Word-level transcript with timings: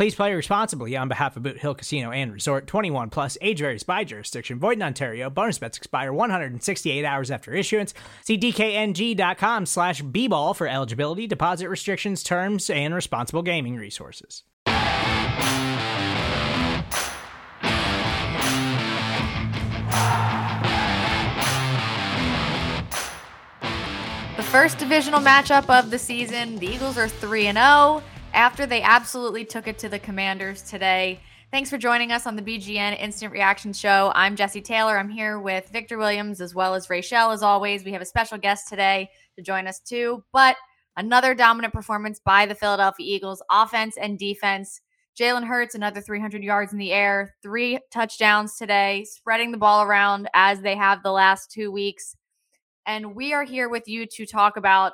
Please 0.00 0.14
play 0.14 0.32
responsibly 0.32 0.96
on 0.96 1.08
behalf 1.08 1.36
of 1.36 1.42
Boot 1.42 1.58
Hill 1.58 1.74
Casino 1.74 2.10
and 2.10 2.32
Resort 2.32 2.66
21 2.66 3.10
plus 3.10 3.36
age 3.42 3.58
varies 3.58 3.82
by 3.82 4.02
jurisdiction. 4.02 4.58
Void 4.58 4.78
in 4.78 4.82
Ontario. 4.82 5.28
Bonus 5.28 5.58
bets 5.58 5.76
expire 5.76 6.10
168 6.10 7.04
hours 7.04 7.30
after 7.30 7.52
issuance. 7.52 7.92
See 8.24 8.38
DKNG.com 8.38 9.66
slash 9.66 10.00
B 10.00 10.26
ball 10.26 10.54
for 10.54 10.66
eligibility, 10.66 11.26
deposit 11.26 11.68
restrictions, 11.68 12.22
terms, 12.22 12.70
and 12.70 12.94
responsible 12.94 13.42
gaming 13.42 13.76
resources. 13.76 14.42
The 14.64 14.72
first 24.44 24.78
divisional 24.78 25.20
matchup 25.20 25.68
of 25.68 25.90
the 25.90 25.98
season. 25.98 26.56
The 26.56 26.68
Eagles 26.68 26.96
are 26.96 27.06
3 27.06 27.48
and 27.48 27.58
0 27.58 28.02
after 28.32 28.66
they 28.66 28.82
absolutely 28.82 29.44
took 29.44 29.66
it 29.66 29.78
to 29.78 29.88
the 29.88 29.98
Commanders 29.98 30.62
today. 30.62 31.20
Thanks 31.50 31.68
for 31.68 31.78
joining 31.78 32.12
us 32.12 32.26
on 32.26 32.36
the 32.36 32.42
BGN 32.42 32.98
Instant 33.00 33.32
Reaction 33.32 33.72
Show. 33.72 34.12
I'm 34.14 34.36
Jesse 34.36 34.60
Taylor. 34.60 34.98
I'm 34.98 35.08
here 35.08 35.40
with 35.40 35.68
Victor 35.70 35.98
Williams 35.98 36.40
as 36.40 36.54
well 36.54 36.74
as 36.74 36.88
Rachel. 36.88 37.30
As 37.30 37.42
always, 37.42 37.84
we 37.84 37.92
have 37.92 38.02
a 38.02 38.06
special 38.06 38.38
guest 38.38 38.68
today 38.68 39.10
to 39.36 39.42
join 39.42 39.66
us 39.66 39.80
too. 39.80 40.22
But 40.32 40.56
another 40.96 41.34
dominant 41.34 41.74
performance 41.74 42.20
by 42.24 42.46
the 42.46 42.54
Philadelphia 42.54 43.04
Eagles, 43.16 43.42
offense 43.50 43.96
and 43.96 44.18
defense. 44.18 44.80
Jalen 45.18 45.44
Hurts, 45.44 45.74
another 45.74 46.00
300 46.00 46.42
yards 46.42 46.72
in 46.72 46.78
the 46.78 46.92
air, 46.92 47.34
three 47.42 47.80
touchdowns 47.92 48.56
today, 48.56 49.04
spreading 49.04 49.50
the 49.50 49.58
ball 49.58 49.82
around 49.82 50.30
as 50.34 50.60
they 50.60 50.76
have 50.76 51.02
the 51.02 51.10
last 51.10 51.50
two 51.50 51.72
weeks. 51.72 52.16
And 52.86 53.14
we 53.14 53.32
are 53.32 53.44
here 53.44 53.68
with 53.68 53.88
you 53.88 54.06
to 54.06 54.24
talk 54.24 54.56
about 54.56 54.92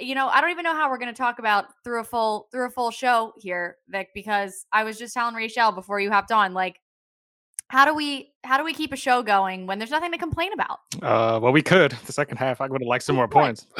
you 0.00 0.14
know, 0.14 0.28
I 0.28 0.40
don't 0.40 0.50
even 0.50 0.64
know 0.64 0.74
how 0.74 0.90
we're 0.90 0.98
going 0.98 1.12
to 1.12 1.18
talk 1.18 1.38
about 1.38 1.66
through 1.82 2.00
a 2.00 2.04
full 2.04 2.48
through 2.52 2.66
a 2.66 2.70
full 2.70 2.90
show 2.90 3.32
here, 3.36 3.76
Vic, 3.88 4.10
because 4.14 4.66
I 4.72 4.84
was 4.84 4.98
just 4.98 5.14
telling 5.14 5.34
Rachel 5.34 5.72
before 5.72 6.00
you 6.00 6.10
hopped 6.10 6.32
on, 6.32 6.54
like, 6.54 6.80
how 7.68 7.84
do 7.84 7.94
we 7.94 8.32
how 8.44 8.56
do 8.56 8.64
we 8.64 8.72
keep 8.72 8.92
a 8.92 8.96
show 8.96 9.22
going 9.22 9.66
when 9.66 9.78
there's 9.78 9.90
nothing 9.90 10.12
to 10.12 10.18
complain 10.18 10.52
about? 10.52 10.78
Uh, 11.02 11.38
well, 11.40 11.52
we 11.52 11.62
could 11.62 11.92
the 12.06 12.12
second 12.12 12.36
half. 12.36 12.60
I 12.60 12.66
would 12.66 12.80
have 12.80 12.88
liked 12.88 13.04
some 13.04 13.16
more 13.16 13.28
points. 13.28 13.66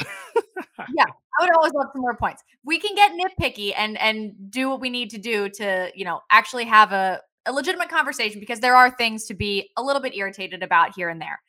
yeah, 0.94 1.04
I 1.38 1.42
would 1.42 1.54
always 1.54 1.72
love 1.72 1.86
some 1.92 2.02
more 2.02 2.16
points. 2.16 2.42
We 2.64 2.78
can 2.78 2.94
get 2.94 3.12
nitpicky 3.12 3.72
and 3.76 3.96
and 3.98 4.50
do 4.50 4.68
what 4.68 4.80
we 4.80 4.90
need 4.90 5.10
to 5.10 5.18
do 5.18 5.48
to 5.50 5.90
you 5.94 6.04
know 6.04 6.20
actually 6.30 6.64
have 6.64 6.92
a 6.92 7.20
a 7.46 7.52
legitimate 7.52 7.88
conversation 7.88 8.40
because 8.40 8.60
there 8.60 8.76
are 8.76 8.90
things 8.90 9.24
to 9.26 9.34
be 9.34 9.70
a 9.76 9.82
little 9.82 10.02
bit 10.02 10.14
irritated 10.14 10.62
about 10.62 10.94
here 10.94 11.08
and 11.08 11.20
there. 11.20 11.40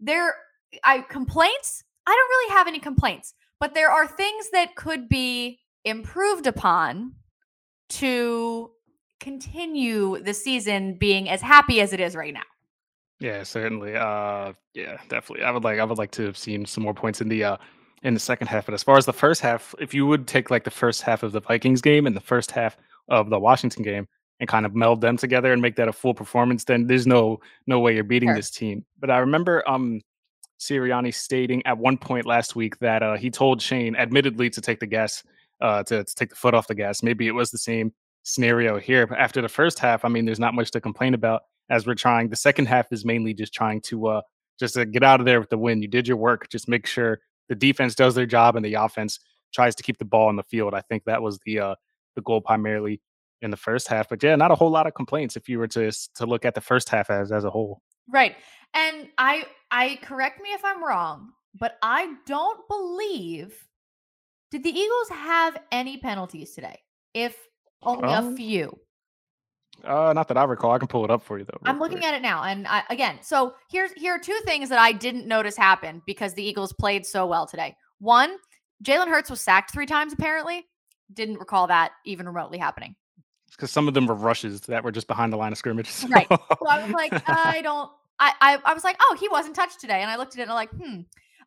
There, 0.00 0.34
I 0.84 1.00
complaints. 1.00 1.84
I 2.06 2.10
don't 2.10 2.28
really 2.28 2.58
have 2.58 2.66
any 2.66 2.80
complaints 2.80 3.34
but 3.62 3.74
there 3.74 3.92
are 3.92 4.08
things 4.08 4.50
that 4.50 4.74
could 4.74 5.08
be 5.08 5.60
improved 5.84 6.48
upon 6.48 7.12
to 7.88 8.72
continue 9.20 10.20
the 10.20 10.34
season 10.34 10.94
being 10.94 11.28
as 11.28 11.40
happy 11.40 11.80
as 11.80 11.92
it 11.92 12.00
is 12.00 12.16
right 12.16 12.34
now. 12.34 12.42
Yeah, 13.20 13.44
certainly. 13.44 13.94
Uh 13.94 14.54
yeah, 14.74 14.96
definitely. 15.08 15.44
I 15.44 15.52
would 15.52 15.62
like 15.62 15.78
I 15.78 15.84
would 15.84 15.96
like 15.96 16.10
to 16.10 16.24
have 16.24 16.36
seen 16.36 16.66
some 16.66 16.82
more 16.82 16.92
points 16.92 17.20
in 17.20 17.28
the 17.28 17.44
uh 17.44 17.56
in 18.02 18.14
the 18.14 18.20
second 18.20 18.48
half. 18.48 18.66
But 18.66 18.74
as 18.74 18.82
far 18.82 18.98
as 18.98 19.06
the 19.06 19.12
first 19.12 19.40
half, 19.40 19.76
if 19.78 19.94
you 19.94 20.08
would 20.08 20.26
take 20.26 20.50
like 20.50 20.64
the 20.64 20.70
first 20.72 21.02
half 21.02 21.22
of 21.22 21.30
the 21.30 21.40
Vikings 21.40 21.80
game 21.80 22.04
and 22.04 22.16
the 22.16 22.20
first 22.20 22.50
half 22.50 22.76
of 23.06 23.30
the 23.30 23.38
Washington 23.38 23.84
game 23.84 24.08
and 24.40 24.48
kind 24.48 24.66
of 24.66 24.74
meld 24.74 25.00
them 25.00 25.16
together 25.16 25.52
and 25.52 25.62
make 25.62 25.76
that 25.76 25.86
a 25.86 25.92
full 25.92 26.14
performance, 26.14 26.64
then 26.64 26.88
there's 26.88 27.06
no 27.06 27.38
no 27.68 27.78
way 27.78 27.94
you're 27.94 28.02
beating 28.02 28.30
sure. 28.30 28.34
this 28.34 28.50
team. 28.50 28.84
But 28.98 29.12
I 29.12 29.18
remember 29.18 29.62
um 29.70 30.00
Sirianni 30.62 31.12
stating 31.12 31.64
at 31.66 31.76
one 31.76 31.98
point 31.98 32.24
last 32.24 32.54
week 32.54 32.78
that 32.78 33.02
uh, 33.02 33.16
he 33.16 33.30
told 33.30 33.60
Shane, 33.60 33.96
admittedly, 33.96 34.48
to 34.50 34.60
take 34.60 34.78
the 34.80 34.86
gas, 34.86 35.22
uh, 35.60 35.82
to, 35.84 36.04
to 36.04 36.14
take 36.14 36.30
the 36.30 36.36
foot 36.36 36.54
off 36.54 36.68
the 36.68 36.74
gas. 36.74 37.02
Maybe 37.02 37.26
it 37.26 37.32
was 37.32 37.50
the 37.50 37.58
same 37.58 37.92
scenario 38.22 38.78
here. 38.78 39.06
But 39.06 39.18
after 39.18 39.42
the 39.42 39.48
first 39.48 39.78
half, 39.80 40.04
I 40.04 40.08
mean, 40.08 40.24
there's 40.24 40.38
not 40.38 40.54
much 40.54 40.70
to 40.72 40.80
complain 40.80 41.14
about 41.14 41.42
as 41.68 41.86
we're 41.86 41.94
trying. 41.94 42.28
The 42.28 42.36
second 42.36 42.66
half 42.66 42.92
is 42.92 43.04
mainly 43.04 43.34
just 43.34 43.52
trying 43.52 43.80
to 43.82 44.06
uh, 44.06 44.22
just 44.60 44.74
to 44.74 44.86
get 44.86 45.02
out 45.02 45.20
of 45.20 45.26
there 45.26 45.40
with 45.40 45.50
the 45.50 45.58
win. 45.58 45.82
You 45.82 45.88
did 45.88 46.06
your 46.06 46.16
work. 46.16 46.48
Just 46.48 46.68
make 46.68 46.86
sure 46.86 47.18
the 47.48 47.54
defense 47.54 47.94
does 47.94 48.14
their 48.14 48.26
job 48.26 48.54
and 48.54 48.64
the 48.64 48.74
offense 48.74 49.18
tries 49.52 49.74
to 49.74 49.82
keep 49.82 49.98
the 49.98 50.04
ball 50.04 50.28
on 50.28 50.36
the 50.36 50.44
field. 50.44 50.74
I 50.74 50.82
think 50.82 51.04
that 51.04 51.22
was 51.22 51.40
the 51.44 51.58
uh, 51.58 51.74
the 52.14 52.22
goal 52.22 52.40
primarily 52.40 53.00
in 53.40 53.50
the 53.50 53.56
first 53.56 53.88
half. 53.88 54.08
But 54.08 54.22
yeah, 54.22 54.36
not 54.36 54.52
a 54.52 54.54
whole 54.54 54.70
lot 54.70 54.86
of 54.86 54.94
complaints 54.94 55.36
if 55.36 55.48
you 55.48 55.58
were 55.58 55.68
to 55.68 55.90
to 55.90 56.26
look 56.26 56.44
at 56.44 56.54
the 56.54 56.60
first 56.60 56.88
half 56.88 57.10
as 57.10 57.32
as 57.32 57.44
a 57.44 57.50
whole. 57.50 57.82
Right. 58.08 58.36
And 58.74 59.08
I 59.18 59.44
I 59.72 59.98
correct 60.02 60.40
me 60.40 60.50
if 60.50 60.64
I'm 60.64 60.84
wrong, 60.84 61.32
but 61.58 61.78
I 61.82 62.14
don't 62.26 62.60
believe 62.68 63.66
did 64.52 64.62
the 64.62 64.70
Eagles 64.70 65.08
have 65.08 65.56
any 65.72 65.96
penalties 65.96 66.54
today? 66.54 66.78
If 67.14 67.34
only 67.82 68.08
um, 68.08 68.34
a 68.34 68.36
few. 68.36 68.78
Uh, 69.82 70.12
not 70.12 70.28
that 70.28 70.36
I 70.36 70.44
recall. 70.44 70.72
I 70.72 70.78
can 70.78 70.88
pull 70.88 71.04
it 71.04 71.10
up 71.10 71.22
for 71.22 71.38
you 71.38 71.44
though. 71.44 71.58
I'm 71.64 71.78
looking 71.78 71.98
quick. 71.98 72.08
at 72.08 72.14
it 72.14 72.22
now, 72.22 72.44
and 72.44 72.68
I, 72.68 72.84
again, 72.90 73.18
so 73.22 73.54
here's 73.70 73.92
here 73.92 74.14
are 74.14 74.18
two 74.18 74.38
things 74.44 74.68
that 74.68 74.78
I 74.78 74.92
didn't 74.92 75.26
notice 75.26 75.56
happen 75.56 76.02
because 76.06 76.34
the 76.34 76.44
Eagles 76.44 76.72
played 76.74 77.06
so 77.06 77.26
well 77.26 77.46
today. 77.46 77.74
One, 77.98 78.36
Jalen 78.84 79.08
Hurts 79.08 79.30
was 79.30 79.40
sacked 79.40 79.72
three 79.72 79.86
times. 79.86 80.12
Apparently, 80.12 80.66
didn't 81.12 81.38
recall 81.38 81.66
that 81.68 81.92
even 82.04 82.26
remotely 82.26 82.58
happening. 82.58 82.94
Because 83.50 83.70
some 83.70 83.88
of 83.88 83.94
them 83.94 84.06
were 84.06 84.14
rushes 84.14 84.60
that 84.62 84.84
were 84.84 84.92
just 84.92 85.06
behind 85.06 85.32
the 85.32 85.36
line 85.36 85.52
of 85.52 85.58
scrimmage. 85.58 85.88
So. 85.90 86.08
Right. 86.08 86.26
So 86.28 86.68
I 86.68 86.84
was 86.84 86.92
like, 86.92 87.28
I 87.28 87.62
don't. 87.62 87.90
I, 88.22 88.32
I, 88.40 88.58
I 88.66 88.74
was 88.74 88.84
like, 88.84 88.96
oh, 89.00 89.16
he 89.18 89.28
wasn't 89.28 89.56
touched 89.56 89.80
today, 89.80 90.00
and 90.00 90.10
I 90.10 90.16
looked 90.16 90.34
at 90.34 90.38
it 90.38 90.42
and 90.42 90.52
I'm 90.52 90.56
like, 90.56 90.70
hmm. 90.70 91.00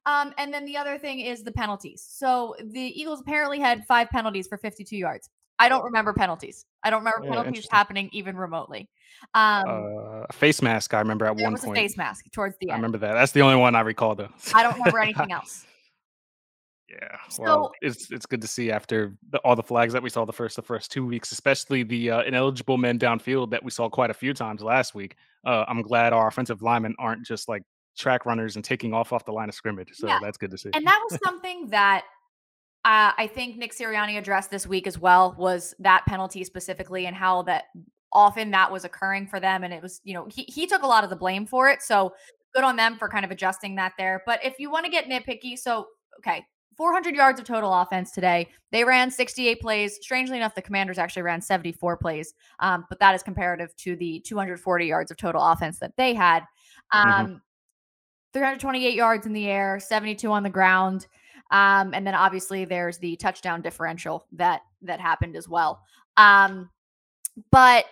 Um, 0.07 0.33
and 0.37 0.53
then 0.53 0.65
the 0.65 0.77
other 0.77 0.99
thing 0.99 1.21
is 1.21 1.41
the 1.41 1.51
penalties. 1.51 2.05
So 2.07 2.55
the 2.61 2.79
Eagles 2.79 3.21
apparently 3.21 3.59
had 3.59 3.85
five 3.87 4.09
penalties 4.09 4.45
for 4.47 4.57
52 4.57 4.95
yards. 4.95 5.29
I 5.57 5.69
don't 5.69 5.83
remember 5.83 6.13
penalties. 6.13 6.65
I 6.83 6.89
don't 6.89 6.99
remember 6.99 7.23
yeah, 7.23 7.41
penalties 7.41 7.67
happening 7.71 8.09
even 8.11 8.35
remotely. 8.35 8.89
Um, 9.33 9.63
uh, 9.67 10.33
face 10.33 10.61
mask. 10.61 10.93
I 10.93 10.99
remember 10.99 11.25
at 11.25 11.37
one 11.37 11.53
was 11.53 11.61
point. 11.61 11.77
A 11.77 11.81
face 11.81 11.97
mask 11.97 12.29
towards 12.31 12.55
the 12.59 12.69
end. 12.69 12.73
I 12.73 12.75
remember 12.75 12.97
that. 12.99 13.13
That's 13.13 13.31
the 13.31 13.41
only 13.41 13.55
one 13.55 13.73
I 13.73 13.81
recall, 13.81 14.13
though. 14.15 14.29
I 14.53 14.61
don't 14.61 14.77
remember 14.77 14.99
anything 14.99 15.31
else. 15.31 15.65
Yeah, 16.89 17.17
well, 17.39 17.65
so, 17.65 17.71
it's 17.81 18.11
it's 18.11 18.25
good 18.27 18.41
to 18.41 18.47
see 18.47 18.71
after 18.71 19.17
the, 19.31 19.39
all 19.39 19.55
the 19.55 19.63
flags 19.63 19.91
that 19.93 20.03
we 20.03 20.09
saw 20.09 20.23
the 20.23 20.31
first 20.31 20.55
the 20.55 20.61
first 20.61 20.91
two 20.91 21.05
weeks, 21.05 21.31
especially 21.31 21.83
the 21.83 22.11
uh, 22.11 22.21
ineligible 22.23 22.77
men 22.77 22.99
downfield 22.99 23.49
that 23.49 23.63
we 23.63 23.71
saw 23.71 23.89
quite 23.89 24.11
a 24.11 24.13
few 24.13 24.33
times 24.33 24.61
last 24.61 24.93
week. 24.93 25.15
Uh, 25.45 25.65
I'm 25.67 25.81
glad 25.81 26.13
our 26.13 26.27
offensive 26.27 26.61
linemen 26.61 26.95
aren't 26.99 27.25
just 27.25 27.47
like 27.47 27.63
track 27.97 28.25
runners 28.25 28.55
and 28.55 28.65
taking 28.65 28.93
off 28.93 29.13
off 29.13 29.25
the 29.25 29.31
line 29.31 29.49
of 29.49 29.55
scrimmage. 29.55 29.91
So 29.93 30.07
yeah. 30.07 30.19
that's 30.21 30.37
good 30.37 30.51
to 30.51 30.57
see. 30.57 30.71
And 30.73 30.85
that 30.85 31.01
was 31.09 31.19
something 31.23 31.67
that 31.69 32.03
uh, 32.83 33.11
I 33.17 33.27
think 33.27 33.57
Nick 33.57 33.73
Sirianni 33.73 34.17
addressed 34.17 34.51
this 34.51 34.67
week 34.67 34.85
as 34.85 34.99
well 34.99 35.35
was 35.37 35.73
that 35.79 36.05
penalty 36.07 36.43
specifically 36.43 37.07
and 37.07 37.15
how 37.15 37.41
that 37.43 37.65
often 38.13 38.51
that 38.51 38.71
was 38.71 38.85
occurring 38.85 39.27
for 39.27 39.39
them, 39.39 39.63
and 39.63 39.73
it 39.73 39.81
was 39.81 40.01
you 40.03 40.13
know 40.13 40.27
he 40.31 40.43
he 40.43 40.67
took 40.67 40.83
a 40.83 40.87
lot 40.87 41.03
of 41.03 41.09
the 41.09 41.15
blame 41.15 41.45
for 41.45 41.69
it. 41.69 41.81
So 41.81 42.13
good 42.53 42.63
on 42.63 42.75
them 42.75 42.97
for 42.97 43.09
kind 43.09 43.25
of 43.25 43.31
adjusting 43.31 43.75
that 43.75 43.93
there. 43.97 44.21
But 44.25 44.43
if 44.43 44.59
you 44.59 44.69
want 44.69 44.85
to 44.85 44.91
get 44.91 45.05
nitpicky, 45.05 45.57
so 45.57 45.87
okay, 46.19 46.45
400 46.77 47.15
yards 47.15 47.39
of 47.39 47.45
total 47.45 47.73
offense 47.73 48.11
today. 48.11 48.49
They 48.71 48.83
ran 48.83 49.09
68 49.09 49.61
plays. 49.61 49.97
Strangely 50.01 50.37
enough, 50.37 50.55
the 50.55 50.61
Commanders 50.61 50.97
actually 50.97 51.23
ran 51.23 51.41
74 51.41 51.97
plays, 51.97 52.33
um, 52.59 52.85
but 52.89 52.99
that 52.99 53.15
is 53.15 53.23
comparative 53.23 53.75
to 53.77 53.95
the 53.95 54.19
240 54.21 54.85
yards 54.85 55.11
of 55.11 55.17
total 55.17 55.43
offense 55.43 55.79
that 55.79 55.95
they 55.97 56.13
had. 56.13 56.43
Mm-hmm. 56.93 57.09
Um, 57.09 57.25
mm-hmm. 57.25 57.35
328 58.33 58.95
yards 58.95 59.25
in 59.25 59.33
the 59.33 59.47
air, 59.47 59.79
72 59.79 60.29
on 60.29 60.43
the 60.43 60.49
ground. 60.49 61.07
Um, 61.51 61.93
and 61.93 62.05
then 62.05 62.15
obviously 62.15 62.65
there's 62.65 62.97
the 62.97 63.15
touchdown 63.15 63.61
differential 63.61 64.25
that 64.33 64.61
that 64.81 64.99
happened 64.99 65.37
as 65.37 65.47
well. 65.47 65.81
Um, 66.17 66.69
but 67.51 67.85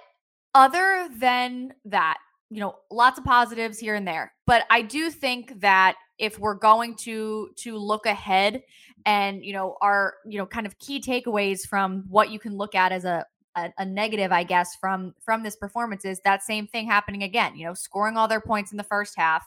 other 0.54 1.08
than 1.18 1.74
that, 1.86 2.18
you 2.50 2.60
know, 2.60 2.76
lots 2.92 3.18
of 3.18 3.26
positives 3.26 3.80
here 3.80 3.96
and 3.96 4.08
there. 4.08 4.34
But 4.46 4.66
I 4.70 4.82
do 4.82 5.10
think 5.10 5.62
that 5.62 5.96
if 6.20 6.40
we're 6.40 6.56
going 6.56 6.96
to 6.96 7.50
to 7.58 7.78
look 7.78 8.06
ahead 8.06 8.62
and 9.06 9.44
you 9.44 9.54
know 9.54 9.76
our 9.82 10.16
you 10.26 10.38
know 10.38 10.46
kind 10.46 10.66
of 10.66 10.78
key 10.80 11.02
takeaways 11.02 11.62
from 11.68 12.04
what 12.08 12.30
you 12.30 12.40
can 12.40 12.56
look 12.56 12.76
at 12.76 12.92
as 12.92 13.06
a 13.06 13.26
a, 13.56 13.72
a, 13.78 13.86
negative, 13.86 14.32
I 14.32 14.44
guess, 14.44 14.76
from 14.76 15.14
from 15.24 15.44
this 15.44 15.56
performance 15.56 16.06
is 16.06 16.20
that 16.22 16.44
same 16.44 16.68
thing 16.68 16.88
happening 16.88 17.24
again. 17.24 17.56
You 17.56 17.68
know, 17.68 17.74
scoring 17.74 18.18
all 18.18 18.28
their 18.28 18.42
points 18.42 18.72
in 18.72 18.78
the 18.78 18.84
first 18.84 19.14
half, 19.18 19.46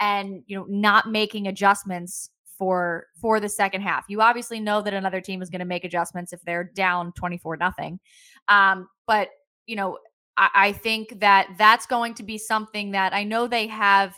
and 0.00 0.42
you 0.46 0.56
know, 0.56 0.66
not 0.68 1.10
making 1.10 1.46
adjustments 1.46 2.30
for 2.58 3.06
for 3.20 3.40
the 3.40 3.48
second 3.48 3.82
half. 3.82 4.04
You 4.08 4.20
obviously 4.20 4.60
know 4.60 4.82
that 4.82 4.92
another 4.92 5.20
team 5.20 5.40
is 5.40 5.50
going 5.50 5.60
to 5.60 5.64
make 5.64 5.84
adjustments 5.84 6.32
if 6.32 6.42
they're 6.42 6.64
down 6.64 7.12
twenty 7.12 7.38
four 7.38 7.56
nothing. 7.56 8.00
Um, 8.48 8.88
but 9.06 9.28
you 9.66 9.76
know, 9.76 9.98
I, 10.36 10.50
I 10.54 10.72
think 10.72 11.20
that 11.20 11.48
that's 11.56 11.86
going 11.86 12.14
to 12.14 12.22
be 12.22 12.38
something 12.38 12.90
that 12.92 13.14
I 13.14 13.24
know 13.24 13.46
they 13.46 13.66
have 13.68 14.14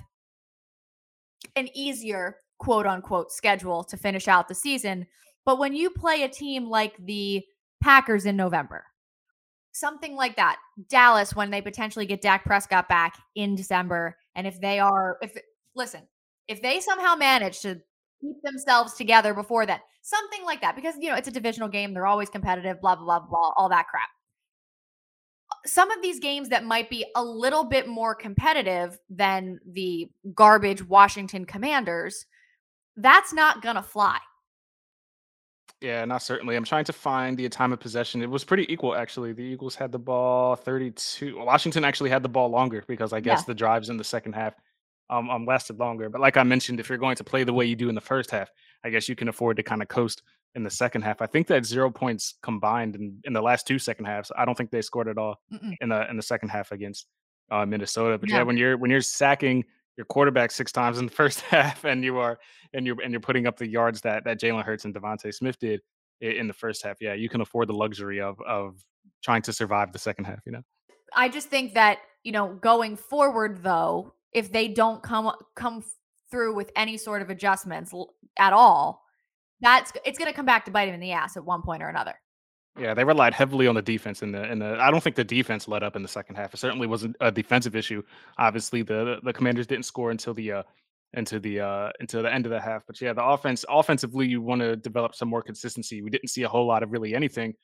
an 1.56 1.69
easier 1.75 2.37
quote 2.58 2.87
unquote 2.87 3.32
schedule 3.32 3.82
to 3.85 3.97
finish 3.97 4.29
out 4.29 4.49
the 4.49 4.55
season. 4.55 5.06
But 5.44 5.58
when 5.58 5.75
you 5.75 5.91
play 5.91 6.23
a 6.23 6.29
team 6.29 6.69
like 6.69 6.94
the 6.99 7.43
Packers 7.82 8.26
in 8.26 8.37
November, 8.37 8.85
something 9.73 10.14
like 10.14 10.37
that. 10.37 10.58
Dallas, 10.88 11.35
when 11.35 11.50
they 11.50 11.62
potentially 11.62 12.06
get 12.06 12.20
Dak 12.20 12.44
Prescott 12.44 12.88
back 12.88 13.17
in 13.35 13.55
December, 13.55 14.17
and 14.35 14.47
if 14.47 14.61
they 14.61 14.79
are, 14.79 15.19
if 15.23 15.32
listen, 15.75 16.02
if 16.49 16.61
they 16.62 16.81
somehow 16.81 17.14
manage 17.14 17.61
to 17.61 17.81
keep 18.20 18.43
themselves 18.43 18.94
together 18.94 19.32
before 19.32 19.67
that, 19.67 19.81
something 20.03 20.44
like 20.44 20.61
that, 20.61 20.76
because 20.76 20.94
you 20.99 21.11
know 21.11 21.17
it's 21.17 21.29
a 21.29 21.32
divisional 21.32 21.69
game, 21.69 21.94
they're 21.94 22.06
always 22.06 22.29
competitive, 22.29 22.81
blah 22.81 22.96
blah 22.96 23.20
blah 23.20 23.29
blah, 23.29 23.53
all 23.56 23.69
that 23.69 23.88
crap. 23.88 24.08
Some 25.67 25.91
of 25.91 26.01
these 26.03 26.19
games 26.21 26.49
that 26.51 26.65
might 26.65 26.89
be 26.91 27.05
a 27.15 27.23
little 27.25 27.65
bit 27.65 27.87
more 27.87 28.15
competitive 28.15 28.99
than 29.09 29.59
the 29.67 30.09
garbage 30.35 30.83
Washington 30.87 31.45
Commanders, 31.45 32.27
that's 32.97 33.33
not 33.33 33.62
gonna 33.62 33.83
fly. 33.83 34.19
Yeah, 35.81 36.05
not 36.05 36.23
certainly. 36.23 36.57
I'm 36.57 36.65
trying 36.65 36.85
to 36.85 36.93
find 36.93 37.39
the 37.39 37.49
time 37.49 37.73
of 37.73 37.81
possession. 37.81 38.21
It 38.23 38.29
was 38.29 38.45
pretty 38.45 38.71
equal, 38.71 38.95
actually. 38.95 39.33
The 39.33 39.43
Eagles 39.43 39.75
had 39.75 39.91
the 39.93 39.99
ball 39.99 40.55
32. 40.55 41.39
Washington 41.39 41.85
actually 41.85 42.11
had 42.11 42.23
the 42.23 42.29
ball 42.29 42.51
longer 42.51 42.85
because 42.87 43.15
I 43.15 43.21
guess 43.21 43.41
Yeah. 43.41 43.45
the 43.47 43.55
drives 43.55 43.89
in 43.89 43.97
the 43.97 44.05
second 44.05 44.35
half 44.35 44.55
um, 45.09 45.31
um 45.31 45.47
lasted 45.47 45.79
longer. 45.79 46.11
But 46.11 46.21
like 46.21 46.37
I 46.37 46.43
mentioned, 46.43 46.81
if 46.81 46.89
you're 46.91 46.99
going 46.99 47.17
to 47.17 47.25
play 47.25 47.45
the 47.45 47.55
way 47.55 47.65
you 47.65 47.77
do 47.77 47.89
in 47.89 47.95
the 47.95 48.01
first 48.03 48.31
half, 48.31 48.51
I 48.85 48.91
guess 48.91 49.09
you 49.09 49.17
can 49.17 49.29
afford 49.29 49.56
to 49.56 49.63
kind 49.63 49.81
of 49.81 49.89
coast 49.89 50.23
in 50.55 50.62
the 50.62 50.70
second 50.70 51.02
half. 51.02 51.23
I 51.23 51.26
think 51.26 51.47
that 51.49 51.64
zero 51.64 51.91
points 51.91 52.35
combined 52.43 52.97
in, 52.97 53.19
in 53.25 53.32
the 53.32 53.41
last 53.43 53.67
two 53.67 53.79
second 53.79 54.06
halves. 54.06 54.32
I 54.37 54.44
don't 54.44 54.56
think 54.56 54.70
they 54.70 54.82
scored 54.82 55.08
at 55.08 55.19
all 55.19 55.37
Mm-mm. 55.52 55.75
in 55.81 55.88
the 55.91 56.08
in 56.11 56.17
the 56.17 56.23
second 56.23 56.49
half 56.49 56.73
against 56.73 57.06
uh, 57.50 57.64
Minnesota. 57.67 58.19
But 58.19 58.29
yeah, 58.29 58.38
Yeah. 58.38 58.43
when 58.44 58.56
you're 58.56 58.76
when 58.76 58.91
you're 58.91 59.00
sacking 59.00 59.64
your 59.97 60.06
quarterback 60.06 60.50
six 60.50 60.73
times 60.73 60.99
in 60.99 61.06
the 61.06 61.12
first 61.23 61.41
half, 61.43 61.85
and 61.85 62.02
you 62.05 62.19
are 62.19 62.38
and 62.75 62.87
you're 62.87 63.00
and 63.00 63.12
you're 63.12 63.20
putting 63.20 63.47
up 63.47 63.56
the 63.56 63.69
yards 63.69 64.00
that 64.02 64.25
that 64.25 64.41
Jalen 64.41 64.64
Hurts 64.64 64.85
and 64.85 64.94
DeVonta 64.94 65.32
Smith 65.32 65.58
did 65.58 65.81
in 66.20 66.47
the 66.47 66.53
first 66.55 66.82
half, 66.85 66.99
yeah, 67.00 67.14
you 67.14 67.29
can 67.29 67.41
afford 67.41 67.69
the 67.69 67.73
luxury 67.75 68.20
of 68.20 68.41
of 68.46 68.76
trying 69.23 69.43
to 69.43 69.53
survive 69.53 69.93
the 69.93 69.99
second 69.99 70.25
half. 70.25 70.41
You 70.46 70.53
know, 70.53 70.62
I 71.14 71.29
just 71.29 71.49
think 71.49 71.75
that 71.75 71.99
you 72.25 72.32
know 72.32 72.55
going 72.55 72.96
forward 72.96 73.62
though, 73.62 74.14
if 74.32 74.50
they 74.53 74.69
don't 74.69 75.03
come 75.03 75.31
come 75.55 75.85
through 76.31 76.55
with 76.55 76.70
any 76.76 76.96
sort 76.96 77.23
of 77.23 77.31
adjustments 77.31 77.93
at 78.38 78.53
all, 78.53 79.03
that's 79.61 79.93
it's 80.05 80.19
going 80.19 80.31
to 80.31 80.37
come 80.37 80.47
back 80.47 80.65
to 80.67 80.71
bite 80.71 80.87
them 80.87 80.95
in 80.95 81.01
the 81.01 81.12
ass 81.12 81.37
at 81.37 81.45
one 81.45 81.62
point 81.62 81.83
or 81.83 81.89
another. 81.89 82.15
yeah, 82.79 82.95
they 82.95 83.05
relied 83.05 83.35
heavily 83.35 83.67
on 83.67 83.75
the 83.75 83.83
defense 83.83 84.23
in 84.23 84.33
the 84.33 84.51
in 84.51 84.59
the. 84.59 84.79
I 84.81 84.91
don't 84.91 85.03
think 85.03 85.17
the 85.17 85.25
defense 85.25 85.69
let 85.69 85.83
up 85.83 85.97
in 85.97 86.03
the 86.03 86.09
second 86.09 86.37
half. 86.37 86.55
It 86.55 86.59
certainly 86.59 86.87
wasn't 86.87 87.17
a 87.21 87.31
defensive 87.31 87.77
issue. 87.77 88.03
Obviously, 88.39 88.83
the 88.83 89.19
the 89.23 89.33
Commanders 89.33 89.67
didn't 89.67 89.85
score 89.85 90.11
until 90.11 90.35
the 90.35 90.53
uh 90.53 90.62
into 91.15 91.41
the 91.41 91.61
uh 91.61 91.91
until 92.01 92.23
the 92.23 92.33
end 92.33 92.47
of 92.47 92.53
the 92.53 92.61
half. 92.61 92.83
But 92.87 93.01
yeah, 93.01 93.12
the 93.12 93.25
offense 93.25 93.65
offensively, 93.69 94.27
you 94.27 94.41
want 94.41 94.61
to 94.61 94.77
develop 94.77 95.15
some 95.15 95.29
more 95.29 95.43
consistency. 95.43 96.03
We 96.03 96.11
didn't 96.11 96.29
see 96.29 96.45
a 96.45 96.49
whole 96.49 96.67
lot 96.67 96.83
of 96.83 96.93
really 96.93 97.15
anything, 97.15 97.55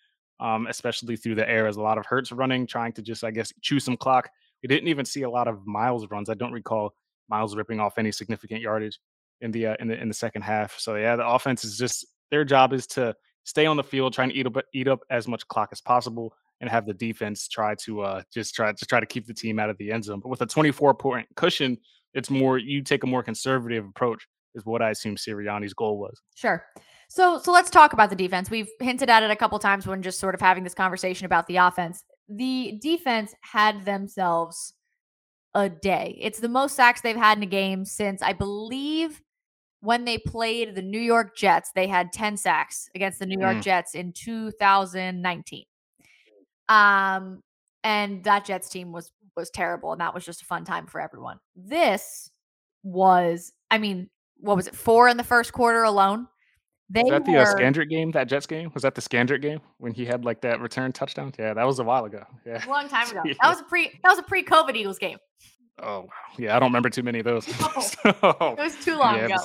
um, 0.40 0.66
especially 0.66 1.16
through 1.16 1.36
the 1.36 1.48
air 1.48 1.66
as 1.66 1.76
a 1.76 1.82
lot 1.82 1.98
of 1.98 2.06
Hurts 2.06 2.32
running, 2.32 2.66
trying 2.66 2.92
to 2.94 3.02
just 3.02 3.24
I 3.24 3.30
guess 3.30 3.52
chew 3.62 3.78
some 3.80 3.96
clock. 3.96 4.28
We 4.62 4.68
didn't 4.68 4.88
even 4.88 5.04
see 5.04 5.22
a 5.22 5.30
lot 5.30 5.48
of 5.48 5.66
Miles 5.66 6.06
runs. 6.10 6.28
I 6.28 6.34
don't 6.34 6.52
recall 6.52 6.94
Miles 7.28 7.56
ripping 7.56 7.80
off 7.80 7.98
any 7.98 8.10
significant 8.10 8.60
yardage 8.60 8.98
in 9.40 9.50
the 9.50 9.66
uh, 9.66 9.76
in 9.80 9.88
the 9.88 10.00
in 10.00 10.08
the 10.08 10.14
second 10.14 10.42
half. 10.42 10.78
So 10.78 10.96
yeah, 10.96 11.16
the 11.16 11.26
offense 11.26 11.64
is 11.64 11.76
just 11.78 12.06
their 12.30 12.44
job 12.44 12.72
is 12.72 12.86
to 12.88 13.14
stay 13.44 13.66
on 13.66 13.76
the 13.76 13.84
field, 13.84 14.12
trying 14.12 14.30
to 14.30 14.34
eat 14.34 14.46
up 14.46 14.56
eat 14.74 14.88
up 14.88 15.00
as 15.10 15.28
much 15.28 15.46
clock 15.48 15.70
as 15.72 15.80
possible, 15.80 16.34
and 16.60 16.70
have 16.70 16.86
the 16.86 16.94
defense 16.94 17.48
try 17.48 17.74
to 17.84 18.02
uh 18.02 18.22
just 18.32 18.54
try 18.54 18.72
to 18.72 18.86
try 18.86 19.00
to 19.00 19.06
keep 19.06 19.26
the 19.26 19.34
team 19.34 19.58
out 19.58 19.70
of 19.70 19.78
the 19.78 19.92
end 19.92 20.04
zone. 20.04 20.20
But 20.20 20.28
with 20.28 20.42
a 20.42 20.46
24 20.46 20.94
point 20.94 21.26
cushion, 21.36 21.78
it's 22.14 22.30
more 22.30 22.58
you 22.58 22.82
take 22.82 23.04
a 23.04 23.06
more 23.06 23.22
conservative 23.22 23.84
approach, 23.84 24.26
is 24.54 24.64
what 24.64 24.82
I 24.82 24.90
assume 24.90 25.16
Sirianni's 25.16 25.74
goal 25.74 25.98
was. 25.98 26.20
Sure. 26.34 26.64
So 27.08 27.38
so 27.38 27.52
let's 27.52 27.70
talk 27.70 27.92
about 27.92 28.10
the 28.10 28.16
defense. 28.16 28.50
We've 28.50 28.70
hinted 28.80 29.10
at 29.10 29.22
it 29.22 29.30
a 29.30 29.36
couple 29.36 29.58
times 29.58 29.86
when 29.86 30.02
just 30.02 30.18
sort 30.18 30.34
of 30.34 30.40
having 30.40 30.64
this 30.64 30.74
conversation 30.74 31.26
about 31.26 31.46
the 31.46 31.56
offense. 31.56 32.02
The 32.28 32.78
defense 32.82 33.34
had 33.42 33.84
themselves 33.84 34.72
a 35.54 35.68
day. 35.68 36.18
It's 36.20 36.40
the 36.40 36.48
most 36.48 36.76
sacks 36.76 37.00
they've 37.00 37.16
had 37.16 37.38
in 37.38 37.44
a 37.44 37.46
game 37.46 37.84
since 37.84 38.20
I 38.20 38.32
believe 38.32 39.22
when 39.80 40.04
they 40.04 40.18
played 40.18 40.74
the 40.74 40.82
New 40.82 41.00
York 41.00 41.36
Jets, 41.36 41.70
they 41.74 41.86
had 41.86 42.12
10 42.12 42.36
sacks 42.36 42.88
against 42.94 43.18
the 43.18 43.26
New 43.26 43.38
York 43.40 43.58
Mm. 43.58 43.62
Jets 43.62 43.94
in 43.94 44.12
2019. 44.12 45.64
Um 46.68 47.42
and 47.84 48.24
that 48.24 48.44
Jets 48.44 48.68
team 48.68 48.90
was 48.92 49.10
was 49.36 49.50
terrible 49.50 49.92
and 49.92 50.00
that 50.00 50.14
was 50.14 50.24
just 50.24 50.42
a 50.42 50.44
fun 50.46 50.64
time 50.64 50.86
for 50.86 51.00
everyone. 51.00 51.38
This 51.54 52.30
was 52.82 53.52
I 53.70 53.78
mean, 53.78 54.08
what 54.38 54.56
was 54.56 54.66
it? 54.66 54.74
4 54.74 55.08
in 55.08 55.16
the 55.16 55.24
first 55.24 55.52
quarter 55.52 55.82
alone. 55.84 56.26
They 56.88 57.02
Was 57.02 57.10
that 57.10 57.24
the 57.24 57.32
were, 57.32 57.38
uh, 57.40 57.54
Scandrick 57.54 57.90
game? 57.90 58.12
That 58.12 58.28
Jets 58.28 58.46
game? 58.46 58.70
Was 58.72 58.84
that 58.84 58.94
the 58.94 59.00
Scandrick 59.00 59.42
game 59.42 59.60
when 59.78 59.92
he 59.92 60.04
had 60.06 60.24
like 60.24 60.40
that 60.42 60.60
return 60.60 60.92
touchdown? 60.92 61.32
Yeah, 61.36 61.52
that 61.52 61.64
was 61.64 61.80
a 61.80 61.84
while 61.84 62.04
ago. 62.04 62.22
Yeah. 62.46 62.64
a 62.64 62.70
long 62.70 62.88
time 62.88 63.08
ago. 63.10 63.22
Yeah. 63.26 63.34
That 63.42 63.48
was 63.48 63.60
a 63.60 63.64
pre 63.64 63.90
that 64.02 64.08
was 64.10 64.18
a 64.20 64.22
pre-COVID 64.22 64.74
Eagles 64.76 64.98
game. 64.98 65.18
Oh 65.82 66.06
yeah, 66.38 66.56
I 66.56 66.60
don't 66.60 66.68
remember 66.70 66.88
too 66.90 67.02
many 67.02 67.18
of 67.18 67.24
those. 67.24 67.46
So, 67.80 68.54
It 68.56 68.58
was 68.62 68.76
too 68.84 68.96
long 68.96 69.16
yeah, 69.16 69.24
ago. 69.26 69.36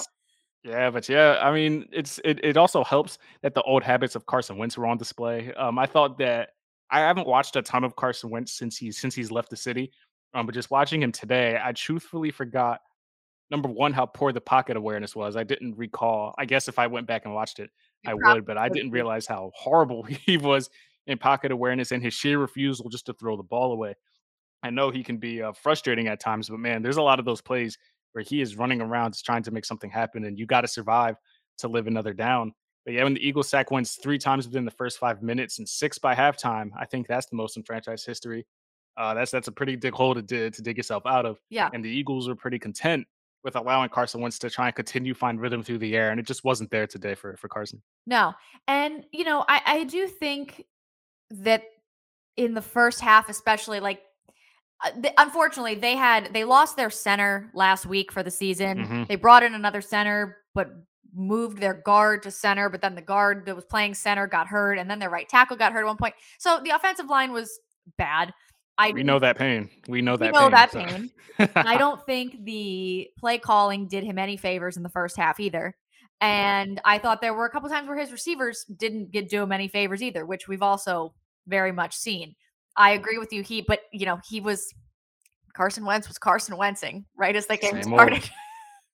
Yeah, 0.64 0.90
but 0.92 1.10
yeah, 1.10 1.40
I 1.42 1.52
mean, 1.52 1.88
it's 1.92 2.20
it, 2.24 2.40
it 2.44 2.58
also 2.58 2.84
helps 2.84 3.18
that 3.42 3.54
the 3.54 3.64
old 3.64 3.84
habits 3.84 4.16
of 4.16 4.26
Carson 4.26 4.58
Wentz 4.58 4.78
were 4.78 4.86
on 4.86 4.98
display. 4.98 5.54
Um, 5.54 5.80
I 5.80 5.86
thought 5.86 6.18
that 6.20 6.50
I 6.92 7.00
haven't 7.00 7.28
watched 7.28 7.56
a 7.56 7.62
ton 7.62 7.84
of 7.84 7.96
Carson 7.96 8.30
Wentz 8.30 8.54
since 8.54 8.78
he's 8.78 9.00
since 9.00 9.16
he's 9.16 9.32
left 9.32 9.50
the 9.50 9.58
city. 9.58 9.92
Um, 10.34 10.46
but 10.46 10.54
just 10.54 10.72
watching 10.72 11.02
him 11.02 11.12
today, 11.12 11.60
I 11.62 11.72
truthfully 11.72 12.32
forgot 12.32 12.80
number 13.50 13.68
one 13.68 13.92
how 13.92 14.06
poor 14.06 14.32
the 14.32 14.40
pocket 14.40 14.78
awareness 14.78 15.16
was. 15.16 15.36
I 15.36 15.44
didn't 15.44 15.78
recall. 15.78 16.36
I 16.38 16.46
guess 16.46 16.68
if 16.68 16.80
I 16.80 16.88
went 16.88 17.08
back 17.08 17.26
and 17.26 17.34
watched 17.34 17.60
it, 17.60 17.70
I 18.06 18.14
would, 18.14 18.46
but 18.46 18.58
I 18.58 18.70
didn't 18.70 18.92
realize 18.92 19.28
how 19.28 19.52
horrible 19.56 20.04
he 20.04 20.38
was 20.38 20.70
in 21.08 21.18
pocket 21.18 21.52
awareness 21.52 21.92
and 21.92 22.04
his 22.04 22.14
sheer 22.14 22.40
refusal 22.40 22.90
just 22.90 23.08
to 23.08 23.14
throw 23.14 23.36
the 23.36 23.44
ball 23.44 23.74
away. 23.74 23.96
I 24.64 24.70
know 24.70 24.92
he 24.92 25.04
can 25.04 25.18
be 25.18 25.42
uh, 25.42 25.54
frustrating 25.54 26.08
at 26.08 26.20
times, 26.20 26.50
but 26.50 26.60
man, 26.60 26.82
there's 26.84 26.98
a 26.98 27.02
lot 27.02 27.20
of 27.20 27.26
those 27.26 27.42
plays 27.42 27.78
where 28.14 28.24
he 28.24 28.42
is 28.42 28.58
running 28.58 28.82
around 28.82 29.14
just 29.14 29.26
trying 29.26 29.44
to 29.44 29.52
make 29.52 29.66
something 29.66 29.90
happen, 29.90 30.26
and 30.26 30.38
you 30.38 30.46
got 30.46 30.62
to 30.62 30.68
survive 30.68 31.16
to 31.60 31.68
live 31.68 31.88
another 31.88 32.14
down. 32.14 32.54
But 32.86 32.96
yeah, 32.96 33.04
when 33.04 33.14
the 33.14 33.26
Eagles 33.26 33.50
sack 33.50 33.72
Wentz 33.72 33.96
three 34.02 34.18
times 34.18 34.48
within 34.48 34.66
the 34.66 34.72
first 34.72 34.98
five 34.98 35.22
minutes 35.22 35.60
and 35.60 35.70
six 35.70 35.98
by 35.98 36.16
halftime, 36.16 36.70
I 36.78 36.86
think 36.86 37.08
that's 37.08 37.28
the 37.28 37.36
most 37.36 37.58
in 37.58 37.64
franchise 37.64 38.04
history. 38.04 38.46
Uh, 38.98 39.14
that's 39.14 39.32
that's 39.32 39.48
a 39.48 39.52
pretty 39.52 39.76
big 39.76 39.94
hole 39.94 40.14
to 40.14 40.22
dig, 40.22 40.54
to 40.54 40.62
dig 40.62 40.78
yourself 40.78 41.04
out 41.06 41.26
of. 41.26 41.40
Yeah. 41.50 41.70
And 41.74 41.86
the 41.86 41.90
Eagles 41.90 42.28
were 42.28 42.36
pretty 42.36 42.60
content 42.60 43.06
with 43.44 43.56
allowing 43.56 43.90
Carson 43.90 44.22
Wentz 44.22 44.38
to 44.40 44.50
try 44.50 44.68
and 44.68 44.76
continue 44.76 45.14
find 45.14 45.40
rhythm 45.40 45.64
through 45.64 45.80
the 45.80 45.96
air, 45.96 46.12
and 46.12 46.20
it 46.20 46.26
just 46.26 46.44
wasn't 46.44 46.70
there 46.72 46.88
today 46.88 47.16
for 47.16 47.38
for 47.38 47.48
Carson. 47.48 47.82
No. 48.06 48.34
And 48.68 49.06
you 49.12 49.24
know, 49.24 49.46
I 49.48 49.62
I 49.66 49.84
do 49.86 50.08
think 50.08 50.66
that 51.30 51.64
in 52.38 52.54
the 52.54 52.62
first 52.62 53.00
half 53.00 53.30
especially 53.30 53.80
like 53.80 54.02
unfortunately 55.18 55.76
they 55.76 55.96
had 55.96 56.34
they 56.34 56.44
lost 56.44 56.76
their 56.78 56.90
center 56.90 57.50
last 57.54 57.86
week 57.86 58.12
for 58.12 58.24
the 58.24 58.32
season. 58.32 58.86
Mhm. 58.86 59.08
They 59.08 59.16
brought 59.16 59.44
in 59.44 59.54
another 59.54 59.82
center 59.82 60.38
but 60.54 60.70
moved 61.14 61.60
their 61.60 61.74
guard 61.74 62.24
to 62.24 62.32
center, 62.32 62.70
but 62.70 62.82
then 62.82 62.96
the 62.96 63.02
guard 63.02 63.46
that 63.46 63.56
was 63.56 63.66
playing 63.66 63.94
center 63.94 64.28
got 64.28 64.48
hurt 64.48 64.78
and 64.78 64.90
then 64.90 65.00
their 65.00 65.10
right 65.10 65.28
tackle 65.28 65.58
got 65.58 65.74
hurt 65.74 65.82
at 65.82 65.86
one 65.86 65.98
point. 65.98 66.16
So 66.40 66.60
the 66.64 66.70
offensive 66.72 67.08
line 67.08 67.32
was 67.32 67.60
bad. 67.98 68.34
I 68.78 68.92
We 68.92 69.04
know 69.04 69.20
that 69.20 69.38
pain. 69.38 69.70
We 69.88 70.02
know 70.02 70.14
We 70.14 70.18
that. 70.20 70.34
know 70.34 70.42
pain, 70.44 70.52
that 70.52 70.72
so- 70.72 70.84
pain. 70.84 71.12
I 71.56 71.78
don't 71.78 72.04
think 72.06 72.44
the 72.46 73.10
play 73.20 73.38
calling 73.38 73.88
did 73.88 74.04
him 74.04 74.18
any 74.18 74.38
favors 74.38 74.78
in 74.78 74.84
the 74.84 74.90
first 74.90 75.18
half 75.18 75.40
either. 75.40 75.76
And 76.20 76.80
I 76.86 76.98
thought 77.00 77.20
there 77.22 77.34
were 77.34 77.46
a 77.46 77.50
couple 77.50 77.68
times 77.70 77.88
where 77.88 77.98
his 77.98 78.12
receivers 78.12 78.64
didn't 78.66 79.12
get 79.12 79.28
do 79.30 79.42
him 79.44 79.52
any 79.52 79.68
favors 79.68 80.02
either, 80.04 80.26
which 80.26 80.48
we've 80.48 80.62
also 80.62 81.14
very 81.48 81.72
much 81.72 81.96
seen. 81.96 82.36
I 82.78 82.92
agree 82.92 83.18
with 83.18 83.34
you, 83.34 83.44
he, 83.44 83.62
but 83.62 83.82
you 83.92 84.06
know, 84.06 84.20
he 84.30 84.40
was 84.40 84.74
Carson 85.54 85.86
Wentz 85.86 86.08
was 86.08 86.18
Carson 86.18 86.56
Wentzing 86.58 87.06
right 87.18 87.36
as 87.36 87.48
the 87.48 87.58
game 87.58 87.72
Same 87.82 87.94
old. 87.94 88.00
started. 88.00 88.30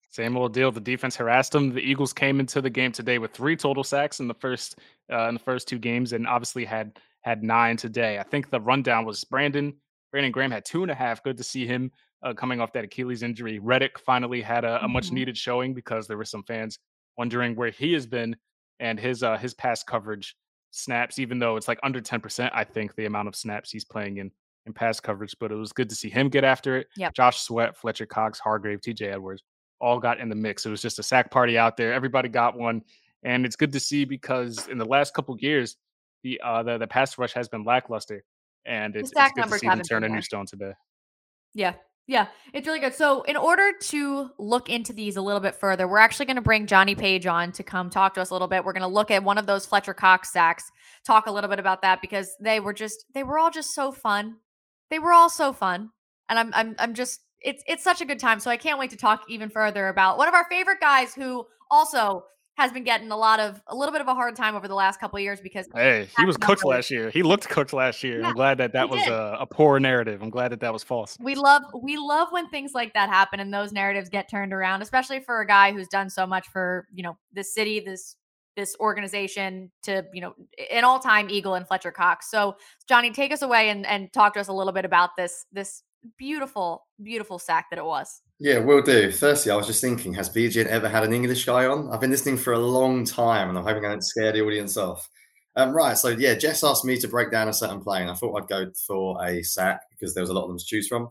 Same 0.10 0.38
old 0.38 0.54
deal. 0.54 0.72
The 0.72 0.80
defense 0.82 1.16
harassed 1.16 1.52
them. 1.52 1.74
The 1.74 1.82
Eagles 1.82 2.14
came 2.14 2.40
into 2.40 2.62
the 2.62 2.70
game 2.70 2.92
today 2.92 3.20
with 3.20 3.32
three 3.32 3.56
total 3.56 3.84
sacks 3.84 4.20
in 4.20 4.28
the 4.28 4.34
first 4.34 4.80
uh, 5.12 5.28
in 5.28 5.36
the 5.36 5.40
first 5.40 5.68
two 5.68 5.78
games, 5.78 6.14
and 6.14 6.26
obviously 6.28 6.66
had 6.66 6.98
had 7.22 7.44
nine 7.44 7.78
today. 7.78 8.18
I 8.18 8.24
think 8.24 8.50
the 8.50 8.60
rundown 8.62 9.06
was 9.06 9.24
Brandon. 9.26 9.74
Brandon 10.12 10.32
Graham 10.32 10.50
had 10.52 10.66
two 10.66 10.82
and 10.82 10.90
a 10.90 10.96
half. 10.96 11.22
Good 11.22 11.38
to 11.38 11.44
see 11.44 11.68
him 11.68 11.92
uh, 12.24 12.34
coming 12.34 12.60
off 12.62 12.72
that 12.74 12.86
Achilles 12.86 13.22
injury. 13.22 13.60
Reddick 13.60 14.00
finally 14.00 14.42
had 14.42 14.64
a, 14.64 14.84
a 14.84 14.88
much 14.88 15.10
Mhm. 15.10 15.14
needed 15.14 15.38
showing 15.38 15.74
because 15.74 16.08
there 16.08 16.18
were 16.18 16.26
some 16.26 16.44
fans 16.44 16.80
wondering 17.18 17.56
where 17.56 17.70
he 17.70 17.94
has 17.94 18.08
been 18.08 18.36
and 18.80 19.00
his 19.00 19.22
uh, 19.24 19.38
his 19.38 19.54
pass 19.54 19.84
coverage 19.84 20.36
snaps, 20.72 21.20
even 21.20 21.40
though 21.40 21.56
it's 21.56 21.68
like 21.68 21.80
under 21.84 22.02
10%, 22.02 22.50
I 22.54 22.64
think 22.64 22.96
the 22.96 23.06
amount 23.06 23.28
of 23.28 23.36
snaps 23.36 23.72
he's 23.72 23.86
playing 23.86 24.18
in 24.18 24.32
in 24.66 24.74
pass 24.74 25.00
coverage. 25.00 25.36
But 25.40 25.52
it 25.52 25.56
was 25.56 25.72
good 25.72 25.90
to 25.90 25.96
see 25.96 26.10
him 26.10 26.30
get 26.30 26.44
after 26.44 26.78
it. 26.78 26.88
Yep. 26.98 27.14
Josh 27.14 27.42
Sweat, 27.42 27.78
Fletcher 27.78 28.06
Cox, 28.06 28.40
Hargrave, 28.40 28.82
TJ 28.82 29.14
Edwards 29.14 29.44
all 29.80 30.00
got 30.00 30.20
in 30.20 30.30
the 30.30 30.36
mix. 30.36 30.66
It 30.66 30.70
was 30.70 30.82
just 30.82 31.00
a 31.00 31.04
sack 31.04 31.32
party 31.32 31.58
out 31.58 31.78
there. 31.78 31.94
Everybody 31.94 32.30
got 32.30 32.58
one. 32.58 32.82
And 33.24 33.46
it's 33.46 33.56
good 33.56 33.72
to 33.74 33.80
see 33.80 34.06
because 34.06 34.68
in 34.68 34.78
the 34.78 34.86
last 34.86 35.14
couple 35.14 35.36
years, 35.40 35.78
the 36.24 36.40
uh 36.44 36.64
the, 36.64 36.78
the 36.78 36.88
pass 36.88 37.18
rush 37.18 37.34
has 37.34 37.48
been 37.48 37.64
lackluster. 37.64 38.24
And 38.66 38.96
it's, 38.96 39.12
it's 39.16 39.32
good 39.34 39.44
to 39.44 39.60
see 39.60 39.68
them 39.68 39.82
turn 39.82 40.04
a 40.04 40.10
new 40.10 40.22
stone 40.22 40.46
today. 40.46 40.74
Yeah. 41.54 41.74
Yeah, 42.10 42.28
it's 42.54 42.66
really 42.66 42.80
good. 42.80 42.96
So, 42.96 43.24
in 43.24 43.36
order 43.36 43.74
to 43.90 44.30
look 44.38 44.70
into 44.70 44.94
these 44.94 45.18
a 45.18 45.22
little 45.22 45.42
bit 45.42 45.56
further, 45.56 45.90
we're 45.90 45.98
actually 45.98 46.26
going 46.26 46.38
to 46.38 46.42
bring 46.42 46.66
Johnny 46.66 46.96
Page 46.96 47.28
on 47.28 47.52
to 47.52 47.64
come 47.64 47.90
talk 47.90 48.14
to 48.14 48.22
us 48.22 48.30
a 48.30 48.34
little 48.34 48.48
bit. 48.48 48.64
We're 48.64 48.72
going 48.72 48.82
to 48.82 48.88
look 48.88 49.12
at 49.12 49.24
one 49.24 49.38
of 49.38 49.46
those 49.46 49.66
Fletcher 49.66 49.94
Cox 49.94 50.32
sacks, 50.32 50.72
talk 51.06 51.28
a 51.28 51.32
little 51.32 51.50
bit 51.50 51.60
about 51.60 51.82
that 51.82 52.02
because 52.02 52.34
they 52.40 52.62
were 52.62 52.74
just 52.74 53.06
they 53.14 53.24
were 53.24 53.38
all 53.38 53.52
just 53.52 53.76
so 53.76 53.92
fun. 53.92 54.38
They 54.90 55.00
were 55.00 55.12
all 55.12 55.30
so 55.30 55.52
fun. 55.52 55.90
And 56.30 56.40
I'm 56.40 56.52
I'm 56.54 56.76
I'm 56.80 56.94
just 56.94 57.20
it's 57.42 57.62
it's 57.68 57.84
such 57.84 58.00
a 58.00 58.06
good 58.06 58.20
time. 58.20 58.40
So 58.40 58.50
I 58.50 58.58
can't 58.58 58.80
wait 58.80 58.92
to 58.92 58.98
talk 58.98 59.24
even 59.28 59.50
further 59.50 59.90
about 59.90 60.18
one 60.18 60.30
of 60.30 60.34
our 60.34 60.46
favorite 60.50 60.80
guys 60.80 61.14
who 61.14 61.46
also 61.70 62.24
has 62.58 62.72
been 62.72 62.84
getting 62.84 63.12
a 63.12 63.18
lot 63.18 63.40
of 63.40 63.62
a 63.68 63.76
little 63.76 63.92
bit 63.92 64.02
of 64.02 64.08
a 64.08 64.14
hard 64.16 64.36
time 64.36 64.56
over 64.56 64.68
the 64.68 64.76
last 64.76 65.00
couple 65.00 65.18
of 65.18 65.24
years 65.24 65.40
because 65.40 65.68
Hey, 65.74 66.08
he 66.18 66.26
was 66.26 66.38
cooked 66.38 66.66
last 66.66 66.90
year. 66.92 67.10
He 67.12 67.22
looked 67.24 67.48
cooked 67.48 67.72
last 67.72 68.04
year. 68.04 68.20
Yeah, 68.22 68.30
I'm 68.30 68.34
glad 68.34 68.58
that 68.58 68.74
that 68.74 68.90
was 68.90 69.06
a, 69.08 69.38
a 69.42 69.46
poor 69.46 69.80
narrative. 69.80 70.22
I'm 70.22 70.30
glad 70.32 70.52
that 70.52 70.60
that 70.62 70.74
was 70.74 70.84
false. 70.84 71.18
we 71.22 71.36
love 71.36 71.62
we 71.82 71.98
love 71.98 72.30
when 72.32 72.50
things 72.50 72.72
like 72.74 72.94
that 72.94 73.10
happen 73.10 73.40
and 73.40 73.54
those 73.54 73.72
narratives 73.72 74.10
get 74.10 74.30
turned 74.30 74.54
around 74.54 74.82
especially 74.82 75.20
for 75.20 75.40
a 75.42 75.48
guy 75.48 75.72
who's 75.72 75.88
done 75.88 76.10
so 76.10 76.26
much 76.26 76.48
for 76.48 76.88
you 76.94 77.04
know 77.04 77.18
this 77.32 77.54
city 77.54 77.80
this 77.80 78.16
this 78.58 78.76
organization 78.82 79.72
to 79.84 80.04
you 80.14 80.20
know 80.20 80.34
an 80.72 80.84
all-time 80.84 81.30
eagle 81.30 81.54
and 81.54 81.66
fletcher 81.66 81.92
cox 81.92 82.30
so 82.30 82.58
johnny 82.90 83.12
take 83.12 83.32
us 83.32 83.42
away 83.42 83.70
and 83.70 83.86
and 83.86 84.12
talk 84.12 84.34
to 84.34 84.40
us 84.42 84.50
a 84.50 84.54
little 84.54 84.74
bit 84.74 84.84
about 84.84 85.12
this 85.16 85.46
this 85.54 85.84
beautiful 86.18 86.86
beautiful 87.02 87.40
sack 87.40 87.68
that 87.70 87.80
it 87.80 87.86
was 87.86 88.22
Yeah, 88.40 88.60
will 88.60 88.82
do. 88.82 89.12
Firstly, 89.12 89.52
I 89.52 89.56
was 89.56 89.66
just 89.66 89.82
thinking, 89.82 90.14
has 90.14 90.30
BGN 90.30 90.68
ever 90.68 90.88
had 90.88 91.04
an 91.04 91.12
English 91.12 91.46
guy 91.46 91.66
on? 91.66 91.92
I've 91.92 92.00
been 92.00 92.12
listening 92.12 92.38
for 92.38 92.54
a 92.54 92.60
long 92.60 93.04
time 93.04 93.50
and 93.50 93.58
I'm 93.58 93.64
hoping 93.64 93.84
I 93.84 93.90
don't 93.90 94.04
scare 94.04 94.32
the 94.32 94.42
audience 94.42 94.78
off. 94.78 95.10
Um, 95.56 95.74
right, 95.76 95.98
so 95.98 96.10
yeah, 96.10 96.36
Jess 96.36 96.64
asked 96.64 96.86
me 96.86 96.98
to 97.00 97.08
break 97.08 97.32
down 97.32 97.48
a 97.48 97.54
certain 97.54 97.82
play 97.82 98.02
and 98.02 98.12
I 98.12 98.14
thought 98.14 98.36
I'd 98.38 98.48
go 98.48 98.72
for 98.86 99.24
a 99.26 99.42
sack 99.42 99.82
because 99.90 100.14
there 100.14 100.22
was 100.22 100.30
a 100.30 100.34
lot 100.34 100.44
of 100.44 100.50
them 100.50 100.60
to 100.60 100.66
choose 100.66 100.88
from. 100.88 101.10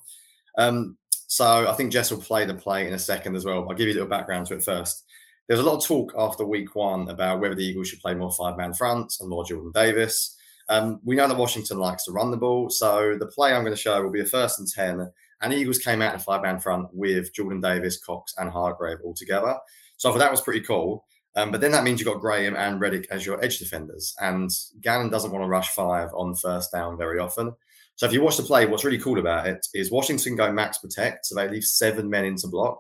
Um, 0.57 0.97
so 1.11 1.69
I 1.69 1.73
think 1.75 1.93
Jess 1.93 2.13
will 2.13 2.23
play 2.23 2.45
the 2.45 2.55
play 2.55 2.87
in 2.87 2.95
a 2.95 2.99
second 2.99 3.35
as 3.35 3.45
well. 3.45 3.67
I'll 3.69 3.75
give 3.75 3.89
you 3.89 3.95
a 3.95 3.99
little 3.99 4.09
background 4.09 4.47
to 4.47 4.55
it 4.55 4.63
first. 4.63 5.05
There 5.49 5.57
was 5.57 5.65
a 5.65 5.69
lot 5.69 5.77
of 5.77 5.85
talk 5.85 6.13
after 6.19 6.45
week 6.45 6.75
one 6.75 7.09
about 7.09 7.41
whether 7.41 7.55
the 7.55 7.65
Eagles 7.65 7.89
should 7.89 8.01
play 8.01 8.15
more 8.15 8.33
five 8.33 8.57
man 8.57 8.75
fronts 8.75 9.21
and 9.21 9.29
more 9.29 9.45
Jordan 9.45 9.73
Davis. 9.73 10.37
Um, 10.69 11.01
we 11.05 11.15
know 11.15 11.29
that 11.29 11.37
Washington 11.37 11.79
likes 11.79 12.05
to 12.05 12.13
run 12.13 12.33
the 12.33 12.37
ball. 12.37 12.71
So 12.71 13.17
the 13.19 13.27
play 13.27 13.53
I'm 13.53 13.63
going 13.63 13.75
to 13.75 13.81
show 13.81 14.03
will 14.03 14.11
be 14.11 14.21
a 14.21 14.27
first 14.27 14.59
and 14.59 14.69
10 14.69 15.09
and 15.41 15.53
the 15.53 15.57
Eagles 15.57 15.79
came 15.79 16.03
out 16.03 16.15
in 16.15 16.21
five 16.21 16.43
man 16.43 16.59
front 16.59 16.89
with 16.93 17.33
Jordan 17.33 17.61
Davis, 17.61 17.99
Cox, 17.99 18.35
and 18.39 18.51
Hargrave 18.51 18.99
all 19.05 19.15
together. 19.15 19.57
So 19.97 20.09
I 20.09 20.13
thought 20.13 20.19
that 20.19 20.31
was 20.31 20.41
pretty 20.41 20.61
cool. 20.61 21.05
Um, 21.37 21.51
but 21.51 21.61
then 21.61 21.73
that 21.73 21.85
means 21.85 22.01
you've 22.01 22.09
got 22.09 22.21
Graham 22.21 22.57
and 22.57 22.81
Reddick 22.81 23.07
as 23.11 23.27
your 23.27 23.43
edge 23.45 23.59
defenders. 23.59 24.15
And 24.21 24.51
Gannon 24.81 25.11
doesn't 25.11 25.31
want 25.31 25.45
to 25.45 25.49
rush 25.49 25.69
five 25.69 26.09
on 26.15 26.35
first 26.35 26.73
down 26.73 26.97
very 26.97 27.19
often. 27.19 27.55
So 27.97 28.07
if 28.07 28.13
you 28.13 28.23
watch 28.23 28.39
the 28.39 28.43
play, 28.43 28.67
what's 28.67 28.85
really 28.85 28.99
cool 28.99 29.19
about 29.19 29.47
it 29.47 29.67
is 29.75 29.91
Washington 29.91 30.35
go 30.35 30.51
max 30.51 30.79
protect. 30.79 31.27
So 31.27 31.35
they 31.35 31.49
leave 31.49 31.65
seven 31.65 32.09
men 32.09 32.25
into 32.25 32.49
block. 32.49 32.79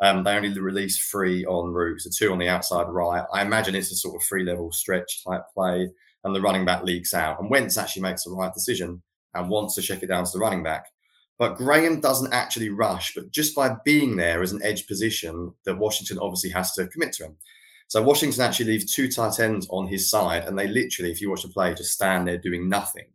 Um, 0.00 0.24
they 0.24 0.34
only 0.34 0.58
release 0.60 1.08
three 1.08 1.44
on 1.46 1.72
route, 1.72 2.00
so 2.00 2.10
two 2.16 2.32
on 2.32 2.38
the 2.38 2.48
outside 2.48 2.88
right. 2.88 3.24
I 3.32 3.42
imagine 3.42 3.74
it's 3.74 3.92
a 3.92 3.96
sort 3.96 4.16
of 4.16 4.22
three 4.22 4.44
level 4.44 4.70
stretch 4.72 5.24
type 5.24 5.42
play, 5.54 5.88
and 6.24 6.34
the 6.34 6.40
running 6.40 6.64
back 6.64 6.82
leaks 6.82 7.14
out. 7.14 7.40
And 7.40 7.50
Wentz 7.50 7.78
actually 7.78 8.02
makes 8.02 8.24
the 8.24 8.30
right 8.30 8.52
decision 8.52 9.02
and 9.34 9.48
wants 9.48 9.74
to 9.74 9.82
check 9.82 10.02
it 10.02 10.08
down 10.08 10.24
to 10.24 10.30
the 10.32 10.38
running 10.38 10.62
back. 10.62 10.86
But 11.38 11.56
Graham 11.56 12.00
doesn't 12.00 12.32
actually 12.32 12.70
rush, 12.70 13.14
but 13.14 13.30
just 13.30 13.54
by 13.54 13.76
being 13.84 14.16
there 14.16 14.42
as 14.42 14.52
an 14.52 14.62
edge 14.62 14.86
position, 14.86 15.52
that 15.64 15.78
Washington 15.78 16.18
obviously 16.18 16.50
has 16.50 16.72
to 16.72 16.88
commit 16.88 17.12
to 17.14 17.24
him. 17.26 17.36
So 17.88 18.02
Washington 18.02 18.42
actually 18.42 18.66
leaves 18.66 18.92
two 18.92 19.10
tight 19.10 19.38
ends 19.38 19.66
on 19.70 19.86
his 19.86 20.10
side, 20.10 20.44
and 20.44 20.58
they 20.58 20.66
literally, 20.66 21.10
if 21.10 21.20
you 21.20 21.30
watch 21.30 21.42
the 21.42 21.48
play, 21.48 21.74
just 21.74 21.92
stand 21.92 22.26
there 22.26 22.38
doing 22.38 22.68
nothing. 22.68 23.06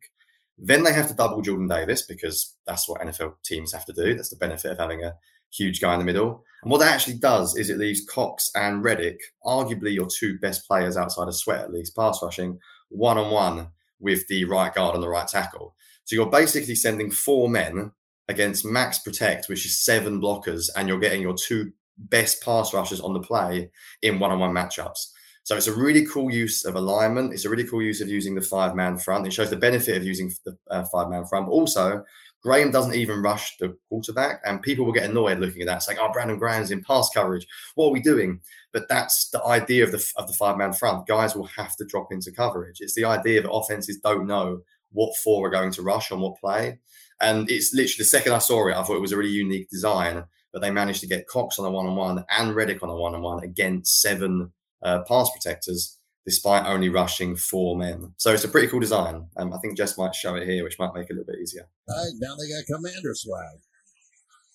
Then 0.58 0.84
they 0.84 0.94
have 0.94 1.08
to 1.08 1.16
double 1.16 1.42
Jordan 1.42 1.68
Davis 1.68 2.04
because 2.04 2.56
that's 2.68 2.88
what 2.88 3.02
NFL 3.02 3.34
teams 3.44 3.74
have 3.74 3.86
to 3.86 3.94
do. 3.94 4.16
That's 4.16 4.30
the 4.30 4.36
benefit 4.36 4.72
of 4.72 4.78
having 4.78 5.04
a 5.04 5.16
huge 5.52 5.82
guy 5.82 5.94
in 5.94 6.00
the 6.00 6.06
middle. 6.06 6.44
And 6.64 6.72
what 6.72 6.80
that 6.80 6.94
actually 6.94 7.16
does 7.16 7.56
is 7.56 7.70
it 7.70 7.80
leaves 7.80 8.06
Cox 8.06 8.52
and 8.56 8.84
Reddick, 8.84 9.20
arguably 9.46 9.94
your 9.94 10.08
two 10.08 10.38
best 10.40 10.68
players 10.68 10.96
outside 10.98 11.28
of 11.28 11.36
Sweat, 11.36 11.62
at 11.62 11.74
least 11.74 11.96
pass 11.96 12.22
rushing, 12.22 12.60
one 12.90 13.18
on 13.18 13.32
one 13.32 13.70
with 14.00 14.28
the 14.28 14.46
right 14.46 14.74
guard 14.74 14.94
and 14.94 15.04
the 15.04 15.10
right 15.10 15.28
tackle. 15.28 15.76
So 16.04 16.16
you're 16.16 16.30
basically 16.30 16.76
sending 16.76 17.10
four 17.10 17.50
men 17.50 17.92
against 18.28 18.66
max 18.66 19.00
protect, 19.00 19.50
which 19.50 19.66
is 19.66 19.80
seven 19.80 20.22
blockers, 20.22 20.70
and 20.76 20.88
you're 20.88 21.00
getting 21.00 21.22
your 21.22 21.36
two 21.36 21.72
best 21.98 22.44
pass 22.44 22.74
rushers 22.74 23.02
on 23.02 23.14
the 23.14 23.20
play 23.20 23.70
in 24.02 24.20
one 24.20 24.32
on 24.32 24.40
one 24.40 24.54
matchups. 24.54 25.08
So 25.44 25.56
it's 25.56 25.68
a 25.68 25.76
really 25.76 26.06
cool 26.06 26.32
use 26.32 26.66
of 26.66 26.76
alignment. 26.76 27.34
It's 27.34 27.46
a 27.46 27.50
really 27.50 27.68
cool 27.68 27.82
use 27.82 28.02
of 28.02 28.10
using 28.10 28.36
the 28.36 28.42
five 28.42 28.76
man 28.76 28.98
front. 28.98 29.26
It 29.26 29.34
shows 29.34 29.50
the 29.50 29.56
benefit 29.56 29.98
of 29.98 30.06
using 30.06 30.32
the 30.46 30.56
uh, 30.70 30.86
five 30.92 31.10
man 31.10 31.26
front. 31.26 31.48
But 31.48 31.54
also, 31.54 32.04
Graham 32.42 32.72
doesn't 32.72 32.96
even 32.96 33.22
rush 33.22 33.58
the 33.58 33.78
quarterback, 33.90 34.42
and 34.46 34.62
people 34.62 34.86
will 34.86 34.94
get 34.94 35.10
annoyed 35.10 35.40
looking 35.40 35.62
at 35.62 35.68
that, 35.68 35.84
saying, 35.84 36.00
"Oh, 36.02 36.12
Brandon 36.12 36.38
Graham's 36.38 36.72
in 36.72 36.84
pass 36.84 37.10
coverage. 37.14 37.48
What 37.76 37.88
are 37.88 37.92
we 37.92 38.02
doing?" 38.02 38.42
But 38.74 38.90
that's 38.90 39.30
the 39.30 39.44
idea 39.44 39.84
of 39.84 39.92
the 39.92 40.04
of 40.18 40.28
the 40.28 40.34
five 40.34 40.58
man 40.58 40.74
front. 40.74 41.08
Guys 41.08 41.36
will 41.36 41.46
have 41.46 41.76
to 41.78 41.86
drop 41.86 42.12
into 42.12 42.32
coverage. 42.32 42.78
It's 42.80 42.96
the 42.96 43.06
idea 43.06 43.42
that 43.42 43.52
offenses 43.52 44.00
don't 44.04 44.28
know 44.28 44.62
what 44.92 45.16
four 45.18 45.48
are 45.48 45.52
going 45.52 45.72
to 45.72 45.82
rush 45.82 46.12
on 46.12 46.20
what 46.20 46.40
play, 46.40 46.80
and 47.22 47.50
it's 47.50 47.74
literally 47.74 47.96
the 48.00 48.06
second 48.06 48.34
I 48.34 48.40
saw 48.40 48.68
it, 48.68 48.76
I 48.76 48.84
thought 48.84 48.98
it 48.98 49.02
was 49.02 49.12
a 49.12 49.18
really 49.18 49.30
unique 49.30 49.70
design. 49.70 50.24
But 50.52 50.62
they 50.62 50.72
managed 50.72 51.00
to 51.02 51.08
get 51.08 51.28
Cox 51.28 51.60
on 51.60 51.66
a 51.66 51.72
one 51.72 51.86
on 51.86 51.96
one 51.96 52.26
and 52.30 52.54
Reddick 52.54 52.84
on 52.84 52.90
a 52.90 52.96
one 52.96 53.16
on 53.16 53.22
one 53.22 53.42
against 53.42 54.02
seven 54.02 54.52
uh, 54.84 55.04
pass 55.08 55.30
protectors, 55.30 55.98
despite 56.26 56.66
only 56.66 56.90
rushing 56.90 57.36
four 57.36 57.76
men. 57.76 58.14
So 58.18 58.34
it's 58.34 58.44
a 58.44 58.50
pretty 58.50 58.68
cool 58.68 58.80
design. 58.80 59.28
Um, 59.38 59.54
I 59.54 59.58
think 59.58 59.78
Jess 59.78 59.98
might 59.98 60.16
show 60.16 60.36
it 60.36 60.48
here, 60.48 60.64
which 60.64 60.80
might 60.80 60.94
make 60.94 61.10
it 61.10 61.14
a 61.14 61.16
little 61.16 61.32
bit 61.32 61.42
easier. 61.42 61.68
All 61.90 61.96
right, 61.96 62.14
now 62.20 62.36
they 62.36 62.48
got 62.48 62.66
commander 62.66 63.14
swag. 63.14 63.60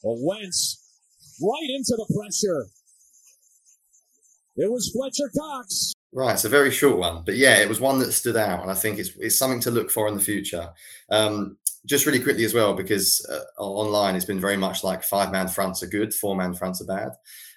Well, 0.02 0.18
Wentz 0.20 0.82
right 1.42 1.70
into 1.70 1.96
the 1.96 2.14
pressure. 2.14 2.66
It 4.56 4.70
was 4.70 4.90
Fletcher 4.90 5.30
Cox. 5.36 5.92
Right, 6.12 6.32
it's 6.32 6.46
a 6.46 6.48
very 6.48 6.70
short 6.70 6.98
one, 6.98 7.24
but 7.26 7.36
yeah, 7.36 7.56
it 7.56 7.68
was 7.68 7.78
one 7.78 7.98
that 7.98 8.12
stood 8.12 8.36
out, 8.36 8.62
and 8.62 8.70
I 8.70 8.74
think 8.74 8.98
it's 8.98 9.10
it's 9.18 9.38
something 9.38 9.60
to 9.60 9.70
look 9.70 9.90
for 9.90 10.08
in 10.08 10.14
the 10.14 10.20
future. 10.20 10.70
Um, 11.10 11.58
just 11.84 12.06
really 12.06 12.22
quickly 12.22 12.44
as 12.44 12.54
well, 12.54 12.74
because 12.74 13.24
uh, 13.30 13.62
online 13.62 14.16
it's 14.16 14.24
been 14.24 14.40
very 14.40 14.56
much 14.56 14.82
like 14.82 15.04
five 15.04 15.30
man 15.30 15.48
fronts 15.48 15.82
are 15.82 15.88
good, 15.88 16.14
four 16.14 16.34
man 16.34 16.54
fronts 16.54 16.80
are 16.80 16.86
bad. 16.86 17.10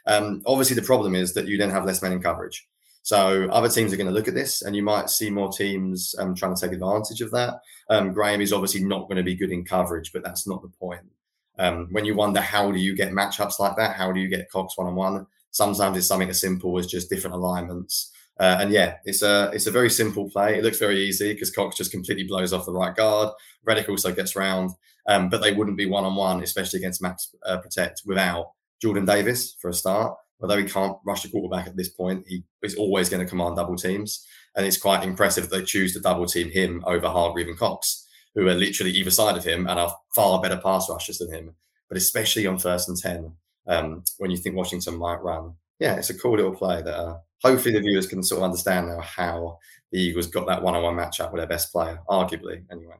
Um, 0.07 0.41
obviously, 0.45 0.75
the 0.75 0.81
problem 0.81 1.15
is 1.15 1.33
that 1.35 1.47
you 1.47 1.57
then 1.57 1.69
have 1.69 1.85
less 1.85 2.01
men 2.01 2.11
in 2.11 2.21
coverage. 2.21 2.67
So 3.09 3.49
other 3.49 3.69
teams 3.69 3.91
are 3.91 3.97
going 3.97 4.05
to 4.05 4.13
look 4.13 4.27
at 4.27 4.35
this, 4.35 4.61
and 4.61 4.75
you 4.75 4.83
might 4.83 5.09
see 5.09 5.31
more 5.31 5.51
teams 5.51 6.13
um, 6.19 6.35
trying 6.35 6.53
to 6.53 6.61
take 6.61 6.73
advantage 6.73 7.21
of 7.21 7.31
that. 7.31 7.55
Um, 7.89 8.13
Graham 8.13 8.39
is 8.39 8.53
obviously 8.53 8.83
not 8.83 9.07
going 9.07 9.17
to 9.17 9.23
be 9.23 9.33
good 9.33 9.49
in 9.49 9.65
coverage, 9.65 10.13
but 10.13 10.23
that's 10.23 10.47
not 10.47 10.61
the 10.61 10.67
point. 10.67 11.09
Um, 11.57 11.87
when 11.89 12.05
you 12.05 12.13
wonder 12.13 12.39
how 12.39 12.71
do 12.71 12.77
you 12.77 12.95
get 12.95 13.11
matchups 13.11 13.57
like 13.59 13.75
that, 13.77 13.95
how 13.95 14.11
do 14.11 14.19
you 14.19 14.27
get 14.27 14.51
Cox 14.51 14.77
one 14.77 14.85
on 14.85 14.93
one? 14.93 15.25
Sometimes 15.49 15.97
it's 15.97 16.05
something 16.05 16.29
as 16.29 16.39
simple 16.39 16.77
as 16.77 16.85
just 16.85 17.09
different 17.09 17.35
alignments. 17.35 18.11
Uh, 18.39 18.57
and 18.59 18.71
yeah, 18.71 18.97
it's 19.05 19.23
a 19.23 19.49
it's 19.55 19.65
a 19.65 19.71
very 19.71 19.89
simple 19.89 20.29
play. 20.29 20.59
It 20.59 20.63
looks 20.63 20.77
very 20.77 20.99
easy 20.99 21.33
because 21.33 21.49
Cox 21.49 21.77
just 21.77 21.89
completely 21.89 22.25
blows 22.25 22.53
off 22.53 22.67
the 22.67 22.73
right 22.73 22.95
guard. 22.95 23.29
Reddick 23.65 23.89
also 23.89 24.13
gets 24.13 24.35
round, 24.35 24.69
um, 25.07 25.29
but 25.29 25.41
they 25.41 25.53
wouldn't 25.53 25.77
be 25.77 25.87
one 25.87 26.05
on 26.05 26.15
one, 26.15 26.43
especially 26.43 26.77
against 26.77 27.01
Max 27.01 27.35
uh, 27.43 27.57
Protect, 27.57 28.03
without 28.05 28.51
Jordan 28.79 29.05
Davis 29.05 29.55
for 29.59 29.69
a 29.69 29.73
start. 29.73 30.15
Although 30.41 30.57
he 30.57 30.65
can't 30.65 30.97
rush 31.05 31.23
the 31.23 31.29
quarterback 31.29 31.67
at 31.67 31.75
this 31.75 31.89
point, 31.89 32.25
he 32.27 32.43
is 32.63 32.75
always 32.75 33.09
going 33.09 33.23
to 33.23 33.29
command 33.29 33.55
double 33.55 33.75
teams, 33.75 34.25
and 34.55 34.65
it's 34.65 34.77
quite 34.77 35.03
impressive 35.03 35.49
that 35.49 35.55
they 35.55 35.63
choose 35.63 35.93
to 35.93 35.99
double 35.99 36.25
team 36.25 36.49
him 36.49 36.83
over 36.85 37.07
Hargrave 37.07 37.47
and 37.47 37.57
Cox, 37.57 38.07
who 38.35 38.47
are 38.47 38.53
literally 38.53 38.91
either 38.91 39.11
side 39.11 39.37
of 39.37 39.43
him 39.43 39.67
and 39.67 39.79
are 39.79 39.95
far 40.15 40.41
better 40.41 40.57
pass 40.57 40.89
rushers 40.89 41.17
than 41.17 41.33
him. 41.33 41.55
But 41.89 41.97
especially 41.97 42.45
on 42.47 42.57
first 42.59 42.87
and 42.87 42.97
ten, 42.97 43.33
um, 43.67 44.03
when 44.17 44.31
you 44.31 44.37
think 44.37 44.55
Washington 44.55 44.97
might 44.97 45.21
run, 45.21 45.53
yeah, 45.79 45.95
it's 45.95 46.09
a 46.09 46.17
cool 46.17 46.35
little 46.37 46.55
play 46.55 46.81
that. 46.81 46.95
Uh, 46.95 47.17
hopefully 47.41 47.73
the 47.73 47.79
viewers 47.79 48.05
can 48.07 48.21
sort 48.21 48.39
of 48.39 48.43
understand 48.43 48.87
now 48.87 48.99
how 48.99 49.57
the 49.91 49.99
Eagles 49.99 50.27
got 50.27 50.45
that 50.47 50.61
one-on-one 50.61 50.95
matchup 50.95 51.31
with 51.31 51.39
their 51.39 51.47
best 51.47 51.71
player, 51.71 51.99
arguably, 52.09 52.63
anyway. 52.71 52.95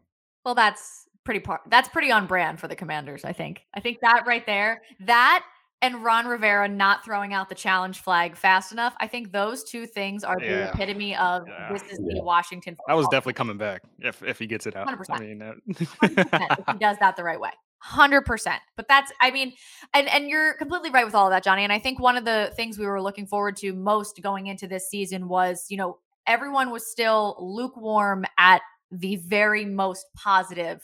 well 0.45 0.55
that's 0.55 1.05
pretty 1.25 1.39
par- 1.41 1.61
that's 1.67 1.89
pretty 1.89 2.11
on 2.11 2.25
brand 2.25 2.59
for 2.59 2.67
the 2.67 2.75
commanders 2.75 3.23
i 3.25 3.33
think 3.33 3.61
i 3.75 3.79
think 3.79 3.99
that 4.01 4.23
right 4.25 4.45
there 4.45 4.81
that 5.01 5.45
and 5.81 6.03
ron 6.03 6.27
rivera 6.27 6.67
not 6.67 7.03
throwing 7.05 7.33
out 7.33 7.47
the 7.49 7.55
challenge 7.55 7.99
flag 8.01 8.35
fast 8.35 8.71
enough 8.71 8.93
i 8.99 9.07
think 9.07 9.31
those 9.31 9.63
two 9.63 9.85
things 9.85 10.23
are 10.23 10.39
the 10.39 10.69
epitome 10.69 11.15
of 11.15 11.47
Yeah. 11.47 11.71
this 11.71 11.83
is 11.83 11.97
the 11.99 12.15
Yeah. 12.15 12.23
washington 12.23 12.75
That 12.87 12.95
was 12.95 13.07
definitely 13.07 13.33
coming 13.33 13.57
back 13.57 13.81
if 13.99 14.21
if 14.23 14.39
he 14.39 14.47
gets 14.47 14.65
it 14.65 14.75
out. 14.75 14.87
100%. 14.87 15.09
I 15.09 15.19
mean, 15.19 15.41
uh, 15.41 15.53
100% 15.69 16.57
if 16.59 16.65
he 16.67 16.79
does 16.79 16.97
that 16.99 17.15
the 17.15 17.23
right 17.23 17.39
way 17.39 17.51
Hundred 17.81 18.23
percent. 18.25 18.61
But 18.75 18.89
that's, 18.89 19.09
I 19.21 19.31
mean, 19.31 19.53
and 19.93 20.09
and 20.09 20.29
you're 20.29 20.53
completely 20.55 20.89
right 20.89 21.05
with 21.05 21.15
all 21.15 21.27
of 21.27 21.31
that, 21.31 21.45
Johnny. 21.45 21.63
And 21.63 21.71
I 21.71 21.79
think 21.79 21.97
one 21.97 22.17
of 22.17 22.25
the 22.25 22.51
things 22.57 22.77
we 22.77 22.85
were 22.85 23.01
looking 23.01 23.25
forward 23.25 23.55
to 23.57 23.71
most 23.71 24.21
going 24.21 24.47
into 24.47 24.67
this 24.67 24.89
season 24.89 25.29
was, 25.29 25.65
you 25.69 25.77
know, 25.77 25.97
everyone 26.27 26.71
was 26.71 26.91
still 26.91 27.37
lukewarm 27.39 28.25
at 28.37 28.61
the 28.91 29.15
very 29.15 29.63
most 29.63 30.07
positive 30.13 30.83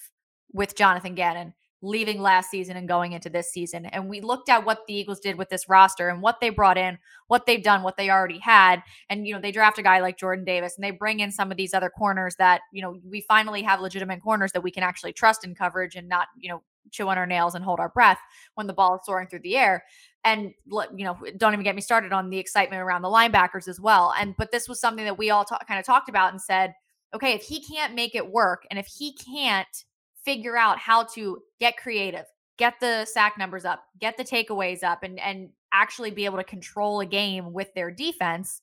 with 0.54 0.78
Jonathan 0.78 1.16
Gannon 1.16 1.54
leaving 1.82 2.22
last 2.22 2.50
season 2.50 2.78
and 2.78 2.88
going 2.88 3.12
into 3.12 3.30
this 3.30 3.52
season. 3.52 3.86
And 3.86 4.10
we 4.10 4.22
looked 4.22 4.50
at 4.50 4.66
what 4.66 4.80
the 4.88 4.94
Eagles 4.94 5.20
did 5.20 5.38
with 5.38 5.50
this 5.50 5.70
roster 5.70 6.10
and 6.10 6.22
what 6.22 6.40
they 6.40 6.50
brought 6.50 6.78
in, 6.78 6.98
what 7.28 7.46
they've 7.46 7.64
done, 7.64 7.84
what 7.84 7.98
they 7.98 8.10
already 8.10 8.40
had. 8.40 8.82
And, 9.10 9.28
you 9.28 9.34
know, 9.34 9.42
they 9.42 9.52
draft 9.52 9.78
a 9.78 9.84
guy 9.84 10.00
like 10.00 10.18
Jordan 10.18 10.46
Davis 10.46 10.76
and 10.76 10.84
they 10.84 10.92
bring 10.92 11.20
in 11.20 11.32
some 11.32 11.52
of 11.52 11.58
these 11.58 11.74
other 11.74 11.90
corners 11.90 12.36
that, 12.38 12.62
you 12.72 12.82
know, 12.82 13.00
we 13.08 13.22
finally 13.22 13.62
have 13.62 13.82
legitimate 13.82 14.22
corners 14.22 14.52
that 14.54 14.62
we 14.62 14.72
can 14.72 14.84
actually 14.84 15.14
trust 15.14 15.46
in 15.46 15.54
coverage 15.54 15.96
and 15.96 16.10
not, 16.10 16.28
you 16.40 16.50
know, 16.50 16.64
chew 16.92 17.08
on 17.10 17.18
our 17.18 17.26
nails 17.26 17.56
and 17.56 17.64
hold 17.64 17.80
our 17.80 17.90
breath 17.90 18.20
when 18.56 18.68
the 18.68 18.74
ball 18.74 18.96
is 18.96 19.02
soaring 19.06 19.28
through 19.28 19.40
the 19.40 19.58
air. 19.58 19.84
And 20.24 20.54
you 20.72 21.06
know, 21.06 21.18
don't 21.38 21.54
even 21.54 21.64
get 21.64 21.76
me 21.76 21.82
started 21.82 22.14
on 22.14 22.30
the 22.30 22.38
excitement 22.38 22.82
around 22.82 23.02
the 23.02 23.10
linebackers 23.10 23.68
as 23.68 23.80
well. 23.80 24.14
And 24.20 24.36
but 24.38 24.52
this 24.52 24.68
was 24.68 24.80
something 24.80 25.06
that 25.06 25.18
we 25.18 25.30
all 25.30 25.46
kind 25.46 25.80
of 25.80 25.86
talked 25.86 26.10
about 26.10 26.32
and 26.32 26.42
said, 26.42 26.74
okay, 27.14 27.34
if 27.34 27.44
he 27.44 27.62
can't 27.62 27.94
make 27.94 28.16
it 28.16 28.32
work, 28.32 28.66
and 28.70 28.80
if 28.80 28.88
he 28.88 29.14
can't 29.14 29.86
figure 30.26 30.58
out 30.58 30.78
how 30.80 31.04
to 31.16 31.40
get 31.60 31.78
creative, 31.78 32.26
get 32.58 32.74
the 32.80 33.06
sack 33.06 33.38
numbers 33.38 33.64
up, 33.64 33.84
get 34.00 34.18
the 34.18 34.24
takeaways 34.24 34.84
up, 34.84 35.04
and 35.04 35.20
and 35.20 35.50
actually 35.72 36.12
be 36.12 36.26
able 36.26 36.38
to 36.38 36.44
control 36.44 37.00
a 37.02 37.06
game 37.06 37.54
with 37.54 37.74
their 37.74 37.92
defense, 37.92 38.62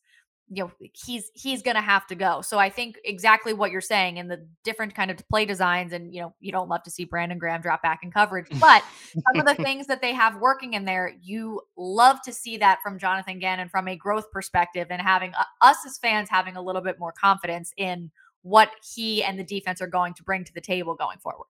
you 0.54 0.64
know 0.64 0.70
he's 0.92 1.30
he's 1.34 1.62
going 1.62 1.76
to 1.76 1.82
have 1.82 2.06
to 2.08 2.14
go. 2.14 2.42
So 2.42 2.58
I 2.58 2.68
think 2.68 2.98
exactly 3.04 3.54
what 3.54 3.70
you're 3.70 3.80
saying 3.80 4.18
and 4.18 4.30
the 4.30 4.46
different 4.64 4.94
kind 4.94 5.10
of 5.10 5.16
play 5.28 5.46
designs 5.46 5.92
and 5.92 6.12
you 6.12 6.20
know 6.20 6.34
you 6.40 6.52
don't 6.52 6.68
love 6.68 6.82
to 6.82 6.90
see 6.90 7.04
Brandon 7.04 7.38
Graham 7.38 7.62
drop 7.62 7.82
back 7.82 8.00
in 8.02 8.10
coverage, 8.10 8.48
but 8.60 8.84
some 9.14 9.40
of 9.40 9.46
the 9.46 9.62
things 9.62 9.86
that 9.86 10.02
they 10.02 10.12
have 10.12 10.36
working 10.36 10.74
in 10.74 10.84
there, 10.84 11.14
you 11.22 11.62
love 11.76 12.20
to 12.24 12.32
see 12.32 12.58
that 12.58 12.80
from 12.82 12.98
Jonathan 12.98 13.38
Gannon 13.38 13.68
from 13.68 13.88
a 13.88 13.96
growth 13.96 14.30
perspective 14.30 14.88
and 14.90 15.00
having 15.00 15.32
uh, 15.34 15.44
us 15.62 15.78
as 15.86 15.96
fans 15.96 16.28
having 16.30 16.56
a 16.56 16.62
little 16.62 16.82
bit 16.82 16.98
more 16.98 17.12
confidence 17.12 17.72
in 17.78 18.10
what 18.42 18.70
he 18.94 19.22
and 19.22 19.38
the 19.38 19.44
defense 19.44 19.80
are 19.80 19.86
going 19.86 20.12
to 20.14 20.22
bring 20.22 20.44
to 20.44 20.52
the 20.52 20.60
table 20.60 20.94
going 20.94 21.18
forward. 21.18 21.46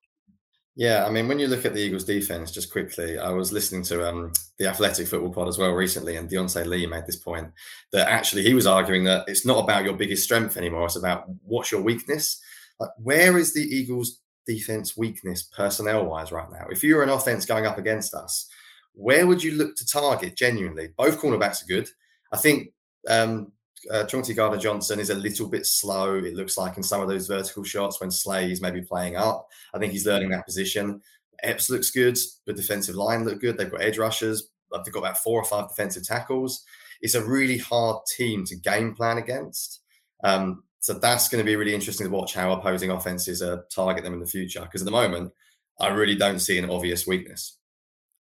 Yeah, 0.75 1.05
I 1.05 1.11
mean, 1.11 1.29
when 1.29 1.39
you 1.39 1.49
look 1.49 1.67
at 1.67 1.75
the 1.75 1.81
Eagles' 1.81 2.05
defense, 2.05 2.51
just 2.51 2.73
quickly, 2.73 3.19
I 3.19 3.29
was 3.31 3.53
listening 3.53 3.83
to 3.85 4.09
um, 4.09 4.33
the 4.59 4.69
Athletic 4.69 5.07
Football 5.07 5.33
Pod 5.33 5.49
as 5.49 5.59
well 5.59 5.73
recently, 5.73 6.17
and 6.17 6.31
Diante 6.31 6.65
Lee 6.65 6.87
made 6.87 7.07
this 7.07 7.17
point 7.17 7.49
that 7.93 8.09
actually 8.09 8.43
he 8.43 8.55
was 8.55 8.67
arguing 8.67 9.05
that 9.05 9.29
it's 9.29 9.45
not 9.45 9.63
about 9.63 9.85
your 9.85 9.93
biggest 9.93 10.25
strength 10.25 10.57
anymore; 10.57 10.87
it's 10.87 10.97
about 10.97 11.25
what's 11.45 11.71
your 11.71 11.83
weakness. 11.83 12.41
Like, 12.81 12.91
where 12.97 13.37
is 13.37 13.53
the 13.53 13.61
Eagles' 13.61 14.21
defense 14.47 14.97
weakness 14.97 15.43
personnel-wise 15.43 16.33
right 16.33 16.51
now? 16.51 16.67
If 16.71 16.83
you 16.83 16.97
were 16.97 17.03
an 17.03 17.11
offense 17.11 17.45
going 17.45 17.67
up 17.67 17.77
against 17.77 18.15
us, 18.15 18.49
where 18.95 19.27
would 19.27 19.43
you 19.43 19.53
look 19.53 19.77
to 19.77 19.87
target 19.87 20.37
genuinely? 20.37 20.89
Both 20.97 21.21
cornerbacks 21.21 21.63
are 21.63 21.69
good. 21.69 21.89
I 22.33 22.39
think 22.39 22.73
um, 23.09 23.53
uh, 23.91 24.05
Chauncey 24.05 24.35
Gardner 24.35 24.59
Johnson 24.59 25.01
is 25.01 25.11
a 25.11 25.15
little 25.15 25.49
bit 25.49 25.67
slow. 25.67 26.17
It 26.17 26.35
looks 26.35 26.57
like 26.57 26.77
in 26.77 26.83
some 26.83 27.01
of 27.01 27.09
those 27.09 27.27
vertical 27.27 27.65
shots 27.65 28.01
when 28.01 28.11
Slay 28.11 28.51
is 28.51 28.61
maybe 28.61 28.83
playing 28.83 29.17
up. 29.17 29.49
I 29.75 29.79
think 29.79 29.93
he's 29.93 30.07
learning 30.07 30.31
that 30.31 30.47
position. 30.47 31.01
Epps 31.43 31.71
looks 31.71 31.91
good. 31.91 32.17
The 32.47 32.53
defensive 32.53 32.95
line 32.95 33.25
look 33.25 33.41
good. 33.41 33.59
They've 33.59 33.71
got 33.71 33.83
edge 33.83 33.99
rushers. 33.99 34.49
They've 34.73 34.93
got 34.93 35.01
about 35.01 35.19
four 35.19 35.41
or 35.41 35.45
five 35.45 35.69
defensive 35.69 36.07
tackles. 36.07 36.65
It's 37.01 37.15
a 37.15 37.25
really 37.25 37.59
hard 37.59 38.05
team 38.17 38.45
to 38.47 38.57
game 38.57 38.95
plan 38.95 39.19
against. 39.19 39.81
Um, 40.23 40.63
so 40.81 40.95
that's 40.95 41.29
going 41.29 41.45
to 41.45 41.49
be 41.49 41.57
really 41.57 41.75
interesting 41.75 42.07
to 42.07 42.13
watch 42.13 42.35
how 42.35 42.53
opposing 42.53 42.91
offenses 42.91 43.43
uh, 43.43 43.59
target 43.75 44.05
them 44.05 44.15
in 44.15 44.21
the 44.21 44.27
future. 44.27 44.61
Because 44.61 44.83
at 44.83 44.87
the 44.87 44.93
moment, 44.93 45.33
I 45.81 45.89
really 45.89 46.15
don't 46.15 46.39
see 46.39 46.59
an 46.59 46.71
obvious 46.71 47.07
weakness. 47.07 47.59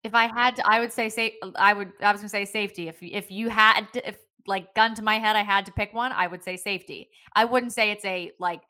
If 0.05 0.15
I 0.15 0.27
had 0.27 0.61
I 0.65 0.81
would 0.81 0.93
say 0.93 1.09
say 1.09 1.37
I 1.55 1.73
would 1.75 1.93
I 2.01 2.11
was 2.11 2.21
going 2.21 2.27
to 2.27 2.29
say 2.29 2.45
safety. 2.45 2.89
If 2.89 2.97
if 3.01 3.31
you 3.31 3.49
had 3.49 3.87
if 3.95 4.17
like 4.47 4.75
gun 4.75 4.95
to 4.95 5.03
my 5.03 5.19
head, 5.19 5.37
I 5.37 5.43
had 5.43 5.67
to 5.67 5.73
pick 5.73 5.93
one, 5.93 6.13
I 6.13 6.27
would 6.27 6.43
say 6.43 6.57
safety. 6.57 7.11
I 7.35 7.45
wouldn't 7.45 7.73
say 7.73 7.91
it's 7.91 8.05
a 8.05 8.33
like. 8.39 8.63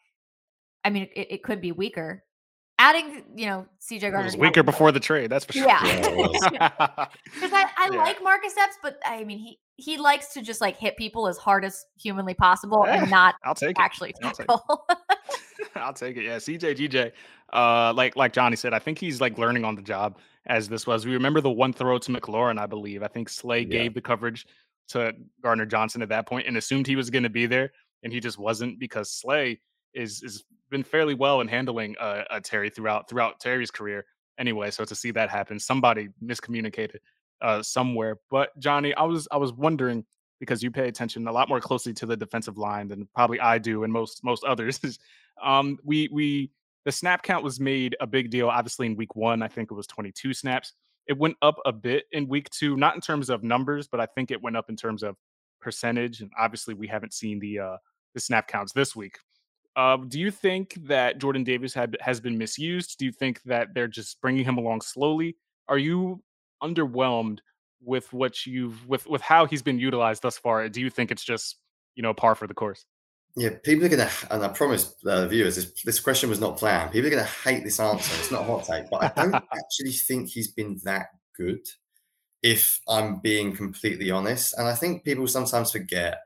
I 0.85 0.91
mean, 0.91 1.09
it, 1.14 1.29
it 1.31 1.42
could 1.44 1.61
be 1.61 1.70
weaker. 1.70 2.25
Adding, 2.79 3.23
you 3.37 3.46
know, 3.46 3.66
CJ 3.81 4.01
Gardner 4.01 4.25
was 4.25 4.37
weaker 4.37 4.64
before 4.64 4.90
the 4.90 4.99
trade. 4.99 5.31
That's 5.31 5.44
for 5.44 5.53
sure. 5.53 5.68
Yeah, 5.68 5.85
because 5.92 6.42
I, 7.53 7.70
I 7.79 7.90
yeah. 7.92 7.99
like 7.99 8.20
Marcus 8.20 8.55
Epps, 8.59 8.77
but 8.83 8.99
I 9.07 9.23
mean, 9.23 9.38
he 9.38 9.59
he 9.77 9.99
likes 9.99 10.33
to 10.35 10.42
just 10.42 10.61
like 10.61 10.77
hit 10.77 10.96
people 10.96 11.29
as 11.29 11.37
hard 11.37 11.64
as 11.64 11.85
humanly 11.96 12.35
possible 12.35 12.85
yeah, 12.87 13.03
and 13.03 13.11
not 13.11 13.37
I'll 13.44 13.55
take 13.55 13.79
actually 13.79 14.11
it. 14.11 14.16
I'll 14.23 14.33
take 14.33 14.46
it. 14.49 15.68
I'll 15.77 15.92
take 15.92 16.16
it. 16.16 16.25
Yeah, 16.25 16.37
CJ 16.37 16.77
GJ. 16.77 17.12
Uh, 17.53 17.92
like 17.94 18.16
like 18.16 18.33
Johnny 18.33 18.57
said, 18.57 18.75
I 18.75 18.79
think 18.79 18.99
he's 18.99 19.20
like 19.20 19.38
learning 19.38 19.64
on 19.64 19.75
the 19.75 19.83
job 19.83 20.18
as 20.46 20.68
this 20.68 20.87
was. 20.87 21.07
We 21.07 21.12
remember 21.12 21.40
the 21.40 21.51
one 21.51 21.73
throw 21.73 21.99
to 21.99 22.12
McLaurin, 22.12 22.59
I 22.59 22.66
believe. 22.66 23.03
I 23.03 23.09
think 23.09 23.29
Slay 23.29 23.61
yeah. 23.61 23.64
gave 23.66 23.94
the 23.94 24.01
coverage 24.01 24.46
to 24.88 25.12
Gardner 25.42 25.66
Johnson 25.66 26.03
at 26.03 26.09
that 26.11 26.27
point 26.27 26.47
and 26.47 26.57
assumed 26.57 26.87
he 26.87 26.97
was 26.97 27.11
going 27.11 27.23
to 27.23 27.31
be 27.31 27.47
there, 27.47 27.73
and 28.03 28.12
he 28.12 28.21
just 28.21 28.38
wasn't 28.38 28.79
because 28.79 29.11
Slay 29.11 29.61
is 29.95 30.21
has 30.23 30.45
been 30.71 30.83
fairly 30.83 31.14
well 31.14 31.40
in 31.40 31.49
handling 31.49 31.95
uh, 32.01 32.25
uh, 32.31 32.40
Terry 32.40 32.71
throughout 32.71 33.09
throughout 33.09 33.40
Terry's 33.40 33.71
career 33.71 34.05
anyway. 34.38 34.71
So 34.71 34.85
to 34.85 34.95
see 34.95 35.11
that 35.12 35.31
happen, 35.31 35.59
somebody 35.59 36.09
miscommunicated 36.23 36.99
uh, 37.40 37.62
somewhere. 37.62 38.18
But 38.31 38.59
Johnny, 38.59 38.95
I 38.95 39.03
was 39.03 39.29
I 39.31 39.37
was 39.37 39.53
wondering 39.53 40.05
because 40.40 40.62
you 40.62 40.71
pay 40.71 40.88
attention 40.88 41.29
a 41.29 41.33
lot 41.33 41.49
more 41.49 41.61
closely 41.61 41.92
to 41.95 42.07
the 42.07 42.16
defensive 42.16 42.59
line 42.59 42.88
than 42.88 43.09
probably 43.14 43.38
I 43.38 43.59
do 43.59 43.85
and 43.85 43.92
most 43.92 44.25
most 44.25 44.45
others. 44.45 44.81
um, 45.42 45.79
we 45.85 46.09
we 46.11 46.51
the 46.85 46.92
snap 46.92 47.23
count 47.23 47.45
was 47.45 47.61
made 47.61 47.97
a 48.01 48.07
big 48.07 48.31
deal. 48.31 48.49
Obviously, 48.49 48.87
in 48.87 48.97
week 48.97 49.14
one, 49.14 49.42
I 49.42 49.49
think 49.49 49.71
it 49.71 49.75
was 49.75 49.87
22 49.87 50.35
snaps. 50.35 50.73
It 51.09 51.19
went 51.19 51.37
up 51.43 51.57
a 51.67 51.73
bit 51.73 52.05
in 52.12 52.29
week 52.29 52.49
two, 52.51 52.77
not 52.77 52.95
in 52.95 53.01
terms 53.01 53.31
of 53.31 53.43
numbers, 53.43 53.88
but 53.88 54.01
I 54.01 54.07
think 54.07 54.31
it 54.31 54.43
went 54.43 54.57
up 54.57 54.69
in 54.69 54.77
terms 54.77 55.03
of 55.03 55.17
percentage. 55.61 56.21
And 56.21 56.31
obviously, 56.38 56.75
we 56.75 56.87
haven't 56.87 57.12
seen 57.12 57.38
the 57.38 57.59
uh, 57.59 57.77
the 58.15 58.21
snap 58.21 58.49
counts 58.49 58.73
this 58.73 58.95
week. 58.95 59.19
Uh, 59.75 59.97
do 60.09 60.21
you 60.21 60.31
think 60.31 60.75
that 60.87 61.19
Jordan 61.19 61.45
Davis 61.45 61.73
had, 61.73 61.97
has 62.01 62.21
been 62.21 62.37
misused? 62.37 62.99
Do 62.99 63.07
you 63.07 63.12
think 63.12 63.43
that 63.45 63.69
they're 63.75 63.88
just 63.88 64.21
bringing 64.21 64.45
him 64.45 64.59
along 64.59 64.83
slowly? 64.83 65.37
Are 65.69 65.79
you 65.79 66.23
underwhelmed 66.62 67.38
with 67.83 68.12
what 68.12 68.47
you've 68.47 68.87
with 68.87 69.07
with 69.07 69.23
how 69.23 69.47
he's 69.47 69.62
been 69.62 69.79
utilized 69.79 70.23
thus 70.23 70.38
far? 70.38 70.69
Do 70.69 70.81
you 70.81 70.91
think 70.91 71.11
it's 71.11 71.25
just 71.25 71.57
you 71.95 72.03
know 72.03 72.12
par 72.15 72.35
for 72.35 72.47
the 72.47 72.55
course? 72.55 72.85
Yeah, 73.35 73.51
people 73.62 73.87
are 73.87 73.88
going 73.88 74.07
to, 74.07 74.35
and 74.35 74.45
I 74.45 74.49
promise 74.49 74.95
uh, 75.07 75.27
viewers, 75.27 75.57
this, 75.57 75.73
this 75.85 76.01
question 76.01 76.29
was 76.29 76.40
not 76.40 76.59
planned. 76.59 76.92
People 76.92 77.07
are 77.07 77.11
going 77.11 77.25
to 77.25 77.49
hate 77.49 77.64
this 77.64 77.81
answer. 77.81 78.14
It's 78.18 78.31
not 78.31 78.42
a 78.42 78.45
hot 78.45 78.64
take, 78.64 78.90
but 78.90 79.03
I 79.03 79.23
don't 79.23 79.35
actually 79.53 79.92
think 79.92 80.29
he's 80.29 80.49
been 80.49 80.79
that 80.85 81.07
good, 81.35 81.66
if 82.42 82.81
I'm 82.87 83.21
being 83.21 83.57
completely 83.57 84.11
honest. 84.11 84.55
And 84.59 84.68
I 84.68 84.75
think 84.75 85.05
people 85.05 85.27
sometimes 85.27 85.73
forget 85.73 86.18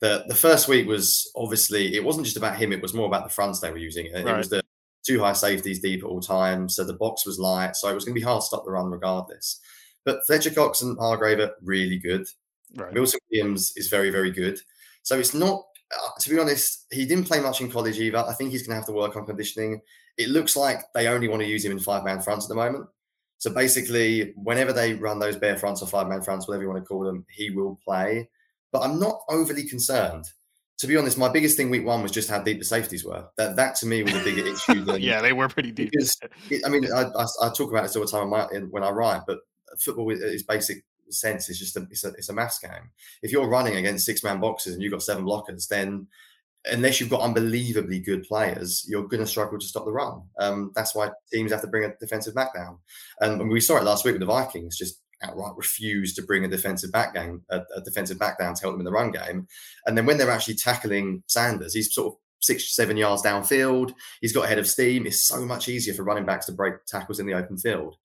that 0.00 0.26
the 0.28 0.34
first 0.34 0.66
week 0.66 0.86
was 0.86 1.30
obviously, 1.36 1.94
it 1.94 2.04
wasn't 2.04 2.24
just 2.24 2.38
about 2.38 2.56
him, 2.56 2.72
it 2.72 2.80
was 2.80 2.94
more 2.94 3.06
about 3.06 3.24
the 3.24 3.34
fronts 3.34 3.60
they 3.60 3.70
were 3.70 3.76
using. 3.76 4.06
It, 4.06 4.24
right. 4.24 4.34
it 4.34 4.36
was 4.38 4.48
the 4.48 4.62
two 5.04 5.20
high 5.20 5.34
safeties 5.34 5.80
deep 5.80 6.02
at 6.02 6.08
all 6.08 6.20
times. 6.20 6.76
So 6.76 6.84
the 6.84 6.94
box 6.94 7.26
was 7.26 7.38
light. 7.38 7.76
So 7.76 7.90
it 7.90 7.94
was 7.94 8.04
going 8.04 8.14
to 8.14 8.20
be 8.20 8.24
hard 8.24 8.40
to 8.40 8.46
stop 8.46 8.64
the 8.64 8.70
run 8.70 8.90
regardless. 8.90 9.60
But 10.04 10.24
Fletcher 10.26 10.50
Cox 10.50 10.82
and 10.82 10.98
Hargrave 10.98 11.40
are 11.40 11.52
really 11.62 11.98
good. 11.98 12.26
Right. 12.76 12.92
Milton 12.92 13.20
Williams 13.30 13.72
is 13.76 13.88
very, 13.88 14.10
very 14.10 14.30
good. 14.30 14.58
So 15.02 15.18
it's 15.18 15.34
not 15.34 15.62
uh, 15.92 16.08
to 16.20 16.30
be 16.30 16.38
honest, 16.38 16.86
he 16.90 17.06
didn't 17.06 17.26
play 17.26 17.40
much 17.40 17.60
in 17.60 17.70
college 17.70 17.98
either. 17.98 18.18
I 18.18 18.32
think 18.32 18.50
he's 18.50 18.66
going 18.66 18.72
to 18.72 18.76
have 18.76 18.86
to 18.86 18.92
work 18.92 19.16
on 19.16 19.26
conditioning. 19.26 19.80
It 20.16 20.28
looks 20.28 20.56
like 20.56 20.80
they 20.94 21.08
only 21.08 21.28
want 21.28 21.42
to 21.42 21.48
use 21.48 21.64
him 21.64 21.72
in 21.72 21.78
five 21.78 22.04
man 22.04 22.20
fronts 22.20 22.46
at 22.46 22.48
the 22.48 22.54
moment. 22.54 22.86
So 23.38 23.52
basically, 23.52 24.32
whenever 24.36 24.72
they 24.72 24.94
run 24.94 25.18
those 25.18 25.36
bare 25.36 25.58
fronts 25.58 25.82
or 25.82 25.88
five 25.88 26.08
man 26.08 26.22
fronts, 26.22 26.48
whatever 26.48 26.62
you 26.62 26.70
want 26.70 26.82
to 26.82 26.86
call 26.86 27.04
them, 27.04 27.26
he 27.28 27.50
will 27.50 27.78
play. 27.84 28.28
But 28.72 28.82
I'm 28.82 28.98
not 28.98 29.20
overly 29.28 29.68
concerned. 29.68 30.24
To 30.78 30.86
be 30.86 30.96
honest, 30.96 31.18
my 31.18 31.28
biggest 31.28 31.56
thing 31.56 31.70
week 31.70 31.84
one 31.84 32.02
was 32.02 32.10
just 32.10 32.28
how 32.28 32.40
deep 32.42 32.58
the 32.58 32.64
safeties 32.64 33.04
were. 33.04 33.28
That 33.36 33.56
that 33.56 33.76
to 33.76 33.86
me 33.86 34.02
was 34.02 34.14
a 34.14 34.24
bigger 34.24 34.46
issue 34.52 34.84
than 34.84 35.00
yeah, 35.00 35.20
they 35.20 35.32
were 35.32 35.48
pretty 35.48 35.72
deep. 35.72 35.90
Because 35.92 36.18
it, 36.50 36.62
I 36.64 36.68
mean, 36.68 36.90
I, 36.92 37.02
I, 37.02 37.26
I, 37.42 37.48
talk 37.50 37.70
about 37.70 37.82
this 37.82 37.96
all 37.96 38.04
the 38.04 38.10
time 38.10 38.30
when 38.70 38.82
I 38.82 38.90
write, 38.90 39.22
but 39.26 39.38
football 39.78 40.10
is 40.10 40.42
basic 40.42 40.84
sense 41.14 41.48
is 41.48 41.58
just 41.58 41.76
a 41.76 41.86
it's 41.90 42.04
a 42.04 42.08
it's 42.08 42.28
a 42.28 42.34
mass 42.34 42.58
game. 42.58 42.90
If 43.22 43.32
you're 43.32 43.48
running 43.48 43.76
against 43.76 44.06
six 44.06 44.22
man 44.22 44.40
boxes 44.40 44.74
and 44.74 44.82
you've 44.82 44.92
got 44.92 45.02
seven 45.02 45.24
blockers, 45.24 45.68
then 45.68 46.06
unless 46.66 47.00
you've 47.00 47.10
got 47.10 47.20
unbelievably 47.20 48.00
good 48.00 48.24
players, 48.24 48.84
you're 48.88 49.06
going 49.06 49.22
to 49.22 49.26
struggle 49.26 49.58
to 49.58 49.66
stop 49.66 49.84
the 49.84 49.92
run. 49.92 50.22
Um, 50.38 50.72
that's 50.74 50.94
why 50.94 51.10
teams 51.32 51.52
have 51.52 51.60
to 51.60 51.66
bring 51.66 51.84
a 51.84 51.94
defensive 52.00 52.34
back 52.34 52.54
down. 52.54 52.78
And 53.20 53.50
we 53.50 53.60
saw 53.60 53.76
it 53.76 53.84
last 53.84 54.04
week 54.04 54.14
with 54.14 54.20
the 54.20 54.26
Vikings, 54.26 54.78
just 54.78 55.00
outright 55.22 55.56
refused 55.56 56.16
to 56.16 56.22
bring 56.22 56.44
a 56.44 56.48
defensive 56.48 56.92
back 56.92 57.14
game, 57.14 57.42
a, 57.50 57.60
a, 57.76 57.80
defensive 57.82 58.18
back 58.18 58.38
down 58.38 58.54
to 58.54 58.62
help 58.62 58.74
them 58.74 58.80
in 58.80 58.84
the 58.84 58.92
run 58.92 59.10
game. 59.10 59.46
And 59.86 59.96
then 59.96 60.06
when 60.06 60.18
they're 60.18 60.30
actually 60.30 60.54
tackling 60.54 61.22
Sanders, 61.26 61.74
he's 61.74 61.94
sort 61.94 62.14
of 62.14 62.18
six, 62.40 62.74
seven 62.74 62.96
yards 62.96 63.22
downfield. 63.22 63.92
He's 64.20 64.32
got 64.32 64.44
a 64.44 64.48
head 64.48 64.58
of 64.58 64.66
steam. 64.66 65.06
It's 65.06 65.20
so 65.20 65.44
much 65.44 65.68
easier 65.68 65.94
for 65.94 66.04
running 66.04 66.26
backs 66.26 66.46
to 66.46 66.52
break 66.52 66.84
tackles 66.86 67.20
in 67.20 67.26
the 67.26 67.34
open 67.34 67.56
field. 67.58 67.96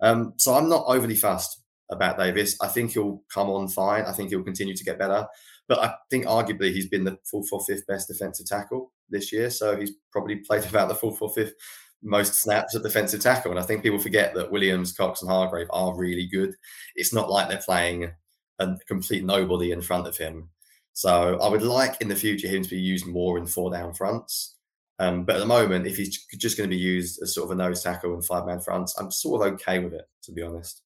Um, 0.00 0.34
so 0.36 0.54
I'm 0.54 0.68
not 0.68 0.84
overly 0.86 1.16
fussed 1.16 1.60
about 1.90 2.18
Davis. 2.18 2.56
I 2.60 2.68
think 2.68 2.92
he'll 2.92 3.22
come 3.32 3.48
on 3.48 3.68
fine. 3.68 4.04
I 4.04 4.12
think 4.12 4.30
he'll 4.30 4.42
continue 4.42 4.76
to 4.76 4.84
get 4.84 4.98
better. 4.98 5.26
But 5.68 5.78
I 5.80 5.94
think 6.10 6.26
arguably 6.26 6.72
he's 6.72 6.88
been 6.88 7.04
the 7.04 7.18
full 7.30 7.46
four 7.46 7.62
fifth 7.64 7.86
best 7.86 8.08
defensive 8.08 8.46
tackle 8.46 8.92
this 9.10 9.32
year. 9.32 9.50
So 9.50 9.76
he's 9.76 9.92
probably 10.12 10.36
played 10.36 10.64
about 10.64 10.88
the 10.88 10.94
full 10.94 11.14
four 11.14 11.32
fifth 11.32 11.54
most 12.02 12.34
snaps 12.34 12.74
at 12.74 12.82
defensive 12.82 13.20
tackle. 13.20 13.50
And 13.50 13.60
I 13.60 13.64
think 13.64 13.82
people 13.82 13.98
forget 13.98 14.34
that 14.34 14.50
Williams, 14.50 14.92
Cox, 14.92 15.22
and 15.22 15.30
Hargrave 15.30 15.66
are 15.70 15.96
really 15.96 16.26
good. 16.26 16.54
It's 16.94 17.12
not 17.12 17.30
like 17.30 17.48
they're 17.48 17.58
playing 17.58 18.10
a 18.58 18.76
complete 18.86 19.24
nobody 19.24 19.72
in 19.72 19.82
front 19.82 20.06
of 20.06 20.16
him. 20.16 20.50
So 20.92 21.38
I 21.40 21.48
would 21.48 21.62
like 21.62 22.00
in 22.00 22.08
the 22.08 22.16
future 22.16 22.48
him 22.48 22.62
to 22.62 22.70
be 22.70 22.80
used 22.80 23.06
more 23.06 23.38
in 23.38 23.46
four 23.46 23.70
down 23.70 23.94
fronts. 23.94 24.56
Um, 25.00 25.24
but 25.24 25.36
at 25.36 25.38
the 25.38 25.46
moment, 25.46 25.86
if 25.86 25.96
he's 25.96 26.26
just 26.38 26.56
going 26.56 26.68
to 26.68 26.74
be 26.74 26.80
used 26.80 27.22
as 27.22 27.34
sort 27.34 27.46
of 27.46 27.52
a 27.52 27.54
nose 27.54 27.82
tackle 27.82 28.14
in 28.14 28.22
five 28.22 28.46
man 28.46 28.58
fronts, 28.58 28.98
I'm 28.98 29.12
sort 29.12 29.46
of 29.46 29.52
okay 29.54 29.78
with 29.78 29.92
it, 29.92 30.06
to 30.24 30.32
be 30.32 30.42
honest. 30.42 30.82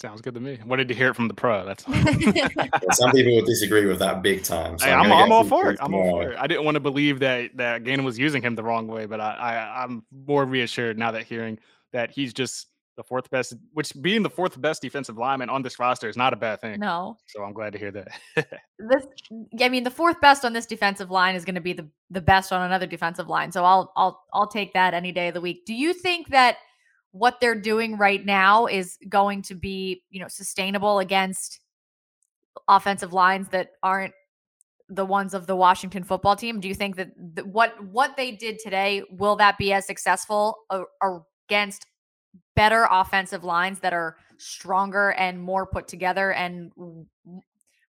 Sounds 0.00 0.22
good 0.22 0.32
to 0.32 0.40
me. 0.40 0.58
Wanted 0.64 0.88
to 0.88 0.94
hear 0.94 1.10
it 1.10 1.14
from 1.14 1.28
the 1.28 1.34
pro. 1.34 1.62
That's 1.66 1.84
some 2.96 3.12
people 3.12 3.36
would 3.36 3.44
disagree 3.44 3.84
with 3.84 3.98
that 3.98 4.22
big 4.22 4.42
time. 4.42 4.78
So 4.78 4.86
hey, 4.86 4.92
I'm, 4.92 5.12
I'm, 5.12 5.24
I'm 5.24 5.32
all 5.32 5.44
for 5.44 5.70
it. 5.70 5.78
I'm 5.78 5.94
all 5.94 6.10
for 6.12 6.30
it. 6.30 6.38
I 6.38 6.46
didn't 6.46 6.64
want 6.64 6.76
to 6.76 6.80
believe 6.80 7.20
that 7.20 7.54
that 7.58 7.84
Gannon 7.84 8.06
was 8.06 8.18
using 8.18 8.40
him 8.40 8.54
the 8.54 8.62
wrong 8.62 8.86
way, 8.86 9.04
but 9.04 9.20
I, 9.20 9.34
I 9.34 9.84
I'm 9.84 10.02
more 10.26 10.46
reassured 10.46 10.98
now 10.98 11.10
that 11.10 11.24
hearing 11.24 11.58
that 11.92 12.10
he's 12.10 12.32
just 12.32 12.68
the 12.96 13.04
fourth 13.04 13.30
best, 13.30 13.54
which 13.74 13.92
being 14.00 14.22
the 14.22 14.30
fourth 14.30 14.58
best 14.60 14.80
defensive 14.80 15.18
lineman 15.18 15.50
on 15.50 15.60
this 15.60 15.78
roster 15.78 16.08
is 16.08 16.16
not 16.16 16.32
a 16.32 16.36
bad 16.36 16.62
thing. 16.62 16.80
No. 16.80 17.18
So 17.26 17.42
I'm 17.42 17.52
glad 17.52 17.74
to 17.74 17.78
hear 17.78 17.90
that. 17.90 18.08
this, 18.78 19.06
I 19.60 19.68
mean, 19.68 19.84
the 19.84 19.90
fourth 19.90 20.18
best 20.22 20.46
on 20.46 20.54
this 20.54 20.64
defensive 20.64 21.10
line 21.10 21.34
is 21.34 21.44
going 21.44 21.56
to 21.56 21.60
be 21.60 21.74
the 21.74 21.86
the 22.10 22.22
best 22.22 22.52
on 22.52 22.62
another 22.62 22.86
defensive 22.86 23.28
line. 23.28 23.52
So 23.52 23.66
I'll 23.66 23.92
I'll 23.96 24.22
I'll 24.32 24.48
take 24.48 24.72
that 24.72 24.94
any 24.94 25.12
day 25.12 25.28
of 25.28 25.34
the 25.34 25.42
week. 25.42 25.66
Do 25.66 25.74
you 25.74 25.92
think 25.92 26.28
that? 26.28 26.56
What 27.12 27.40
they're 27.40 27.54
doing 27.54 27.96
right 27.96 28.24
now 28.24 28.66
is 28.66 28.96
going 29.08 29.42
to 29.42 29.54
be, 29.54 30.02
you 30.10 30.20
know, 30.20 30.28
sustainable 30.28 31.00
against 31.00 31.60
offensive 32.68 33.12
lines 33.12 33.48
that 33.48 33.72
aren't 33.82 34.14
the 34.88 35.04
ones 35.04 35.34
of 35.34 35.46
the 35.46 35.56
Washington 35.56 36.04
football 36.04 36.36
team? 36.36 36.60
Do 36.60 36.68
you 36.68 36.74
think 36.74 36.96
that 36.96 37.10
what 37.46 37.82
what 37.84 38.16
they 38.16 38.32
did 38.32 38.58
today 38.58 39.02
will 39.10 39.36
that 39.36 39.58
be 39.58 39.72
as 39.72 39.86
successful 39.86 40.58
against 41.48 41.86
better 42.56 42.86
offensive 42.90 43.44
lines 43.44 43.80
that 43.80 43.92
are 43.92 44.16
stronger 44.38 45.12
and 45.12 45.40
more 45.40 45.66
put 45.66 45.88
together 45.88 46.32
and 46.32 46.72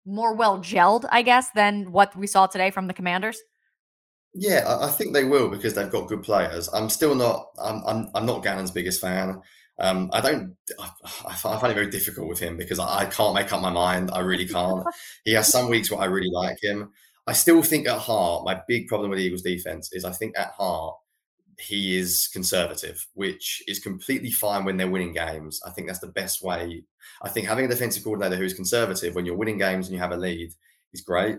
more 0.05 0.33
well 0.33 0.59
gelled, 0.59 1.05
I 1.11 1.21
guess, 1.21 1.51
than 1.51 1.91
what 1.91 2.15
we 2.15 2.27
saw 2.27 2.47
today 2.47 2.71
from 2.71 2.87
the 2.87 2.93
Commanders? 2.93 3.39
Yeah, 4.33 4.77
I, 4.81 4.87
think 4.87 5.13
they 5.13 5.25
will 5.25 5.49
because 5.49 5.73
they've 5.73 5.91
got 5.91 6.07
good 6.07 6.23
players. 6.23 6.69
I'm 6.73 6.89
still 6.89 7.15
not. 7.15 7.47
I'm. 7.61 7.83
I'm, 7.85 8.09
I'm 8.15 8.25
not 8.25 8.43
Gannon's 8.43 8.71
biggest 8.71 9.01
fan. 9.01 9.41
Um, 9.77 10.09
I 10.13 10.21
don't. 10.21 10.55
I, 10.79 10.89
I, 11.27 11.35
find 11.35 11.71
it 11.71 11.75
very 11.75 11.89
difficult 11.89 12.29
with 12.29 12.39
him 12.39 12.55
because 12.55 12.79
I, 12.79 12.99
I 12.99 13.05
can't 13.05 13.35
make 13.35 13.51
up 13.51 13.61
my 13.61 13.71
mind. 13.71 14.09
I 14.11 14.19
really 14.19 14.47
can't. 14.47 14.85
he 15.25 15.33
has 15.33 15.49
some 15.49 15.69
weeks 15.69 15.91
where 15.91 15.99
I 15.99 16.05
really 16.05 16.29
like 16.31 16.57
him. 16.63 16.91
I 17.27 17.33
still 17.33 17.61
think 17.61 17.87
at 17.87 17.97
heart, 17.97 18.45
my 18.45 18.61
big 18.67 18.87
problem 18.87 19.09
with 19.09 19.19
the 19.19 19.25
Eagles' 19.25 19.41
defense 19.41 19.89
is 19.91 20.05
I 20.05 20.11
think 20.11 20.37
at 20.37 20.51
heart 20.51 20.95
he 21.59 21.97
is 21.97 22.29
conservative, 22.31 23.07
which 23.13 23.61
is 23.67 23.79
completely 23.79 24.31
fine 24.31 24.65
when 24.65 24.77
they're 24.77 24.89
winning 24.89 25.13
games. 25.13 25.61
I 25.65 25.71
think 25.71 25.87
that's 25.87 25.99
the 25.99 26.07
best 26.07 26.43
way. 26.43 26.83
I 27.21 27.29
think 27.29 27.47
having 27.47 27.65
a 27.65 27.69
defensive 27.69 28.03
coordinator 28.03 28.37
who's 28.37 28.53
conservative 28.53 29.13
when 29.13 29.25
you're 29.25 29.35
winning 29.35 29.57
games 29.57 29.87
and 29.87 29.93
you 29.93 30.01
have 30.01 30.11
a 30.11 30.17
lead 30.17 30.51
is 30.93 31.01
great. 31.01 31.37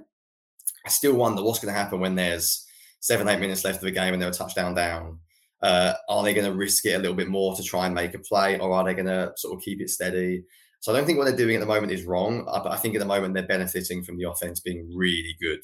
I 0.85 0.89
still 0.89 1.15
wonder 1.15 1.43
what's 1.43 1.59
going 1.59 1.73
to 1.73 1.79
happen 1.79 2.01
when 2.01 2.15
there's 2.15 2.67
seven, 3.03 3.29
eight 3.29 3.41
minutes 3.41 3.65
left 3.65 3.79
of 3.79 3.83
the 3.83 3.91
game 3.91 4.15
and 4.15 4.23
they're 4.23 4.31
a 4.31 4.33
touchdown 4.33 4.75
down. 4.75 5.19
Uh, 5.61 5.95
are 6.09 6.23
they 6.23 6.33
going 6.35 6.51
to 6.51 6.57
risk 6.57 6.87
it 6.87 6.95
a 6.95 6.99
little 6.99 7.15
bit 7.15 7.29
more 7.29 7.55
to 7.55 7.63
try 7.63 7.87
and 7.87 7.95
make 7.95 8.15
a 8.15 8.19
play, 8.19 8.59
or 8.59 8.73
are 8.73 8.85
they 8.85 8.95
going 8.95 9.07
to 9.07 9.33
sort 9.37 9.55
of 9.55 9.63
keep 9.63 9.81
it 9.81 9.91
steady? 9.91 10.43
So 10.81 10.93
I 10.93 10.97
don't 10.97 11.07
think 11.07 11.19
what 11.19 11.27
they're 11.27 11.37
doing 11.37 11.57
at 11.57 11.61
the 11.61 11.67
moment 11.67 11.93
is 11.93 12.05
wrong, 12.05 12.45
uh, 12.49 12.61
but 12.61 12.73
I 12.73 12.77
think 12.77 12.95
at 12.97 12.99
the 12.99 13.05
moment 13.05 13.35
they're 13.35 13.47
benefiting 13.47 14.03
from 14.03 14.19
the 14.19 14.29
offense 14.29 14.59
being 14.59 14.91
really 14.97 15.37
good 15.41 15.61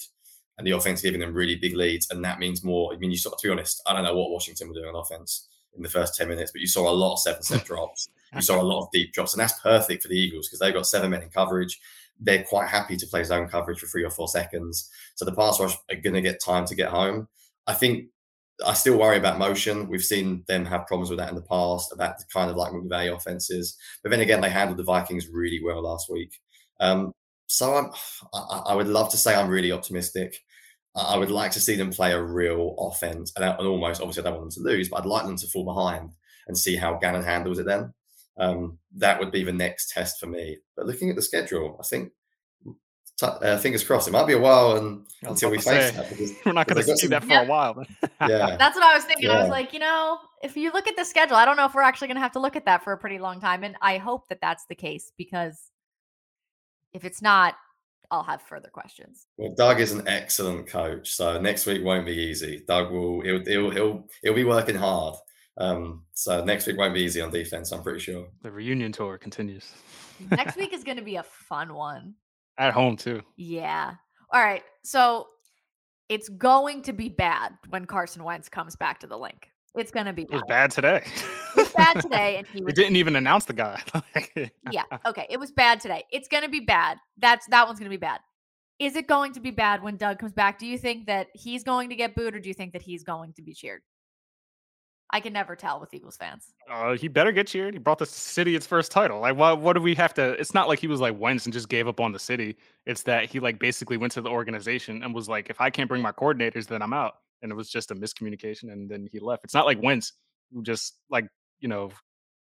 and 0.57 0.67
the 0.67 0.73
offense 0.73 1.03
giving 1.03 1.21
them 1.21 1.35
really 1.35 1.57
big 1.57 1.75
leads, 1.75 2.09
and 2.11 2.25
that 2.25 2.39
means 2.39 2.63
more. 2.63 2.93
I 2.93 2.99
mean, 2.99 3.11
you 3.11 3.17
saw 3.17 3.31
to 3.31 3.49
be 3.49 3.51
honest, 3.51 3.83
I 3.87 3.93
don't 3.93 4.05
know 4.05 4.17
what 4.17 4.31
Washington 4.31 4.69
were 4.69 4.75
doing 4.75 4.89
on 4.89 5.01
offense 5.01 5.49
in 5.77 5.83
the 5.83 5.89
first 5.89 6.17
ten 6.17 6.29
minutes, 6.29 6.53
but 6.53 6.61
you 6.61 6.67
saw 6.67 6.89
a 6.89 6.93
lot 6.93 7.15
of 7.15 7.21
seven 7.21 7.43
step 7.43 7.65
drops. 7.65 8.09
You 8.35 8.43
saw 8.43 8.61
a 8.61 8.63
lot 8.63 8.83
of 8.83 8.91
deep 8.93 9.13
drops, 9.13 9.35
and 9.35 9.41
that's 9.41 9.59
perfect 9.61 10.03
for 10.03 10.09
the 10.09 10.19
Eagles 10.19 10.49
because 10.49 10.59
they've 10.59 10.75
got 10.75 10.87
seven 10.87 11.11
men 11.11 11.23
in 11.23 11.31
coverage 11.31 11.81
they're 12.21 12.45
quite 12.45 12.69
happy 12.69 12.97
to 12.97 13.07
play 13.07 13.25
zone 13.25 13.49
coverage 13.49 13.79
for 13.79 13.87
three 13.87 14.05
or 14.05 14.11
four 14.11 14.29
seconds. 14.29 14.91
So 15.15 15.25
the 15.25 15.35
pass 15.35 15.61
rush 15.61 15.77
are 15.91 15.97
going 15.97 16.15
to 16.15 16.21
get 16.21 16.43
time 16.43 16.65
to 16.67 16.75
get 16.75 16.89
home. 16.89 17.29
I 17.67 17.75
think 17.75 18.09
I 18.67 18.75
still 18.75 18.99
worry 18.99 19.19
about 19.19 19.39
motion. 19.39 19.89
We've 19.89 20.03
seen 20.03 20.45
them 20.49 20.65
have 20.65 20.87
problems 20.87 21.11
with 21.11 21.19
that 21.21 21.29
in 21.29 21.37
the 21.37 21.43
past, 21.43 21.93
about 21.93 22.17
kind 22.33 22.51
of 22.51 22.57
like 22.57 22.73
McVay 22.73 23.15
offenses. 23.15 23.77
But 24.03 24.11
then 24.11 24.21
again, 24.21 24.41
they 24.41 24.51
handled 24.51 24.79
the 24.79 24.85
Vikings 24.85 25.29
really 25.29 25.61
well 25.63 25.83
last 25.83 26.11
week. 26.11 26.33
Um, 26.81 27.13
so 27.47 27.75
I'm, 27.75 27.91
I, 28.35 28.63
I, 28.67 28.75
would 28.75 28.89
love 28.89 29.11
to 29.11 29.17
say 29.17 29.35
I'm 29.35 29.49
really 29.49 29.73
optimistic. 29.73 30.39
I 30.95 31.17
would 31.17 31.31
like 31.31 31.53
to 31.53 31.61
see 31.61 31.77
them 31.77 31.91
play 31.91 32.13
a 32.13 32.23
real 32.23 32.75
offense, 32.79 33.33
and, 33.37 33.45
and 33.45 33.67
almost 33.67 34.01
obviously 34.01 34.23
I 34.23 34.25
don't 34.25 34.41
want 34.41 34.55
them 34.55 34.65
to 34.65 34.71
lose, 34.71 34.89
but 34.89 35.01
I'd 35.01 35.07
like 35.07 35.25
them 35.25 35.37
to 35.37 35.47
fall 35.47 35.65
behind 35.65 36.11
and 36.49 36.59
see 36.59 36.77
how 36.77 36.99
Gannon 36.99 37.23
handles 37.23 37.59
it 37.59 37.67
then. 37.67 37.93
Um, 38.39 38.79
that 38.97 39.19
would 39.19 39.33
be 39.33 39.43
the 39.43 39.53
next 39.53 39.91
test 39.91 40.21
for 40.21 40.27
me. 40.27 40.59
But 40.77 40.87
looking 40.87 41.11
at 41.11 41.17
the 41.17 41.23
schedule, 41.23 41.77
I 41.81 41.83
think, 41.83 42.13
t- 43.19 43.27
uh, 43.27 43.59
fingers 43.59 43.83
crossed, 43.83 44.09
it 44.09 44.13
might 44.13 44.27
be 44.27 44.35
a 44.35 44.39
while 44.39 44.77
and, 44.77 45.07
until 45.23 45.51
we 45.51 45.59
face 45.59 45.91
that. 45.93 46.09
Because, 46.09 46.33
we're 46.47 46.53
not 46.53 46.69
going 46.69 46.83
to 46.83 46.97
see 46.97 47.09
that 47.09 47.25
for 47.25 47.31
yeah. 47.31 47.43
a 47.43 47.47
while. 47.47 47.85
yeah, 48.21 48.57
that's 48.59 48.77
what 48.77 48.85
I 48.85 48.95
was 48.95 49.05
thinking. 49.05 49.29
Yeah. 49.29 49.39
I 49.39 49.41
was 49.41 49.51
like, 49.51 49.73
you 49.73 49.81
know, 49.81 50.19
if 50.43 50.57
you 50.57 50.71
look 50.73 50.87
at 50.87 50.97
the 50.97 51.05
schedule, 51.05 51.37
I 51.37 51.45
don't 51.45 51.57
know 51.57 51.67
if 51.67 51.75
we're 51.75 51.83
actually 51.83 52.09
going 52.09 52.17
to 52.17 52.23
have 52.23 52.33
to 52.33 52.41
look 52.41 52.57
at 52.57 52.65
that 52.67 52.85
for 52.85 52.93
a 52.93 52.99
pretty 52.99 53.19
long 53.19 53.41
time, 53.41 53.65
and 53.65 53.77
I 53.83 53.99
hope 53.99 54.29
that 54.29 54.39
that's 54.41 54.67
the 54.67 54.77
case 54.77 55.13
because 55.17 55.71
if 56.93 57.05
it's 57.05 57.21
not, 57.21 57.55
I'll 58.11 58.23
have 58.23 58.41
further 58.41 58.69
questions. 58.69 59.27
Well, 59.37 59.55
Doug 59.55 59.81
is 59.81 59.93
an 59.93 60.09
excellent 60.09 60.67
coach, 60.67 61.11
so 61.11 61.39
next 61.39 61.67
week 61.67 61.85
won't 61.85 62.07
be 62.07 62.13
easy. 62.13 62.63
Doug 62.67 62.91
will 62.91 63.21
he'll 63.21 63.45
he'll 63.45 63.71
he'll, 63.71 64.09
he'll 64.23 64.35
be 64.35 64.45
working 64.45 64.77
hard. 64.77 65.17
Um, 65.59 66.05
so 66.13 66.45
next 66.45 66.67
week 66.67 66.79
won't 66.79 66.95
be 66.95 67.03
easy 67.03 67.21
on 67.21 67.31
defense, 67.31 67.73
I'm 67.73 67.83
pretty 67.83 67.99
sure. 67.99 68.29
The 68.43 68.51
reunion 68.51 68.93
tour 68.93 69.19
continues. 69.19 69.73
next 70.31 70.57
week 70.57 70.73
is 70.73 70.85
going 70.85 70.99
to 70.99 71.05
be 71.05 71.17
a 71.17 71.23
fun 71.23 71.75
one. 71.75 72.15
At 72.59 72.73
home 72.73 72.97
too. 72.97 73.23
Yeah. 73.37 73.95
All 74.33 74.43
right. 74.43 74.63
So 74.83 75.27
it's 76.09 76.29
going 76.29 76.83
to 76.83 76.93
be 76.93 77.09
bad 77.09 77.53
when 77.71 77.85
Carson 77.85 78.25
Wentz 78.25 78.49
comes 78.49 78.77
back 78.77 79.01
to 79.01 79.07
the 79.07 79.19
Linc. 79.19 79.51
It's 79.77 79.91
going 79.91 80.07
to 80.07 80.13
be 80.13 80.25
bad. 80.25 80.33
It 80.33 80.37
was 80.37 80.45
bad 80.49 80.71
today. 80.71 81.03
it 81.05 81.57
was 81.57 81.73
bad 81.73 82.01
today, 82.01 82.37
and 82.37 82.47
he 82.49 82.63
was, 82.65 82.75
didn't 82.75 82.97
even 82.97 83.17
announce 83.17 83.45
the 83.45 83.53
guy. 83.53 83.81
yeah. 84.73 84.85
Okay. 85.07 85.27
It 85.29 85.39
was 85.39 85.53
bad 85.53 85.81
today. 85.81 86.05
It's 86.11 86.27
going 86.27 86.43
to 86.43 86.49
be 86.49 86.61
bad. 86.61 86.99
That's 87.19 87.47
that 87.49 87.67
one's 87.67 87.79
going 87.79 87.91
to 87.91 87.97
be 87.97 88.01
bad. 88.01 88.21
Is 88.79 88.97
it 88.97 89.07
going 89.07 89.33
to 89.35 89.41
be 89.41 89.51
bad 89.51 89.83
when 89.83 89.97
Doug 89.97 90.19
comes 90.19 90.33
back? 90.33 90.59
Do 90.59 90.67
you 90.67 90.79
think 90.79 91.07
that 91.07 91.29
he's 91.35 91.65
going 91.65 91.91
to 91.91 91.97
get 91.97 92.15
booed, 92.15 92.35
or 92.35 92.41
do 92.41 92.49
you 92.49 92.55
think 92.55 92.73
that 92.73 92.83
he's 92.83 93.03
going 93.03 93.33
to 93.35 93.43
be 93.43 93.53
cheered? 93.53 93.83
I 95.11 95.21
can 95.21 95.33
never 95.33 95.57
tell 95.57 95.81
with 95.81 95.95
Eagles 95.95 96.17
fans. 96.17 96.53
Uh, 96.71 96.95
he 96.95 97.09
better 97.09 97.33
get 97.33 97.47
cheered. 97.47 97.75
He 97.75 97.79
brought 97.79 97.99
the 97.99 98.07
city 98.07 98.55
its 98.55 98.67
first 98.67 98.93
title. 98.93 99.21
Like, 99.21 99.37
what? 99.37 99.61
What 99.61 99.73
do 99.73 99.81
we 99.81 99.95
have 99.95 100.13
to? 100.15 100.33
It's 100.33 100.53
not 100.53 100.69
like 100.69 100.79
he 100.79 100.87
was 100.87 101.01
like 101.01 101.19
Wentz 101.19 101.47
and 101.47 101.53
just 101.53 101.69
gave 101.69 101.89
up 101.89 101.99
on 101.99 102.13
the 102.13 102.19
city. 102.19 102.57
It's 102.85 103.03
that 103.05 103.25
he 103.25 103.41
like 103.41 103.59
basically 103.59 103.97
went 103.97 104.13
to 104.15 104.21
the 104.21 104.29
organization 104.29 105.03
and 105.03 105.15
was 105.15 105.29
like, 105.29 105.49
if 105.49 105.61
I 105.61 105.71
can't 105.71 105.89
bring 105.89 106.03
my 106.03 106.13
coordinators, 106.13 106.67
then 106.67 106.83
I'm 106.83 106.93
out. 106.93 107.15
And 107.41 107.51
it 107.51 107.55
was 107.55 107.71
just 107.71 107.91
a 107.91 107.95
miscommunication, 107.95 108.73
and 108.73 108.91
then 108.91 109.09
he 109.11 109.19
left. 109.19 109.45
It's 109.45 109.55
not 109.55 109.67
like 109.67 109.83
Wentz 109.83 110.13
who 110.53 110.63
just 110.63 110.99
like 111.09 111.27
you 111.61 111.69
know 111.69 111.91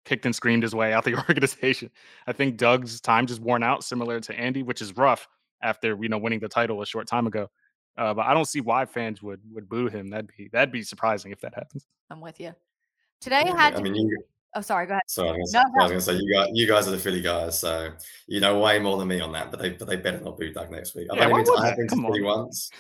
kicked 0.05 0.27
and 0.27 0.35
screamed 0.35 0.63
his 0.63 0.75
way 0.75 0.93
out 0.93 1.05
the 1.05 1.17
organization. 1.29 1.91
I 2.27 2.33
think 2.33 2.57
Doug's 2.57 3.01
time 3.01 3.27
just 3.27 3.41
worn 3.41 3.63
out, 3.63 3.85
similar 3.85 4.21
to 4.21 4.39
Andy, 4.39 4.63
which 4.63 4.83
is 4.83 4.97
rough 4.97 5.27
after 5.63 5.97
you 6.03 6.09
know 6.09 6.19
winning 6.19 6.41
the 6.41 6.49
title 6.49 6.83
a 6.83 6.87
short 6.87 7.07
time 7.07 7.27
ago. 7.27 7.49
Uh, 7.97 8.15
but 8.15 8.27
I 8.27 8.35
don't 8.35 8.47
see 8.47 8.61
why 8.61 8.87
fans 8.87 9.23
would 9.23 9.41
would 9.53 9.69
boo 9.69 9.89
him. 9.89 10.09
That'd 10.11 10.31
be 10.37 10.49
that'd 10.53 10.73
be 10.73 10.83
surprising 10.83 11.31
if 11.31 11.41
that 11.41 11.55
happens. 11.55 11.87
I'm 12.11 12.21
with 12.21 12.41
you. 12.41 12.55
Today 13.21 13.43
yeah, 13.47 13.57
had. 13.57 13.75
I 13.75 13.83
mean, 13.83 13.95
you, 13.95 14.19
oh, 14.55 14.61
sorry. 14.63 14.87
Go 14.87 14.93
ahead. 14.93 15.03
So 15.07 15.29
I 15.29 15.33
was, 15.33 15.53
no, 15.53 15.63
no. 15.75 15.87
going 15.87 15.99
to 15.99 16.01
say 16.01 16.15
you 16.15 16.33
guys, 16.33 16.49
you 16.53 16.67
guys 16.67 16.89
are 16.89 16.93
the 16.93 16.99
Philly 16.99 17.21
guys, 17.21 17.59
so 17.59 17.93
you 18.27 18.41
know 18.41 18.59
way 18.59 18.79
more 18.79 18.97
than 18.97 19.09
me 19.09 19.21
on 19.21 19.33
that. 19.33 19.51
But 19.51 19.61
they, 19.61 19.71
but 19.71 19.89
they 19.89 19.97
better 19.97 20.21
not 20.21 20.39
boo 20.39 20.53
Doug 20.53 20.71
next 20.71 20.95
week. 20.95 21.09
I've 21.11 21.19
yeah, 21.19 21.27
only 21.27 21.45
been, 21.45 21.55
I 21.59 21.67
have 21.67 21.77
been 21.77 21.89
to 21.89 21.97
Philly 21.97 22.23
once, 22.23 22.71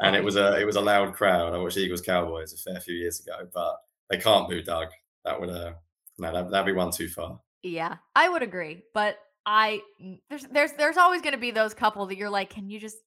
and 0.00 0.16
it 0.16 0.24
was 0.24 0.36
a 0.36 0.58
it 0.58 0.64
was 0.64 0.76
a 0.76 0.80
loud 0.80 1.12
crowd. 1.12 1.54
I 1.54 1.58
watched 1.58 1.76
Eagles 1.76 2.00
Cowboys 2.00 2.54
a 2.54 2.56
fair 2.56 2.80
few 2.80 2.94
years 2.94 3.20
ago, 3.20 3.46
but 3.52 3.76
they 4.08 4.18
can't 4.18 4.48
boo 4.48 4.62
Doug. 4.62 4.88
That 5.24 5.38
would 5.40 5.50
uh 5.50 5.74
no, 6.18 6.32
that, 6.32 6.50
that'd 6.50 6.66
be 6.66 6.72
one 6.72 6.90
too 6.90 7.08
far. 7.08 7.40
Yeah, 7.62 7.96
I 8.14 8.28
would 8.28 8.42
agree, 8.42 8.82
but 8.92 9.18
I 9.46 9.80
there's 10.28 10.44
there's 10.44 10.72
there's 10.72 10.96
always 10.96 11.22
going 11.22 11.34
to 11.34 11.40
be 11.40 11.50
those 11.50 11.74
couple 11.74 12.06
that 12.06 12.16
you're 12.16 12.30
like, 12.30 12.50
can 12.50 12.70
you 12.70 12.78
just 12.78 12.98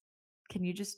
can 0.49 0.63
you 0.63 0.73
just 0.73 0.97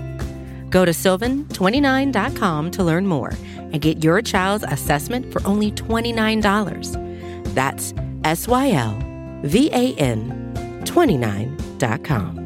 Go 0.71 0.85
to 0.85 0.91
sylvan29.com 0.91 2.71
to 2.71 2.83
learn 2.83 3.05
more 3.05 3.33
and 3.55 3.79
get 3.79 4.03
your 4.03 4.21
child's 4.21 4.63
assessment 4.67 5.31
for 5.31 5.45
only 5.45 5.71
$29. 5.71 7.53
That's 7.53 7.93
S 8.23 8.47
Y 8.47 8.71
L 8.71 8.97
V 9.43 9.69
A 9.71 9.93
N 9.95 10.81
29.com. 10.85 12.41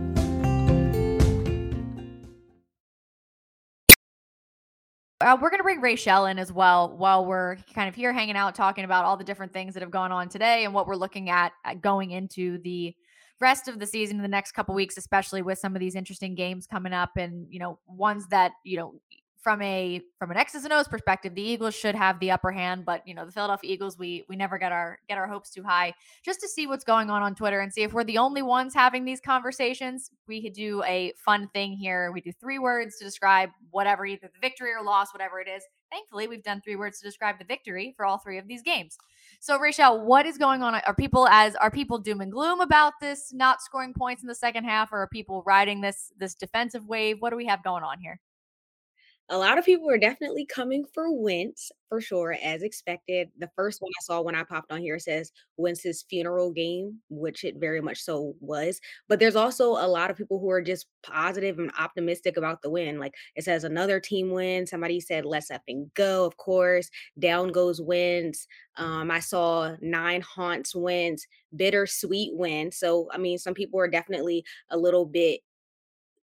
Uh, 5.21 5.37
we're 5.41 5.49
going 5.49 5.59
to 5.59 5.63
bring 5.63 5.81
Rachel 5.81 6.25
in 6.25 6.37
as 6.37 6.51
well 6.51 6.95
while 6.97 7.25
we're 7.25 7.55
kind 7.73 7.87
of 7.87 7.95
here 7.95 8.11
hanging 8.11 8.35
out, 8.35 8.53
talking 8.53 8.83
about 8.83 9.05
all 9.05 9.17
the 9.17 9.23
different 9.23 9.53
things 9.53 9.73
that 9.73 9.81
have 9.81 9.89
gone 9.89 10.11
on 10.11 10.29
today 10.29 10.65
and 10.65 10.73
what 10.73 10.87
we're 10.87 10.95
looking 10.95 11.29
at, 11.29 11.53
at 11.63 11.81
going 11.81 12.11
into 12.11 12.57
the 12.59 12.93
rest 13.39 13.67
of 13.67 13.79
the 13.79 13.85
season 13.85 14.17
in 14.17 14.21
the 14.21 14.27
next 14.27 14.53
couple 14.53 14.73
weeks, 14.75 14.97
especially 14.97 15.41
with 15.41 15.59
some 15.59 15.75
of 15.75 15.79
these 15.79 15.95
interesting 15.95 16.35
games 16.35 16.67
coming 16.67 16.93
up 16.93 17.17
and, 17.17 17.47
you 17.49 17.59
know, 17.59 17.79
ones 17.87 18.27
that, 18.29 18.53
you 18.63 18.77
know, 18.77 18.95
from 19.45 19.61
a 19.61 20.01
from 20.17 20.31
an 20.31 20.37
X's 20.37 20.63
and 20.63 20.73
O's 20.73 20.87
perspective, 20.87 21.35
the 21.35 21.41
Eagles 21.41 21.75
should 21.75 21.93
have 21.93 22.19
the 22.19 22.31
upper 22.31 22.51
hand, 22.51 22.83
but 22.83 23.07
you 23.07 23.13
know 23.13 23.27
the 23.27 23.31
Philadelphia 23.31 23.71
Eagles, 23.71 23.95
we 23.95 24.25
we 24.27 24.35
never 24.35 24.57
get 24.57 24.71
our 24.71 24.97
get 25.07 25.19
our 25.19 25.27
hopes 25.27 25.51
too 25.51 25.61
high. 25.61 25.93
Just 26.23 26.39
to 26.41 26.47
see 26.47 26.65
what's 26.65 26.83
going 26.83 27.11
on 27.11 27.21
on 27.21 27.35
Twitter 27.35 27.59
and 27.59 27.71
see 27.71 27.83
if 27.83 27.93
we're 27.93 28.03
the 28.03 28.17
only 28.17 28.41
ones 28.41 28.73
having 28.73 29.05
these 29.05 29.21
conversations. 29.21 30.09
We 30.27 30.41
could 30.41 30.53
do 30.53 30.81
a 30.83 31.13
fun 31.23 31.47
thing 31.53 31.73
here. 31.73 32.11
We 32.11 32.21
do 32.21 32.31
three 32.31 32.57
words 32.57 32.97
to 32.97 33.05
describe 33.05 33.51
whatever, 33.69 34.07
either 34.07 34.31
the 34.33 34.39
victory 34.41 34.71
or 34.71 34.83
loss, 34.83 35.13
whatever 35.13 35.39
it 35.39 35.47
is. 35.47 35.63
Thankfully, 35.91 36.27
we've 36.27 36.43
done 36.43 36.61
three 36.61 36.75
words 36.75 36.99
to 36.99 37.07
describe 37.07 37.39
the 37.39 37.45
victory 37.45 37.93
for 37.95 38.05
all 38.05 38.17
three 38.17 38.37
of 38.37 38.47
these 38.47 38.61
games. 38.61 38.97
So, 39.39 39.57
Rachel, 39.57 40.01
what 40.05 40.25
is 40.25 40.37
going 40.37 40.61
on? 40.63 40.75
Are 40.75 40.95
people 40.95 41.27
as 41.27 41.55
are 41.55 41.71
people 41.71 41.99
doom 41.99 42.21
and 42.21 42.31
gloom 42.31 42.59
about 42.59 42.93
this 42.99 43.31
not 43.33 43.61
scoring 43.61 43.93
points 43.93 44.21
in 44.21 44.27
the 44.27 44.35
second 44.35 44.65
half, 44.65 44.91
or 44.91 44.99
are 44.99 45.07
people 45.07 45.43
riding 45.45 45.81
this 45.81 46.11
this 46.17 46.35
defensive 46.35 46.85
wave? 46.85 47.17
What 47.21 47.29
do 47.29 47.37
we 47.37 47.45
have 47.45 47.63
going 47.63 47.83
on 47.83 47.99
here? 47.99 48.19
A 49.29 49.37
lot 49.37 49.57
of 49.57 49.65
people 49.65 49.89
are 49.89 49.97
definitely 49.97 50.45
coming 50.45 50.85
for 50.93 51.11
Wentz 51.11 51.71
for 51.89 51.99
sure, 51.99 52.37
as 52.43 52.61
expected. 52.61 53.29
The 53.39 53.49
first 53.55 53.81
one 53.81 53.91
I 53.99 54.03
saw 54.03 54.21
when 54.21 54.35
I 54.35 54.43
popped 54.43 54.71
on 54.71 54.81
here 54.81 54.99
says 54.99 55.31
Wentz's 55.57 56.05
funeral 56.07 56.51
game, 56.51 56.99
which 57.09 57.43
it 57.43 57.55
very 57.57 57.81
much 57.81 58.01
so 58.01 58.35
was. 58.39 58.79
But 59.07 59.19
there's 59.19 59.35
also 59.35 59.71
a 59.71 59.87
lot 59.87 60.11
of 60.11 60.17
people 60.17 60.39
who 60.39 60.49
are 60.51 60.61
just 60.61 60.85
positive 61.01 61.57
and 61.57 61.71
optimistic 61.79 62.37
about 62.37 62.61
the 62.61 62.69
win. 62.69 62.99
Like 62.99 63.15
it 63.35 63.43
says 63.43 63.63
another 63.63 63.99
team 63.99 64.29
win. 64.29 64.67
Somebody 64.67 64.99
said 64.99 65.25
let's 65.25 65.49
up 65.49 65.63
and 65.67 65.91
go. 65.95 66.25
Of 66.25 66.37
course, 66.37 66.89
down 67.17 67.51
goes 67.51 67.81
Wentz. 67.81 68.47
Um, 68.77 69.09
I 69.09 69.19
saw 69.19 69.75
nine 69.81 70.21
haunts 70.21 70.75
wins, 70.75 71.25
bittersweet 71.55 72.35
win. 72.35 72.71
So 72.71 73.09
I 73.11 73.17
mean, 73.17 73.39
some 73.39 73.55
people 73.55 73.79
are 73.79 73.87
definitely 73.87 74.43
a 74.69 74.77
little 74.77 75.05
bit 75.05 75.41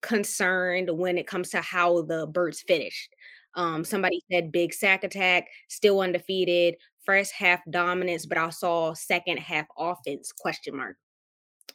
concerned 0.02 0.90
when 0.90 1.18
it 1.18 1.26
comes 1.26 1.50
to 1.50 1.60
how 1.60 2.02
the 2.02 2.26
birds 2.26 2.62
finished. 2.62 3.14
Um, 3.54 3.84
somebody 3.84 4.22
said 4.30 4.52
big 4.52 4.72
sack 4.72 5.04
attack, 5.04 5.48
still 5.68 6.00
undefeated, 6.00 6.76
first 7.04 7.32
half 7.32 7.60
dominance, 7.70 8.26
but 8.26 8.38
I 8.38 8.50
saw 8.50 8.94
second 8.94 9.38
half 9.38 9.66
offense 9.76 10.32
question 10.32 10.76
mark. 10.76 10.96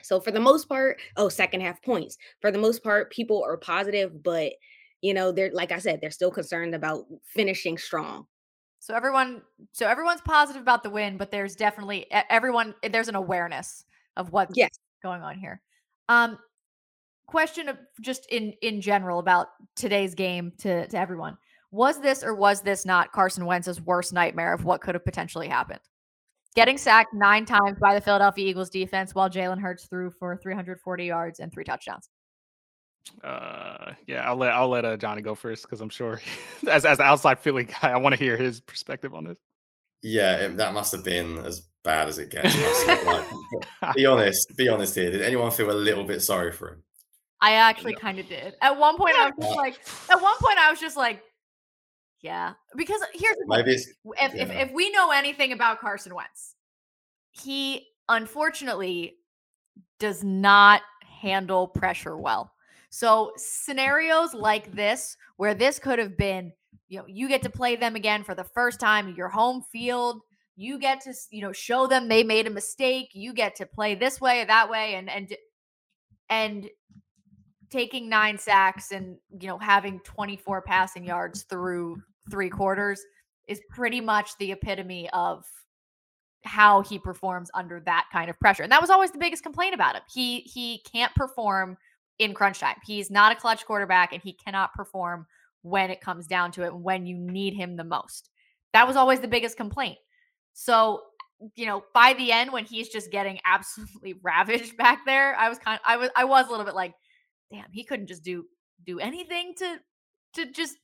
So 0.02 0.20
for 0.20 0.32
the 0.32 0.40
most 0.40 0.70
part, 0.70 1.00
oh, 1.18 1.30
second 1.30 1.62
half 1.62 1.82
points. 1.82 2.18
For 2.42 2.52
the 2.52 2.60
most 2.60 2.84
part, 2.84 3.12
people 3.12 3.44
are 3.44 3.58
positive, 3.58 4.24
but 4.24 4.54
you 5.02 5.14
know, 5.14 5.32
they're 5.32 5.52
like 5.52 5.72
I 5.72 5.80
said, 5.80 6.00
they're 6.02 6.12
still 6.12 6.32
concerned 6.32 6.74
about 6.74 7.06
finishing 7.26 7.78
strong. 7.78 8.26
So 8.80 8.94
everyone, 8.94 9.42
so 9.72 9.88
everyone's 9.88 10.22
positive 10.22 10.62
about 10.62 10.84
the 10.84 10.90
win, 10.90 11.18
but 11.18 11.32
there's 11.32 11.56
definitely 11.56 12.06
everyone. 12.12 12.76
There's 12.88 13.08
an 13.08 13.16
awareness 13.16 13.84
of 14.16 14.32
what's 14.32 14.56
yes. 14.56 14.70
going 15.02 15.22
on 15.22 15.38
here. 15.38 15.62
Um, 16.08 16.38
question 17.28 17.70
of 17.70 17.78
just 18.02 18.26
in 18.30 18.54
in 18.62 18.82
general 18.82 19.20
about 19.20 19.48
today's 19.76 20.16
game 20.16 20.52
to 20.60 20.88
to 20.88 20.98
everyone. 20.98 21.38
Was 21.72 22.00
this 22.00 22.24
or 22.24 22.34
was 22.34 22.62
this 22.62 22.86
not 22.86 23.12
Carson 23.12 23.46
Wentz's 23.46 23.82
worst 23.82 24.14
nightmare 24.14 24.54
of 24.54 24.64
what 24.64 24.82
could 24.82 24.96
have 24.96 25.04
potentially 25.04 25.48
happened? 25.48 25.82
Getting 26.56 26.78
sacked 26.78 27.14
nine 27.14 27.46
times 27.46 27.78
by 27.80 27.94
the 27.94 28.02
Philadelphia 28.02 28.48
Eagles 28.48 28.70
defense 28.70 29.14
while 29.14 29.30
Jalen 29.30 29.60
Hurts 29.60 29.88
threw 29.88 30.10
for 30.10 30.38
340 30.38 31.06
yards 31.06 31.40
and 31.42 31.52
three 31.52 31.66
touchdowns. 31.66 32.10
Uh, 33.24 33.92
yeah, 34.08 34.28
I'll 34.28 34.38
let 34.38 34.54
I'll 34.54 34.70
let 34.70 34.86
uh, 34.86 34.98
Johnny 34.98 35.22
go 35.22 35.36
first 35.36 35.64
because 35.64 35.82
I'm 35.82 35.90
sure 35.90 36.22
as 36.70 36.86
as 36.86 36.98
the 36.98 37.04
outside 37.04 37.40
Philly 37.40 37.66
guy, 37.66 37.92
I 37.92 37.98
want 37.98 38.14
to 38.14 38.20
hear 38.20 38.38
his 38.38 38.62
perspective 38.62 39.14
on 39.14 39.26
this. 39.26 39.38
Yeah, 40.02 40.38
it, 40.38 40.58
that 40.58 40.74
must 40.74 40.92
have 40.92 41.04
been 41.04 41.40
as 41.40 41.68
bad 41.84 42.08
as 42.08 42.20
it 42.20 42.30
gets. 42.30 42.56
like, 43.06 43.96
be 43.96 44.06
honest, 44.06 44.54
be 44.56 44.70
honest 44.70 44.96
here. 44.96 45.12
Did 45.12 45.22
anyone 45.22 45.52
feel 45.52 45.72
a 45.72 45.74
little 45.74 46.04
bit 46.04 46.22
sorry 46.22 46.52
for 46.52 46.74
him? 46.74 46.84
I 47.46 47.54
actually 47.54 47.94
kind 47.94 48.18
of 48.18 48.28
did. 48.28 48.56
At 48.60 48.80
one 48.80 48.98
point, 48.98 49.16
I 49.16 49.26
was 49.30 49.34
just 49.40 49.56
like, 49.56 49.76
at 50.10 50.20
one 50.20 50.36
point, 50.42 50.58
I 50.58 50.72
was 50.72 50.80
just 50.80 50.98
like, 50.98 51.22
yeah, 52.22 52.54
because 52.76 53.00
uh, 53.04 53.06
here's 53.14 53.38
the 53.38 53.46
Maybe 53.48 53.74
if, 53.74 53.86
yeah. 54.34 54.42
if 54.42 54.50
if 54.50 54.72
we 54.72 54.90
know 54.90 55.12
anything 55.12 55.52
about 55.52 55.80
Carson 55.80 56.16
Wentz, 56.16 56.56
he 57.30 57.86
unfortunately 58.10 59.18
does 60.00 60.24
not 60.24 60.82
handle 61.22 61.68
pressure 61.68 62.18
well. 62.18 62.52
So 62.90 63.32
scenarios 63.38 64.34
like 64.34 64.72
this, 64.72 65.16
where 65.38 65.54
this 65.54 65.78
could 65.78 66.00
have 66.00 66.18
been, 66.18 66.52
you 66.88 66.98
know, 66.98 67.06
you 67.08 67.28
get 67.28 67.44
to 67.44 67.50
play 67.52 67.76
them 67.76 67.96
again 67.96 68.24
for 68.24 68.34
the 68.34 68.44
first 68.44 68.80
time, 68.80 69.14
your 69.16 69.30
home 69.30 69.62
field. 69.72 70.22
You 70.56 70.80
get 70.80 71.02
to, 71.02 71.14
you 71.30 71.44
know, 71.44 71.52
show 71.52 71.86
them 71.86 72.08
they 72.08 72.24
made 72.24 72.48
a 72.48 72.50
mistake. 72.50 73.10
You 73.14 73.34
get 73.34 73.56
to 73.58 73.68
play 73.68 73.94
this 73.94 74.20
way 74.20 74.42
or 74.42 74.46
that 74.46 74.68
way, 74.68 74.96
and 74.96 75.12
and 75.12 75.36
and 76.30 76.70
taking 77.76 78.08
nine 78.08 78.38
sacks 78.38 78.92
and 78.94 79.18
you 79.42 79.50
know 79.50 79.58
having 79.58 80.00
24 80.06 80.62
passing 80.62 81.04
yards 81.04 81.44
through 81.44 82.02
three 82.32 82.50
quarters 82.50 83.02
is 83.50 83.60
pretty 83.70 84.00
much 84.00 84.38
the 84.38 84.54
epitome 84.54 85.10
of 85.12 85.44
how 86.46 86.82
he 86.82 86.98
performs 86.98 87.52
under 87.54 87.82
that 87.82 88.06
kind 88.14 88.30
of 88.30 88.40
pressure. 88.40 88.64
And 88.64 88.72
that 88.72 88.80
was 88.80 88.90
always 88.90 89.12
the 89.12 89.18
biggest 89.18 89.44
complaint 89.44 89.76
about 89.76 89.96
him. 89.96 90.04
He 90.10 90.40
he 90.42 90.82
can't 90.90 91.14
perform 91.16 91.78
in 92.18 92.34
crunch 92.34 92.60
time. 92.60 92.78
He's 92.86 93.12
not 93.12 93.34
a 93.34 93.36
clutch 93.36 93.66
quarterback 93.66 94.14
and 94.14 94.22
he 94.24 94.32
cannot 94.32 94.74
perform 94.74 95.26
when 95.64 95.92
it 95.92 96.00
comes 96.00 96.28
down 96.28 96.52
to 96.54 96.64
it 96.64 96.74
when 96.74 97.06
you 97.06 97.18
need 97.18 97.56
him 97.56 97.76
the 97.76 97.84
most. 97.84 98.30
That 98.72 98.88
was 98.88 98.96
always 98.96 99.20
the 99.20 99.28
biggest 99.28 99.58
complaint. 99.58 99.98
So, 100.54 101.02
you 101.56 101.66
know, 101.66 101.84
by 101.94 102.14
the 102.14 102.32
end 102.32 102.54
when 102.54 102.64
he's 102.64 102.88
just 102.88 103.12
getting 103.12 103.38
absolutely 103.44 104.14
ravaged 104.24 104.78
back 104.78 105.00
there, 105.06 105.36
I 105.36 105.50
was 105.50 105.58
kind 105.58 105.76
of, 105.76 105.82
I 105.86 105.98
was 105.98 106.10
I 106.16 106.24
was 106.24 106.48
a 106.48 106.52
little 106.52 106.66
bit 106.66 106.76
like 106.76 106.94
damn, 107.56 107.72
he 107.72 107.84
couldn't 107.84 108.08
just 108.08 108.24
do 108.24 108.46
do 108.86 109.00
anything 109.00 109.54
to 109.58 109.80
to 110.36 110.52
just 110.52 110.78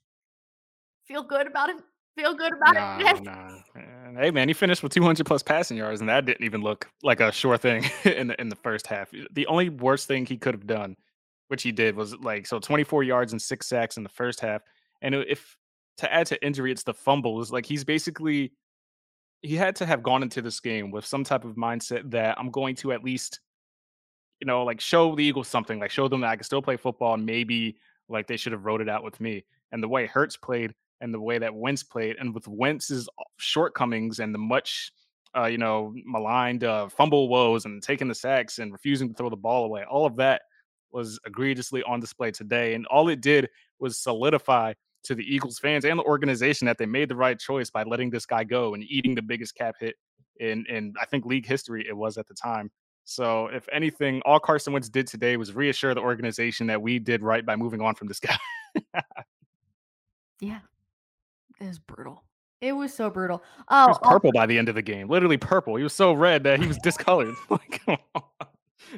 feel 1.06 1.24
good 1.24 1.48
about 1.48 1.70
it. 1.70 1.78
Feel 2.16 2.34
good 2.34 2.54
about 2.54 2.74
nah, 3.00 3.10
it. 3.10 3.24
nah. 3.24 4.20
Hey 4.20 4.32
man, 4.32 4.48
he 4.48 4.54
finished 4.54 4.84
with 4.84 4.94
200 4.94 5.26
plus 5.26 5.44
passing 5.44 5.78
yards, 5.78 6.02
and 6.02 6.10
that 6.10 6.26
didn't 6.26 6.44
even 6.44 6.62
look 6.62 6.90
like 7.04 7.22
a 7.22 7.32
sure 7.32 7.58
thing 7.58 7.86
in 8.06 8.28
the 8.28 8.40
in 8.40 8.50
the 8.50 8.56
first 8.56 8.88
half. 8.88 9.12
The 9.32 9.48
only 9.48 9.70
worst 9.70 10.08
thing 10.08 10.26
he 10.26 10.38
could 10.38 10.54
have 10.54 10.68
done, 10.68 10.96
which 11.48 11.64
he 11.64 11.72
did, 11.72 11.96
was 11.96 12.16
like 12.18 12.48
so 12.48 12.60
24 12.60 13.04
yards 13.04 13.32
and 13.32 13.42
six 13.42 13.68
sacks 13.68 13.98
in 13.98 14.04
the 14.04 14.10
first 14.10 14.40
half. 14.40 14.62
And 15.02 15.16
if 15.16 15.58
to 15.98 16.12
add 16.14 16.28
to 16.28 16.46
injury, 16.46 16.72
it's 16.72 16.84
the 16.84 16.94
fumbles. 16.94 17.52
Like 17.52 17.66
he's 17.66 17.84
basically 17.84 18.52
he 19.42 19.56
had 19.56 19.76
to 19.78 19.86
have 19.86 20.04
gone 20.04 20.22
into 20.22 20.42
this 20.42 20.60
game 20.60 20.92
with 20.92 21.06
some 21.06 21.24
type 21.24 21.46
of 21.46 21.56
mindset 21.56 22.12
that 22.12 22.38
I'm 22.38 22.52
going 22.52 22.76
to 22.76 22.92
at 22.92 23.04
least 23.04 23.40
you 24.42 24.48
know, 24.48 24.64
like 24.64 24.82
show 24.82 25.16
the 25.16 25.24
Eagles 25.24 25.48
something, 25.48 25.80
like 25.80 25.92
show 25.92 26.08
them 26.08 26.22
that 26.22 26.32
I 26.32 26.36
can 26.36 26.44
still 26.44 26.62
play 26.62 26.76
football 26.76 27.14
and 27.14 27.26
maybe 27.26 27.78
like 28.10 28.28
they 28.28 28.38
should 28.38 28.52
have 28.52 28.66
wrote 28.66 28.82
it 28.82 28.90
out 28.90 29.04
with 29.04 29.22
me. 29.22 29.46
And 29.72 29.82
the 29.82 29.88
way 29.88 30.08
Hurts 30.08 30.36
played 30.36 30.74
and 31.00 31.14
the 31.14 31.20
way 31.20 31.38
that 31.38 31.54
Wentz 31.54 31.84
played, 31.84 32.18
and 32.20 32.34
with 32.34 32.48
Wentz's 32.48 33.08
shortcomings 33.38 34.20
and 34.20 34.34
the 34.34 34.40
much, 34.40 34.92
uh, 35.36 35.46
you 35.46 35.58
know, 35.58 35.94
maligned 36.06 36.64
uh, 36.64 36.90
fumble 36.90 37.30
woes 37.30 37.66
and 37.66 37.82
taking 37.82 38.08
the 38.08 38.16
sacks 38.16 38.60
and 38.60 38.72
refusing 38.72 39.08
to 39.08 39.14
throw 39.14 39.30
the 39.30 39.36
ball 39.36 39.66
away, 39.66 39.84
all 39.90 40.06
of 40.06 40.16
that 40.18 40.42
was 40.92 41.20
egregiously 41.26 41.82
on 41.84 42.00
display 42.00 42.32
today. 42.32 42.74
And 42.74 42.86
all 42.88 43.10
it 43.10 43.22
did 43.22 43.50
was 43.80 43.98
solidify 43.98 44.74
to 45.04 45.16
the 45.16 45.24
Eagles 45.24 45.58
fans 45.60 45.86
and 45.86 45.98
the 45.98 46.04
organization 46.04 46.66
that 46.66 46.78
they 46.78 46.86
made 46.86 47.10
the 47.10 47.16
right 47.16 47.40
choice 47.40 47.70
by 47.70 47.84
letting 47.84 48.10
this 48.10 48.26
guy 48.26 48.44
go 48.44 48.74
and 48.74 48.84
eating 48.84 49.16
the 49.16 49.22
biggest 49.22 49.56
cap 49.56 49.76
hit 49.80 49.96
in 50.40 50.66
in 50.68 50.94
I 51.00 51.06
think 51.06 51.26
league 51.26 51.46
history 51.46 51.86
it 51.88 51.96
was 51.96 52.18
at 52.18 52.28
the 52.28 52.34
time. 52.34 52.72
So, 53.04 53.48
if 53.48 53.68
anything, 53.72 54.22
all 54.26 54.40
Carson 54.40 54.74
Wentz 54.74 54.88
did 54.90 55.08
today 55.08 55.36
was 55.38 55.54
reassure 55.54 55.94
the 55.94 56.02
organization 56.02 56.68
that 56.68 56.82
we 56.82 57.00
did 57.00 57.24
right 57.24 57.46
by 57.46 57.56
moving 57.56 57.82
on 57.82 57.96
from 57.96 58.08
this 58.08 58.20
guy. 58.20 58.38
yeah, 60.40 60.60
it 61.60 61.68
was 61.68 61.80
brutal. 61.80 62.24
It 62.62 62.74
was 62.74 62.94
so 62.94 63.10
brutal. 63.10 63.38
He 63.58 63.64
Oh, 63.70 63.88
was 63.88 63.98
oh. 64.04 64.10
purple 64.10 64.32
by 64.32 64.46
the 64.46 64.58
end 64.58 64.70
of 64.70 64.76
the 64.76 64.82
game. 64.84 65.08
Literally 65.10 65.38
purple. 65.38 65.76
He 65.76 65.84
was 65.84 65.94
so 65.94 66.14
red 66.14 66.44
that 66.44 66.60
he 66.60 66.68
was 66.68 66.78
discolored. 66.78 67.34
like, 67.50 67.82
come 67.86 67.98
on. 68.14 68.22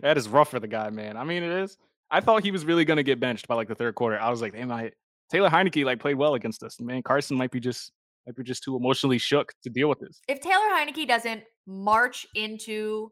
that 0.01 0.17
is 0.17 0.27
rough 0.27 0.49
for 0.49 0.59
the 0.59 0.67
guy, 0.67 0.89
man. 0.89 1.15
I 1.15 1.23
mean, 1.23 1.43
it 1.43 1.51
is. 1.63 1.77
I 2.11 2.19
thought 2.19 2.43
he 2.43 2.51
was 2.51 2.65
really 2.65 2.85
gonna 2.85 3.03
get 3.03 3.19
benched 3.19 3.47
by 3.47 3.55
like 3.55 3.67
the 3.69 3.75
third 3.75 3.95
quarter. 3.95 4.19
I 4.19 4.29
was 4.29 4.41
like, 4.41 4.53
damn, 4.53 4.71
I 4.71 4.91
Taylor 5.31 5.49
Heinicke 5.49 5.85
like 5.85 5.99
played 5.99 6.15
well 6.15 6.35
against 6.35 6.61
us. 6.61 6.79
Man, 6.79 7.01
Carson 7.01 7.37
might 7.37 7.51
be 7.51 7.59
just 7.59 7.91
might 8.27 8.35
be 8.35 8.43
just 8.43 8.63
too 8.63 8.75
emotionally 8.75 9.17
shook 9.17 9.51
to 9.63 9.69
deal 9.69 9.87
with 9.89 9.99
this. 9.99 10.19
if 10.27 10.39
Taylor 10.41 10.67
Heinicke 10.73 11.07
doesn't 11.07 11.43
march 11.65 12.27
into 12.35 13.09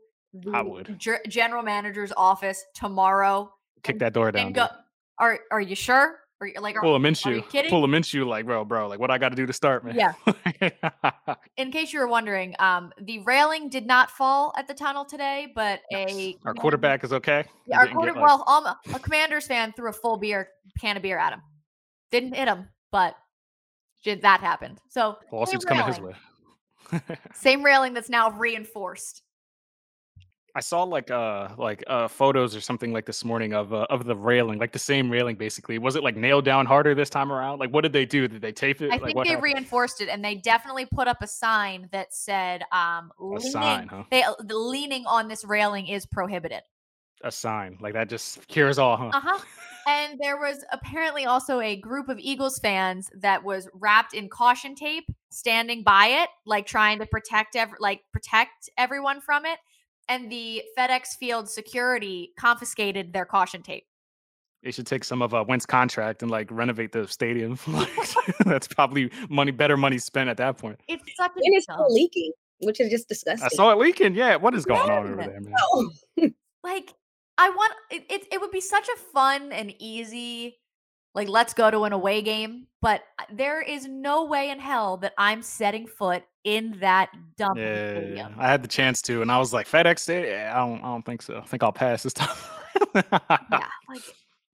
I 0.53 0.61
would. 0.61 0.97
ge- 0.99 1.27
general 1.27 1.63
manager's 1.63 2.11
office 2.15 2.63
tomorrow 2.73 3.53
Kick 3.83 3.99
that 3.99 4.13
door 4.13 4.31
down. 4.31 4.47
and 4.47 4.55
go, 4.55 4.67
are 5.17 5.39
are 5.51 5.61
you 5.61 5.75
sure? 5.75 6.17
Are 6.39 6.47
you 6.47 6.59
like, 6.59 6.75
are, 6.75 6.81
Pull 6.81 6.95
a 6.95 6.99
are 6.99 6.99
you 6.99 7.11
Minshew. 7.11 7.49
kidding? 7.49 7.69
Pull 7.69 7.83
a 7.83 7.87
Minshew. 7.87 8.25
Like, 8.25 8.45
bro, 8.47 8.65
bro. 8.65 8.87
Like, 8.87 8.99
what 8.99 9.11
I 9.11 9.19
got 9.19 9.29
to 9.29 9.35
do 9.35 9.45
to 9.45 9.53
start, 9.53 9.85
man? 9.85 9.95
Yeah. 9.95 10.13
In 11.57 11.71
case 11.71 11.93
you 11.93 11.99
were 11.99 12.07
wondering, 12.07 12.55
um, 12.57 12.91
the 12.99 13.19
railing 13.19 13.69
did 13.69 13.85
not 13.85 14.09
fall 14.09 14.51
at 14.57 14.67
the 14.67 14.73
tunnel 14.73 15.05
today, 15.05 15.51
but 15.53 15.81
a 15.93 16.35
Our 16.43 16.55
quarterback 16.55 17.03
is 17.03 17.13
okay. 17.13 17.43
Yeah, 17.67 17.77
our 17.77 17.87
quarter, 17.87 18.13
get, 18.13 18.21
like- 18.21 18.27
well, 18.27 18.43
um, 18.47 18.75
a 18.95 18.99
Commanders 18.99 19.45
fan 19.45 19.71
threw 19.73 19.89
a 19.89 19.93
full 19.93 20.17
beer 20.17 20.49
can 20.79 20.97
of 20.97 21.03
beer 21.03 21.19
at 21.19 21.31
him. 21.33 21.41
Didn't 22.11 22.33
hit 22.33 22.47
him, 22.47 22.69
but 22.91 23.15
did 24.03 24.23
that 24.23 24.39
happened. 24.41 24.79
So 24.89 25.17
lawsuits 25.31 25.63
coming 25.63 25.85
his 25.85 25.99
way. 25.99 26.13
Same 27.35 27.63
railing 27.63 27.93
that's 27.93 28.09
now 28.09 28.31
reinforced. 28.31 29.21
I 30.55 30.59
saw 30.59 30.83
like 30.83 31.09
uh 31.11 31.49
like 31.57 31.83
uh 31.87 32.07
photos 32.07 32.55
or 32.55 32.61
something 32.61 32.91
like 32.93 33.05
this 33.05 33.23
morning 33.23 33.53
of 33.53 33.73
uh, 33.73 33.87
of 33.89 34.05
the 34.05 34.15
railing, 34.15 34.59
like 34.59 34.71
the 34.71 34.79
same 34.79 35.09
railing 35.09 35.35
basically. 35.35 35.77
Was 35.77 35.95
it 35.95 36.03
like 36.03 36.15
nailed 36.15 36.45
down 36.45 36.65
harder 36.65 36.93
this 36.95 37.09
time 37.09 37.31
around? 37.31 37.59
Like 37.59 37.71
what 37.71 37.81
did 37.81 37.93
they 37.93 38.05
do? 38.05 38.27
Did 38.27 38.41
they 38.41 38.51
tape 38.51 38.81
it? 38.81 38.91
I 38.91 38.97
like 38.97 39.03
think 39.03 39.23
they 39.23 39.29
happened? 39.29 39.43
reinforced 39.43 40.01
it, 40.01 40.09
and 40.09 40.23
they 40.23 40.35
definitely 40.35 40.85
put 40.85 41.07
up 41.07 41.17
a 41.21 41.27
sign 41.27 41.89
that 41.91 42.13
said, 42.13 42.63
um, 42.71 43.11
a 43.19 43.23
leaning, 43.23 43.51
sign, 43.51 43.87
huh? 43.87 44.03
they, 44.11 44.23
uh, 44.23 44.33
the 44.39 44.57
leaning 44.57 45.05
on 45.05 45.27
this 45.27 45.45
railing 45.45 45.87
is 45.87 46.05
prohibited. 46.05 46.61
A 47.23 47.31
sign. 47.31 47.77
Like 47.79 47.93
that 47.93 48.09
just 48.09 48.47
cures 48.47 48.79
all, 48.79 48.97
huh? 48.97 49.11
Uh 49.13 49.21
huh. 49.21 49.39
And 49.87 50.19
there 50.21 50.37
was 50.37 50.63
apparently 50.71 51.25
also 51.25 51.59
a 51.59 51.75
group 51.75 52.09
of 52.09 52.19
Eagles 52.19 52.59
fans 52.59 53.09
that 53.19 53.43
was 53.43 53.67
wrapped 53.73 54.13
in 54.13 54.29
caution 54.29 54.75
tape, 54.75 55.05
standing 55.29 55.83
by 55.83 56.07
it, 56.07 56.29
like 56.45 56.65
trying 56.65 56.99
to 56.99 57.05
protect 57.05 57.55
ev- 57.55 57.73
like 57.79 58.01
protect 58.11 58.69
everyone 58.77 59.21
from 59.21 59.45
it. 59.45 59.59
And 60.11 60.29
the 60.29 60.61
FedEx 60.77 61.15
Field 61.17 61.49
security 61.49 62.33
confiscated 62.37 63.13
their 63.13 63.23
caution 63.23 63.63
tape. 63.63 63.85
They 64.61 64.71
should 64.71 64.85
take 64.85 65.05
some 65.05 65.21
of 65.21 65.33
uh, 65.33 65.45
Wentz 65.47 65.65
contract 65.65 66.21
and 66.21 66.29
like 66.29 66.51
renovate 66.51 66.91
the 66.91 67.07
stadium. 67.07 67.57
That's 68.45 68.67
probably 68.67 69.09
money, 69.29 69.51
better 69.51 69.77
money 69.77 69.97
spent 69.99 70.29
at 70.29 70.35
that 70.35 70.57
point. 70.57 70.81
It's 70.89 71.01
such 71.15 71.31
And 71.37 71.55
it's 71.55 71.65
dumb- 71.65 71.77
still 71.77 71.93
leaking, 71.93 72.33
which 72.59 72.81
is 72.81 72.89
just 72.89 73.07
disgusting. 73.07 73.45
I 73.45 73.55
saw 73.55 73.71
it 73.71 73.77
leaking. 73.77 74.13
Yeah, 74.15 74.35
what 74.35 74.53
is 74.53 74.65
going 74.65 74.81
on 74.81 75.07
over 75.07 75.15
there, 75.15 75.39
man? 75.39 75.53
Oh, 75.73 75.89
like 76.61 76.93
I 77.37 77.49
want 77.49 77.73
it, 77.89 78.03
it. 78.09 78.27
It 78.33 78.41
would 78.41 78.51
be 78.51 78.59
such 78.59 78.89
a 78.89 78.99
fun 79.13 79.53
and 79.53 79.73
easy, 79.79 80.59
like 81.15 81.29
let's 81.29 81.53
go 81.53 81.71
to 81.71 81.85
an 81.85 81.93
away 81.93 82.21
game. 82.21 82.67
But 82.81 83.01
uh, 83.17 83.23
there 83.31 83.61
is 83.61 83.87
no 83.87 84.25
way 84.25 84.49
in 84.49 84.59
hell 84.59 84.97
that 84.97 85.13
I'm 85.17 85.41
setting 85.41 85.87
foot 85.87 86.23
in 86.43 86.77
that 86.79 87.09
dumb 87.37 87.57
Yeah. 87.57 88.29
I 88.37 88.47
had 88.47 88.63
the 88.63 88.67
chance 88.67 89.01
to, 89.03 89.21
and 89.21 89.31
I 89.31 89.37
was 89.37 89.53
like, 89.53 89.67
FedEx 89.67 90.05
Day. 90.05 90.31
Yeah, 90.31 90.51
I 90.55 90.59
don't, 90.65 90.79
I 90.79 90.87
don't 90.87 91.05
think 91.05 91.21
so. 91.21 91.37
I 91.37 91.45
think 91.45 91.63
I'll 91.63 91.71
pass 91.71 92.03
this 92.03 92.13
time. 92.13 92.35
yeah, 92.95 93.01
like, 93.89 94.01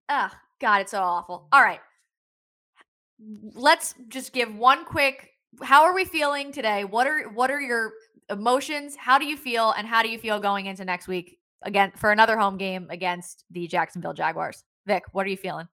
ah, 0.09 0.37
God, 0.59 0.81
it's 0.81 0.91
so 0.91 1.01
awful. 1.01 1.47
All 1.51 1.61
right, 1.61 1.79
let's 3.53 3.95
just 4.09 4.33
give 4.33 4.53
one 4.55 4.85
quick. 4.85 5.31
How 5.63 5.83
are 5.83 5.95
we 5.95 6.05
feeling 6.05 6.51
today? 6.51 6.83
What 6.83 7.07
are 7.07 7.29
what 7.29 7.49
are 7.49 7.61
your 7.61 7.93
emotions? 8.29 8.95
How 8.95 9.17
do 9.17 9.25
you 9.25 9.37
feel, 9.37 9.71
and 9.71 9.87
how 9.87 10.03
do 10.03 10.09
you 10.09 10.17
feel 10.17 10.39
going 10.39 10.65
into 10.65 10.83
next 10.85 11.07
week 11.07 11.37
again 11.63 11.91
for 11.95 12.11
another 12.11 12.37
home 12.37 12.57
game 12.57 12.87
against 12.89 13.45
the 13.51 13.67
Jacksonville 13.67 14.13
Jaguars? 14.13 14.63
Vic, 14.85 15.03
what 15.11 15.25
are 15.25 15.29
you 15.29 15.37
feeling? 15.37 15.67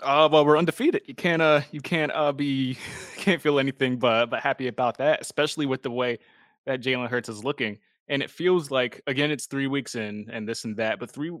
Uh, 0.00 0.28
well, 0.30 0.44
we're 0.46 0.56
undefeated. 0.56 1.02
You 1.06 1.14
can't, 1.14 1.42
uh, 1.42 1.60
you 1.70 1.80
can't, 1.80 2.10
uh, 2.12 2.32
be, 2.32 2.78
can't 3.16 3.40
feel 3.40 3.58
anything 3.58 3.98
but, 3.98 4.26
but 4.26 4.40
happy 4.40 4.68
about 4.68 4.98
that, 4.98 5.20
especially 5.20 5.66
with 5.66 5.82
the 5.82 5.90
way 5.90 6.18
that 6.66 6.80
Jalen 6.80 7.08
Hurts 7.08 7.28
is 7.28 7.44
looking. 7.44 7.78
And 8.08 8.22
it 8.22 8.30
feels 8.30 8.70
like, 8.70 9.02
again, 9.06 9.30
it's 9.30 9.46
three 9.46 9.66
weeks 9.66 9.94
in 9.94 10.28
and 10.30 10.48
this 10.48 10.64
and 10.64 10.76
that, 10.76 10.98
but 10.98 11.10
three, 11.10 11.32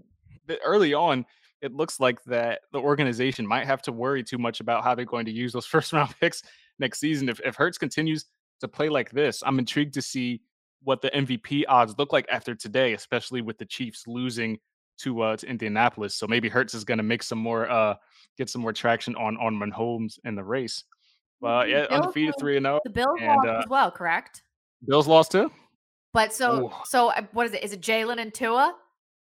early 0.64 0.94
on, 0.94 1.24
it 1.62 1.72
looks 1.72 1.98
like 1.98 2.22
that 2.24 2.60
the 2.72 2.78
organization 2.78 3.46
might 3.46 3.66
have 3.66 3.80
to 3.82 3.92
worry 3.92 4.22
too 4.22 4.38
much 4.38 4.60
about 4.60 4.84
how 4.84 4.94
they're 4.94 5.06
going 5.06 5.24
to 5.26 5.32
use 5.32 5.52
those 5.52 5.66
first 5.74 5.92
round 5.92 6.14
picks 6.20 6.42
next 6.78 7.00
season. 7.00 7.28
If, 7.28 7.40
if 7.40 7.56
Hurts 7.56 7.78
continues 7.78 8.26
to 8.60 8.68
play 8.68 8.88
like 8.88 9.10
this, 9.10 9.42
I'm 9.44 9.58
intrigued 9.58 9.94
to 9.94 10.02
see 10.02 10.42
what 10.82 11.00
the 11.00 11.10
MVP 11.10 11.64
odds 11.66 11.94
look 11.98 12.12
like 12.12 12.26
after 12.30 12.54
today, 12.54 12.92
especially 12.92 13.40
with 13.40 13.56
the 13.56 13.64
Chiefs 13.64 14.06
losing 14.06 14.58
to 14.98 15.20
uh 15.22 15.36
to 15.36 15.46
Indianapolis. 15.46 16.14
So 16.14 16.26
maybe 16.26 16.48
Hurts 16.48 16.74
is 16.74 16.84
going 16.84 16.98
to 16.98 17.04
make 17.04 17.22
some 17.22 17.38
more 17.38 17.68
uh 17.70 17.94
get 18.38 18.48
some 18.48 18.62
more 18.62 18.72
traction 18.72 19.14
on 19.16 19.36
on 19.38 19.54
Mahomes 19.54 20.18
in 20.24 20.34
the 20.34 20.44
race. 20.44 20.84
But 21.40 21.68
yeah, 21.68 21.86
Bills 21.86 21.90
undefeated 21.90 22.34
three 22.38 22.56
and 22.56 22.64
zero. 22.64 22.80
The 22.84 22.90
Bills 22.90 23.18
And, 23.20 23.36
lost 23.36 23.48
uh, 23.48 23.58
as 23.58 23.68
well, 23.68 23.90
correct? 23.90 24.42
Bills 24.86 25.06
lost 25.06 25.32
too. 25.32 25.50
But 26.12 26.32
so 26.32 26.66
Ooh. 26.66 26.72
so 26.84 27.08
uh, 27.08 27.22
what 27.32 27.46
is 27.46 27.52
it? 27.54 27.64
Is 27.64 27.72
it 27.72 27.80
Jalen 27.80 28.18
and 28.18 28.32
Tua? 28.32 28.74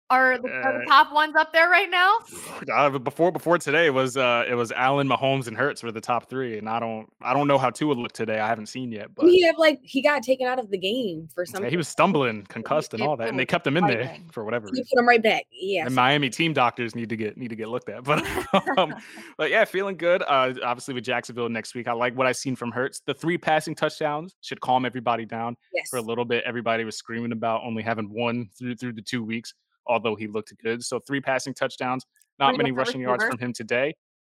Are 0.09 0.37
the, 0.37 0.47
are 0.47 0.73
the 0.73 0.79
Uh, 0.79 0.85
top 0.85 1.13
ones 1.13 1.35
up 1.35 1.51
there 1.51 1.69
right 1.69 1.89
now? 1.89 2.17
Uh, 2.73 2.89
before 2.89 3.31
before 3.31 3.57
today 3.57 3.85
it 3.85 3.93
was 3.93 4.17
uh 4.17 4.43
it 4.47 4.53
was 4.55 4.71
Allen, 4.73 5.07
Mahomes, 5.07 5.47
and 5.47 5.55
Hurts 5.55 5.83
were 5.83 5.91
the 5.91 6.01
top 6.01 6.29
three, 6.29 6.57
and 6.57 6.67
I 6.67 6.79
don't 6.79 7.07
I 7.21 7.33
don't 7.33 7.47
know 7.47 7.57
how 7.57 7.69
Tua 7.69 7.93
looked 7.93 8.15
today. 8.15 8.39
I 8.39 8.47
haven't 8.47 8.65
seen 8.65 8.91
yet, 8.91 9.13
but 9.15 9.25
he 9.27 9.43
have 9.45 9.57
like 9.57 9.79
he 9.83 10.01
got 10.01 10.21
taken 10.21 10.47
out 10.47 10.59
of 10.59 10.69
the 10.69 10.77
game 10.77 11.29
for 11.33 11.43
yeah, 11.45 11.51
something. 11.51 11.69
he 11.69 11.77
was 11.77 11.87
stumbling, 11.87 12.43
concussed, 12.49 12.93
and 12.93 13.01
all 13.03 13.15
that, 13.17 13.29
and 13.29 13.39
they 13.39 13.45
kept 13.45 13.65
him 13.65 13.77
in 13.77 13.85
there 13.87 14.17
for 14.31 14.43
whatever 14.43 14.67
He 14.73 14.83
put 14.83 14.99
him 14.99 15.07
right 15.07 15.21
back. 15.21 15.45
Yeah. 15.51 15.85
and 15.85 15.95
Miami 15.95 16.29
team 16.29 16.51
doctors 16.51 16.93
need 16.95 17.09
to 17.09 17.15
get 17.15 17.37
need 17.37 17.49
to 17.49 17.55
get 17.55 17.69
looked 17.69 17.89
at. 17.89 18.03
But 18.51 18.77
um, 18.77 18.95
but 19.37 19.49
yeah, 19.49 19.63
feeling 19.65 19.95
good. 19.97 20.23
Uh, 20.23 20.53
obviously 20.63 20.93
with 20.93 21.03
Jacksonville 21.03 21.49
next 21.49 21.73
week, 21.75 21.87
I 21.87 21.93
like 21.93 22.15
what 22.17 22.27
I've 22.27 22.37
seen 22.37 22.55
from 22.55 22.71
Hurts. 22.71 23.01
The 23.05 23.13
three 23.13 23.37
passing 23.37 23.75
touchdowns 23.75 24.35
should 24.41 24.59
calm 24.61 24.85
everybody 24.85 25.25
down 25.25 25.55
yes. 25.73 25.89
for 25.89 25.97
a 25.97 26.01
little 26.01 26.25
bit. 26.25 26.43
Everybody 26.45 26.83
was 26.83 26.97
screaming 26.97 27.31
about 27.31 27.61
only 27.63 27.83
having 27.83 28.09
one 28.11 28.49
through 28.57 28.75
through 28.75 28.93
the 28.93 29.01
two 29.01 29.23
weeks, 29.23 29.53
although 29.87 30.15
he 30.15 30.27
looked 30.27 30.53
good. 30.61 30.83
So 30.83 30.99
three 30.99 31.21
passing 31.21 31.53
touchdowns, 31.53 32.05
not 32.39 32.49
Pretty 32.49 32.57
many 32.57 32.69
good 32.69 32.75
for 32.75 32.79
rushing 32.79 33.01
yards 33.01 33.23
from 33.23 33.37
him 33.37 33.53
today. 33.53 33.95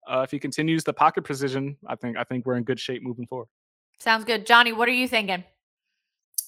Uh, 0.07 0.21
if 0.21 0.31
he 0.31 0.39
continues 0.39 0.83
the 0.83 0.93
pocket 0.93 1.23
precision, 1.23 1.77
I 1.87 1.95
think 1.95 2.17
I 2.17 2.23
think 2.23 2.45
we're 2.45 2.55
in 2.55 2.63
good 2.63 2.79
shape 2.79 3.03
moving 3.03 3.27
forward. 3.27 3.47
Sounds 3.99 4.23
good. 4.23 4.45
Johnny, 4.45 4.71
what 4.71 4.87
are 4.87 4.93
you 4.93 5.07
thinking? 5.07 5.43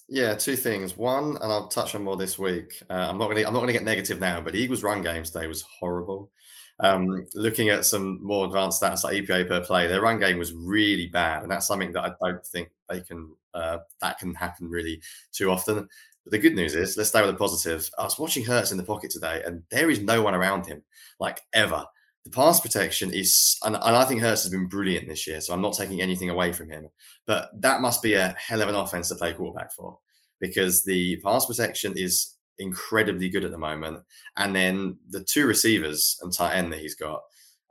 Yeah, 0.08 0.34
two 0.36 0.56
things. 0.56 0.98
One, 0.98 1.38
and 1.42 1.52
I'll 1.52 1.68
touch 1.68 1.96
on 1.96 2.04
more 2.04 2.18
this 2.18 2.38
week. 2.38 2.82
Uh, 2.90 3.08
I'm 3.10 3.18
not 3.18 3.26
going 3.26 3.38
to. 3.38 3.48
I'm 3.48 3.54
not 3.54 3.60
going 3.60 3.68
to 3.68 3.74
get 3.74 3.84
negative 3.84 4.20
now, 4.20 4.42
but 4.42 4.54
the 4.54 4.60
Eagles' 4.60 4.84
run 4.84 5.02
game 5.02 5.24
today 5.24 5.48
was 5.48 5.62
horrible. 5.62 6.32
Um, 6.80 7.26
looking 7.36 7.70
at 7.70 7.86
some 7.86 8.22
more 8.24 8.46
advanced 8.46 8.82
stats 8.82 9.04
like 9.04 9.16
EPA 9.16 9.48
per 9.48 9.62
play, 9.62 9.88
their 9.88 10.02
run 10.02 10.20
game 10.20 10.38
was 10.38 10.54
really 10.54 11.08
bad, 11.08 11.44
and 11.44 11.52
that's 11.52 11.68
something 11.68 11.92
that 11.94 12.04
I 12.04 12.12
don't 12.22 12.46
think 12.46 12.70
they 12.90 13.02
can. 13.02 13.32
Uh, 13.54 13.80
that 14.00 14.18
can 14.18 14.34
happen 14.34 14.70
really 14.70 15.02
too 15.32 15.52
often. 15.52 15.88
But 16.24 16.32
the 16.32 16.40
good 16.40 16.56
news 16.56 16.76
is, 16.76 16.98
let's 16.98 17.10
stay 17.10 17.22
with 17.22 17.32
the 17.32 17.38
positive. 17.38 17.90
I 17.98 18.04
was 18.04 18.20
watching 18.20 18.46
Hurts 18.46 18.72
in 18.72 18.78
the 18.78 18.84
pocket 18.84 19.12
today, 19.12 19.42
and 19.46 19.64
there 19.72 19.90
is 19.90 20.00
no 20.00 20.22
one 20.22 20.36
around 20.36 20.68
him, 20.68 20.84
like 21.20 21.42
ever. 21.54 21.86
The 22.26 22.30
pass 22.30 22.60
protection 22.60 23.12
is, 23.12 23.58
and, 23.64 23.76
and 23.76 23.96
I 23.96 24.06
think 24.06 24.22
Hurts 24.22 24.44
has 24.44 24.52
been 24.52 24.68
brilliant 24.68 25.08
this 25.08 25.26
year, 25.26 25.42
so 25.42 25.54
I'm 25.54 25.62
not 25.62 25.74
taking 25.74 26.02
anything 26.02 26.30
away 26.30 26.54
from 26.54 26.70
him. 26.70 26.90
But 27.26 27.50
that 27.62 27.82
must 27.82 28.04
be 28.04 28.14
a 28.14 28.36
hell 28.38 28.62
of 28.62 28.70
an 28.70 28.76
offense 28.76 29.10
to 29.10 29.16
play 29.16 29.34
quarterback 29.34 29.74
for 29.74 29.98
because 30.40 30.84
the 30.84 31.18
pass 31.24 31.46
protection 31.46 31.94
is 31.96 32.36
incredibly 32.60 33.30
good 33.30 33.44
at 33.44 33.52
the 33.52 33.58
moment. 33.58 34.04
And 34.38 34.56
then 34.56 34.98
the 35.10 35.24
two 35.24 35.48
receivers 35.48 36.20
and 36.22 36.32
tight 36.32 36.56
end 36.56 36.72
that 36.72 36.80
he's 36.80 36.96
got, 36.96 37.22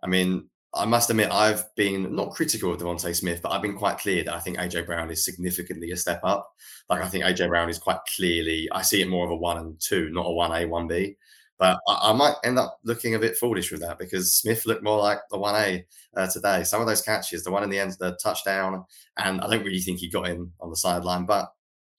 I 0.03 0.09
mean, 0.09 0.49
I 0.73 0.85
must 0.85 1.11
admit, 1.11 1.33
I've 1.33 1.65
been 1.75 2.15
not 2.15 2.31
critical 2.31 2.73
of 2.73 2.81
DeVonta 2.81 3.15
Smith, 3.15 3.41
but 3.43 3.51
I've 3.51 3.63
been 3.63 3.77
quite 3.77 3.99
clear 3.99 4.23
that 4.25 4.35
I 4.35 4.39
think 4.39 4.59
AJ 4.59 4.87
Brown 4.87 5.11
is 5.11 5.25
significantly 5.25 5.91
a 5.91 5.97
step 5.97 6.21
up. 6.23 6.53
Like, 6.89 7.03
I 7.03 7.09
think 7.09 7.25
AJ 7.25 7.49
Brown 7.49 7.69
is 7.69 7.79
quite 7.79 7.99
clearly, 8.17 8.69
I 8.71 8.83
see 8.83 9.03
it 9.03 9.09
more 9.09 9.25
of 9.25 9.33
a 9.33 9.37
one 9.37 9.59
and 9.59 9.81
two, 9.81 10.11
not 10.11 10.27
a 10.27 10.31
1A, 10.31 10.69
1B. 10.69 11.17
But 11.59 11.79
I, 11.89 12.11
I 12.11 12.13
might 12.13 12.37
end 12.45 12.59
up 12.59 12.79
looking 12.85 13.17
a 13.17 13.19
bit 13.19 13.37
foolish 13.37 13.73
with 13.73 13.81
that 13.81 13.99
because 13.99 14.35
Smith 14.35 14.65
looked 14.65 14.85
more 14.85 14.99
like 14.99 15.19
the 15.31 15.39
1A 15.39 15.85
uh, 16.17 16.27
today. 16.29 16.63
Some 16.63 16.81
of 16.81 16.87
those 16.87 17.03
catches, 17.03 17.43
the 17.43 17.51
one 17.51 17.65
in 17.65 17.71
the 17.71 17.79
end, 17.79 17.97
the 17.99 18.17
touchdown, 18.23 18.85
and 19.19 19.41
I 19.41 19.51
don't 19.51 19.65
really 19.65 19.81
think 19.81 19.99
he 19.99 20.09
got 20.09 20.29
in 20.29 20.51
on 20.61 20.71
the 20.71 20.77
sideline, 20.77 21.27
but 21.27 21.53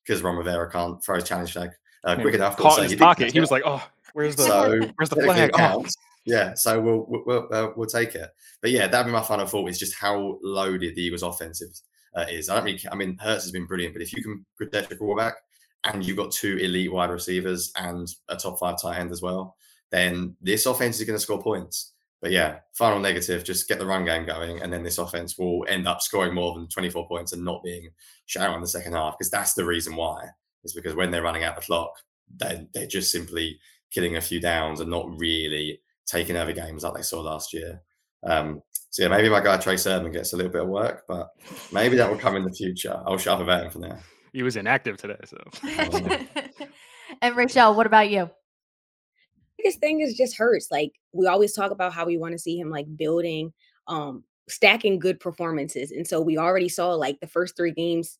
because 0.03 0.21
Ron 0.21 0.37
Rivera 0.37 0.71
can't 0.71 1.03
throw 1.03 1.15
his 1.15 1.25
challenge 1.25 1.53
flag 1.53 1.71
uh, 2.03 2.15
quick 2.15 2.33
enough, 2.33 2.57
Caught 2.57 2.79
in 2.79 2.83
his 2.85 2.93
he 2.93 2.97
pocket. 2.97 3.31
He 3.31 3.39
was 3.39 3.51
like, 3.51 3.63
"Oh, 3.65 3.85
where's 4.13 4.35
the 4.35 4.43
So 4.43 4.79
where's 4.95 5.09
the 5.09 5.15
flag?" 5.23 5.51
Counts. 5.53 5.95
Yeah, 6.25 6.53
so 6.53 6.79
we'll 6.79 7.05
we'll 7.07 7.47
uh, 7.51 7.71
we'll 7.75 7.87
take 7.87 8.15
it. 8.15 8.29
But 8.61 8.71
yeah, 8.71 8.87
that'd 8.87 9.07
be 9.07 9.11
my 9.11 9.23
final 9.23 9.47
thought. 9.47 9.69
Is 9.69 9.79
just 9.79 9.95
how 9.95 10.37
loaded 10.43 10.95
the 10.95 11.01
Eagles' 11.01 11.23
offensive 11.23 11.69
uh, 12.15 12.25
is. 12.29 12.49
I 12.49 12.55
don't 12.55 12.65
really. 12.65 12.79
I 12.91 12.95
mean, 12.95 13.17
Hurts 13.19 13.43
has 13.43 13.51
been 13.51 13.65
brilliant, 13.65 13.95
but 13.95 14.03
if 14.03 14.13
you 14.13 14.21
can 14.21 14.45
protect 14.55 14.89
your 14.89 14.99
quarterback 14.99 15.35
and 15.83 16.05
you've 16.05 16.17
got 16.17 16.31
two 16.31 16.57
elite 16.57 16.91
wide 16.91 17.09
receivers 17.09 17.71
and 17.75 18.07
a 18.29 18.35
top 18.35 18.59
five 18.59 18.79
tight 18.79 18.99
end 18.99 19.11
as 19.11 19.21
well, 19.21 19.55
then 19.91 20.35
this 20.41 20.67
offense 20.67 20.99
is 20.99 21.05
going 21.05 21.17
to 21.17 21.23
score 21.23 21.41
points. 21.41 21.93
but 22.21 22.31
yeah, 22.31 22.59
final 22.77 22.99
negative, 22.99 23.43
just 23.43 23.67
get 23.67 23.79
the 23.79 23.85
run 23.85 24.05
game 24.05 24.25
going, 24.25 24.61
and 24.61 24.71
then 24.71 24.83
this 24.83 24.99
offense 24.99 25.39
will 25.39 25.65
end 25.67 25.87
up 25.87 26.01
scoring 26.01 26.35
more 26.35 26.53
than 26.53 26.67
24 26.69 27.07
points 27.07 27.33
and 27.33 27.43
not 27.43 27.63
being 27.63 27.89
shallow 28.27 28.53
in 28.55 28.61
the 28.61 28.67
second 28.67 28.93
half 28.93 29.17
because 29.17 29.31
that's 29.31 29.53
the 29.53 29.65
reason 29.65 29.95
why. 29.95 30.27
Is 30.63 30.73
because 30.73 30.93
when 30.93 31.09
they're 31.09 31.23
running 31.23 31.43
out 31.43 31.55
the 31.55 31.63
clock, 31.63 31.91
they 32.37 32.67
they're 32.75 32.85
just 32.85 33.11
simply 33.11 33.59
killing 33.91 34.15
a 34.17 34.21
few 34.21 34.39
downs 34.39 34.79
and 34.79 34.89
not 34.89 35.09
really 35.19 35.81
taking 36.05 36.35
over 36.35 36.51
games 36.51 36.83
like 36.83 36.95
they 36.95 37.01
saw 37.01 37.21
last 37.21 37.53
year. 37.53 37.81
Um, 38.23 38.61
so 38.89 39.03
yeah, 39.03 39.09
maybe 39.09 39.29
my 39.29 39.41
guy 39.41 39.57
Trey 39.57 39.77
Sermon 39.77 40.11
gets 40.11 40.33
a 40.33 40.37
little 40.37 40.51
bit 40.51 40.63
of 40.63 40.67
work, 40.69 41.03
but 41.07 41.29
maybe 41.71 41.95
that 41.97 42.09
will 42.09 42.17
come 42.17 42.35
in 42.35 42.43
the 42.43 42.51
future. 42.51 43.01
I'll 43.05 43.17
shut 43.17 43.35
up 43.35 43.41
about 43.41 43.65
him 43.65 43.71
for 43.71 43.79
now. 43.79 43.97
He 44.33 44.43
was 44.43 44.55
inactive 44.55 44.97
today, 44.97 45.17
so. 45.25 45.37
and 47.21 47.35
Rachel, 47.35 47.73
what 47.75 47.85
about 47.85 48.09
you? 48.09 48.29
biggest 49.61 49.79
thing 49.79 50.01
is 50.01 50.15
just 50.15 50.37
Hurts. 50.37 50.69
Like 50.71 50.93
we 51.13 51.27
always 51.27 51.53
talk 51.53 51.71
about 51.71 51.93
how 51.93 52.05
we 52.05 52.17
want 52.17 52.33
to 52.33 52.39
see 52.39 52.57
him 52.57 52.69
like 52.69 52.85
building, 52.95 53.53
um, 53.87 54.23
stacking 54.49 54.99
good 54.99 55.19
performances. 55.19 55.91
And 55.91 56.07
so 56.07 56.21
we 56.21 56.37
already 56.37 56.69
saw 56.69 56.93
like 56.93 57.19
the 57.19 57.27
first 57.27 57.55
three 57.55 57.71
games 57.71 58.17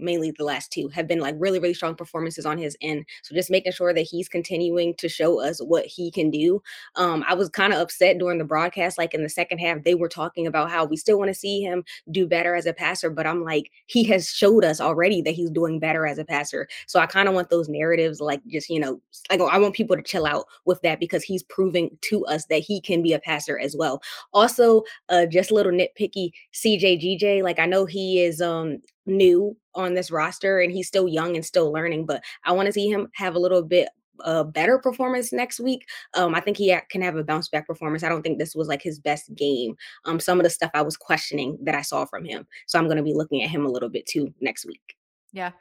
mainly 0.00 0.30
the 0.30 0.44
last 0.44 0.72
two 0.72 0.88
have 0.88 1.06
been 1.06 1.20
like 1.20 1.34
really 1.38 1.58
really 1.58 1.74
strong 1.74 1.94
performances 1.94 2.46
on 2.46 2.58
his 2.58 2.76
end 2.80 3.04
so 3.22 3.34
just 3.34 3.50
making 3.50 3.72
sure 3.72 3.92
that 3.92 4.02
he's 4.02 4.28
continuing 4.28 4.94
to 4.94 5.08
show 5.08 5.40
us 5.40 5.60
what 5.60 5.86
he 5.86 6.10
can 6.10 6.30
do 6.30 6.62
um 6.96 7.24
i 7.28 7.34
was 7.34 7.48
kind 7.48 7.72
of 7.72 7.80
upset 7.80 8.18
during 8.18 8.38
the 8.38 8.44
broadcast 8.44 8.98
like 8.98 9.14
in 9.14 9.22
the 9.22 9.28
second 9.28 9.58
half 9.58 9.82
they 9.84 9.94
were 9.94 10.08
talking 10.08 10.46
about 10.46 10.70
how 10.70 10.84
we 10.84 10.96
still 10.96 11.18
want 11.18 11.28
to 11.28 11.34
see 11.34 11.60
him 11.60 11.84
do 12.10 12.26
better 12.26 12.54
as 12.54 12.66
a 12.66 12.72
passer 12.72 13.10
but 13.10 13.26
i'm 13.26 13.44
like 13.44 13.70
he 13.86 14.04
has 14.04 14.28
showed 14.28 14.64
us 14.64 14.80
already 14.80 15.22
that 15.22 15.34
he's 15.34 15.50
doing 15.50 15.78
better 15.78 16.06
as 16.06 16.18
a 16.18 16.24
passer 16.24 16.68
so 16.86 17.00
i 17.00 17.06
kind 17.06 17.28
of 17.28 17.34
want 17.34 17.50
those 17.50 17.68
narratives 17.68 18.20
like 18.20 18.40
just 18.46 18.68
you 18.68 18.80
know 18.80 19.00
like 19.30 19.40
i 19.40 19.58
want 19.58 19.74
people 19.74 19.96
to 19.96 20.02
chill 20.02 20.26
out 20.26 20.46
with 20.64 20.80
that 20.82 21.00
because 21.00 21.22
he's 21.22 21.42
proving 21.44 21.96
to 22.02 22.24
us 22.26 22.46
that 22.46 22.60
he 22.60 22.80
can 22.80 23.02
be 23.02 23.12
a 23.12 23.18
passer 23.18 23.58
as 23.58 23.76
well. 23.76 24.02
Also 24.32 24.82
uh 25.08 25.26
just 25.26 25.50
a 25.50 25.54
little 25.54 25.72
nitpicky 25.72 26.30
cjgj 26.54 27.42
like 27.42 27.58
i 27.58 27.66
know 27.66 27.84
he 27.84 28.22
is 28.22 28.40
um 28.40 28.78
new 29.10 29.56
on 29.74 29.94
this 29.94 30.10
roster 30.10 30.60
and 30.60 30.72
he's 30.72 30.88
still 30.88 31.08
young 31.08 31.36
and 31.36 31.44
still 31.44 31.72
learning, 31.72 32.06
but 32.06 32.22
I 32.44 32.52
want 32.52 32.66
to 32.66 32.72
see 32.72 32.88
him 32.88 33.08
have 33.14 33.34
a 33.34 33.38
little 33.38 33.62
bit 33.62 33.88
a 34.24 34.44
better 34.44 34.78
performance 34.78 35.32
next 35.32 35.60
week. 35.60 35.88
Um, 36.14 36.34
I 36.34 36.40
think 36.40 36.56
he 36.56 36.76
can 36.90 37.02
have 37.02 37.16
a 37.16 37.24
bounce 37.24 37.48
back 37.48 37.66
performance. 37.66 38.02
I 38.02 38.08
don't 38.08 38.22
think 38.22 38.38
this 38.38 38.54
was 38.54 38.68
like 38.68 38.82
his 38.82 38.98
best 38.98 39.34
game. 39.34 39.76
Um, 40.04 40.20
some 40.20 40.38
of 40.38 40.44
the 40.44 40.50
stuff 40.50 40.70
I 40.74 40.82
was 40.82 40.96
questioning 40.96 41.58
that 41.62 41.74
I 41.74 41.82
saw 41.82 42.04
from 42.04 42.24
him. 42.24 42.46
So 42.66 42.78
I'm 42.78 42.86
going 42.86 42.96
to 42.96 43.02
be 43.02 43.14
looking 43.14 43.42
at 43.42 43.50
him 43.50 43.64
a 43.64 43.70
little 43.70 43.88
bit 43.88 44.06
too 44.06 44.32
next 44.40 44.66
week. 44.66 44.96
Yeah, 45.32 45.52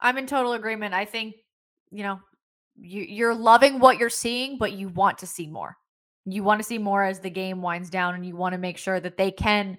I'm 0.00 0.18
in 0.18 0.26
total 0.26 0.54
agreement. 0.54 0.94
I 0.94 1.04
think, 1.04 1.36
you 1.90 2.02
know, 2.02 2.20
you, 2.80 3.02
you're 3.02 3.34
loving 3.34 3.78
what 3.78 3.98
you're 3.98 4.10
seeing, 4.10 4.58
but 4.58 4.72
you 4.72 4.88
want 4.88 5.18
to 5.18 5.26
see 5.26 5.46
more. 5.46 5.76
You 6.24 6.42
want 6.42 6.60
to 6.60 6.66
see 6.66 6.78
more 6.78 7.04
as 7.04 7.20
the 7.20 7.30
game 7.30 7.62
winds 7.62 7.90
down 7.90 8.14
and 8.14 8.24
you 8.24 8.36
want 8.36 8.52
to 8.52 8.58
make 8.58 8.78
sure 8.78 9.00
that 9.00 9.16
they 9.16 9.30
can 9.30 9.78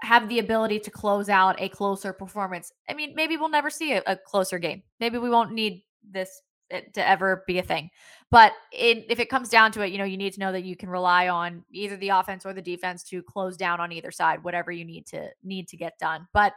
have 0.00 0.28
the 0.28 0.38
ability 0.38 0.78
to 0.80 0.90
close 0.90 1.28
out 1.28 1.60
a 1.60 1.68
closer 1.68 2.12
performance. 2.12 2.72
I 2.88 2.94
mean, 2.94 3.14
maybe 3.14 3.36
we'll 3.36 3.48
never 3.48 3.70
see 3.70 3.92
a, 3.92 4.02
a 4.06 4.16
closer 4.16 4.58
game. 4.58 4.82
Maybe 5.00 5.18
we 5.18 5.30
won't 5.30 5.52
need 5.52 5.82
this 6.08 6.42
eh, 6.70 6.82
to 6.94 7.08
ever 7.08 7.44
be 7.46 7.58
a 7.58 7.62
thing. 7.62 7.90
But 8.30 8.52
it, 8.72 9.06
if 9.08 9.20
it 9.20 9.30
comes 9.30 9.48
down 9.48 9.72
to 9.72 9.82
it, 9.82 9.92
you 9.92 9.98
know, 9.98 10.04
you 10.04 10.16
need 10.16 10.34
to 10.34 10.40
know 10.40 10.52
that 10.52 10.64
you 10.64 10.76
can 10.76 10.90
rely 10.90 11.28
on 11.28 11.64
either 11.70 11.96
the 11.96 12.10
offense 12.10 12.44
or 12.44 12.52
the 12.52 12.62
defense 12.62 13.04
to 13.04 13.22
close 13.22 13.56
down 13.56 13.80
on 13.80 13.92
either 13.92 14.10
side, 14.10 14.44
whatever 14.44 14.70
you 14.70 14.84
need 14.84 15.06
to 15.06 15.28
need 15.42 15.68
to 15.68 15.76
get 15.76 15.98
done. 15.98 16.26
But 16.34 16.52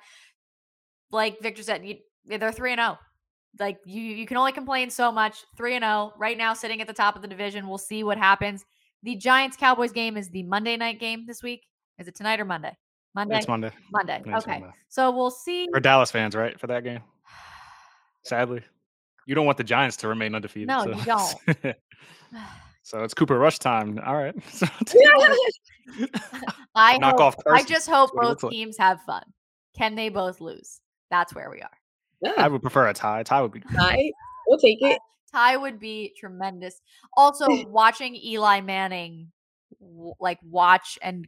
like 1.12 1.40
Victor 1.40 1.64
said, 1.64 1.86
you, 1.86 1.96
they're 2.26 2.52
three 2.52 2.74
and 2.74 2.80
zero. 2.80 2.98
Oh. 3.00 3.06
Like 3.60 3.80
you, 3.86 4.02
you 4.02 4.26
can 4.28 4.38
only 4.38 4.52
complain 4.52 4.90
so 4.90 5.12
much. 5.12 5.44
Three 5.58 5.76
and 5.76 5.84
zero 5.84 6.14
right 6.18 6.38
now, 6.38 6.54
sitting 6.54 6.82
at 6.82 6.88
the 6.88 6.94
top 6.94 7.16
of 7.16 7.22
the 7.22 7.28
division. 7.28 7.68
We'll 7.68 7.78
see 7.78 8.04
what 8.04 8.18
happens. 8.18 8.66
The 9.04 9.16
Giants 9.16 9.56
Cowboys 9.56 9.92
game 9.92 10.18
is 10.18 10.30
the 10.30 10.44
Monday 10.44 10.76
night 10.76 11.00
game 11.00 11.26
this 11.26 11.42
week. 11.42 11.66
Is 11.98 12.08
it 12.08 12.16
tonight 12.16 12.40
or 12.40 12.46
Monday? 12.46 12.76
Monday. 13.16 13.38
It's 13.38 13.48
Monday. 13.48 13.72
Monday. 13.92 14.22
It's 14.26 14.46
okay. 14.46 14.60
Monday. 14.60 14.76
So 14.88 15.12
we'll 15.12 15.32
see. 15.32 15.68
For 15.72 15.80
Dallas 15.80 16.12
fans, 16.12 16.36
right? 16.36 16.60
For 16.60 16.68
that 16.68 16.84
game. 16.84 17.02
Sadly, 18.24 18.62
you 19.26 19.36
don't 19.36 19.46
want 19.46 19.58
the 19.58 19.64
Giants 19.64 19.98
to 19.98 20.08
remain 20.08 20.36
undefeated. 20.36 20.68
No, 20.68 20.84
so. 20.84 20.92
you 20.92 21.04
don't. 21.06 21.76
so 22.84 23.04
it's 23.04 23.14
Cooper 23.14 23.38
Rush 23.38 23.60
time. 23.60 24.00
All 24.06 24.16
right. 24.16 24.36
I 26.76 26.98
knock 26.98 27.14
hope, 27.14 27.22
off. 27.22 27.38
Carson. 27.44 27.66
I 27.66 27.68
just 27.68 27.90
hope 27.90 28.12
both 28.14 28.50
teams 28.50 28.78
like. 28.80 28.88
have 28.88 29.02
fun. 29.02 29.24
Can 29.78 29.96
they 29.96 30.10
both 30.10 30.42
lose? 30.42 30.82
That's 31.10 31.34
where 31.34 31.50
we 31.50 31.62
are. 31.62 31.70
Yeah. 32.22 32.34
I 32.38 32.48
would 32.48 32.62
prefer 32.62 32.88
a 32.88 32.94
tie. 32.94 33.24
Tie 33.24 33.42
would 33.42 33.52
be 33.52 33.62
tie. 33.62 34.12
We'll 34.48 34.60
take 34.60 34.82
it. 34.82 35.00
Tie 35.32 35.58
would 35.58 35.80
be 35.80 36.14
tremendous. 36.20 36.82
Also, 37.16 37.48
watching 37.68 38.16
Eli 38.16 38.62
Manning 38.62 39.32
like 40.20 40.40
watch 40.44 41.00
and 41.02 41.28